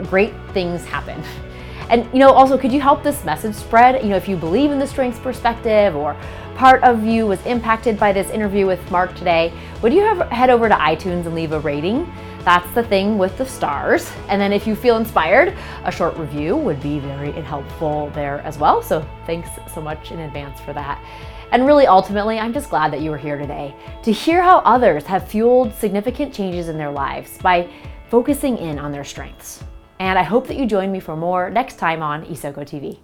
great 0.03 0.34
things 0.53 0.86
happen. 0.86 1.21
And 1.90 2.06
you 2.14 2.20
know, 2.20 2.32
also, 2.32 2.58
could 2.58 2.72
you 2.72 2.82
help 2.82 3.04
this 3.04 3.24
message 3.24 3.56
spread? 3.56 4.04
You 4.04 4.10
know, 4.10 4.16
if 4.16 4.28
you 4.28 4.36
believe 4.36 4.72
in 4.72 4.80
the 4.80 4.88
strengths 4.88 5.20
perspective 5.20 5.96
or 5.96 6.16
part 6.56 6.84
of 6.84 7.04
you 7.04 7.28
was 7.28 7.46
impacted 7.46 8.00
by 8.00 8.14
this 8.14 8.30
interview 8.30 8.66
with 8.66 8.80
Mark 8.90 9.16
today, 9.16 9.54
would 9.82 9.94
you 9.94 10.02
have, 10.02 10.30
head 10.30 10.50
over 10.50 10.70
to 10.70 10.76
iTunes 10.76 11.26
and 11.26 11.36
leave 11.36 11.52
a 11.52 11.60
rating? 11.60 12.12
That's 12.46 12.72
the 12.76 12.84
thing 12.84 13.18
with 13.18 13.38
the 13.38 13.46
stars. 13.46 14.12
And 14.30 14.40
then 14.40 14.54
if 14.54 14.68
you 14.68 14.76
feel 14.76 14.98
inspired, 14.98 15.58
a 15.84 15.92
short 15.92 16.16
review 16.16 16.56
would 16.56 16.82
be 16.82 17.00
very 17.00 17.32
helpful 17.32 18.12
there 18.14 18.40
as 18.42 18.58
well. 18.58 18.82
So 18.84 19.04
thanks 19.26 19.50
so 19.74 19.82
much 19.82 20.12
in 20.12 20.20
advance 20.20 20.60
for 20.60 20.72
that. 20.74 21.04
And 21.52 21.66
really, 21.66 21.88
ultimately, 21.88 22.40
I'm 22.40 22.54
just 22.54 22.70
glad 22.70 22.94
that 22.94 23.02
you 23.02 23.12
were 23.12 23.18
here 23.18 23.38
today 23.38 23.76
to 24.04 24.12
hear 24.12 24.42
how 24.42 24.60
others 24.60 25.06
have 25.06 25.28
fueled 25.28 25.74
significant 25.74 26.34
changes 26.34 26.70
in 26.70 26.78
their 26.78 26.92
lives 26.92 27.38
by 27.40 27.68
focusing 28.10 28.58
in 28.58 28.78
on 28.80 28.92
their 28.92 29.04
strengths. 29.04 29.64
And 30.00 30.20
I 30.20 30.24
hope 30.24 30.48
that 30.48 30.58
you 30.58 30.66
join 30.66 30.91
me 30.91 31.00
for 31.00 31.16
more 31.16 31.50
next 31.50 31.78
time 31.78 32.02
on 32.02 32.26
Isoko 32.26 32.64
TV. 32.66 33.00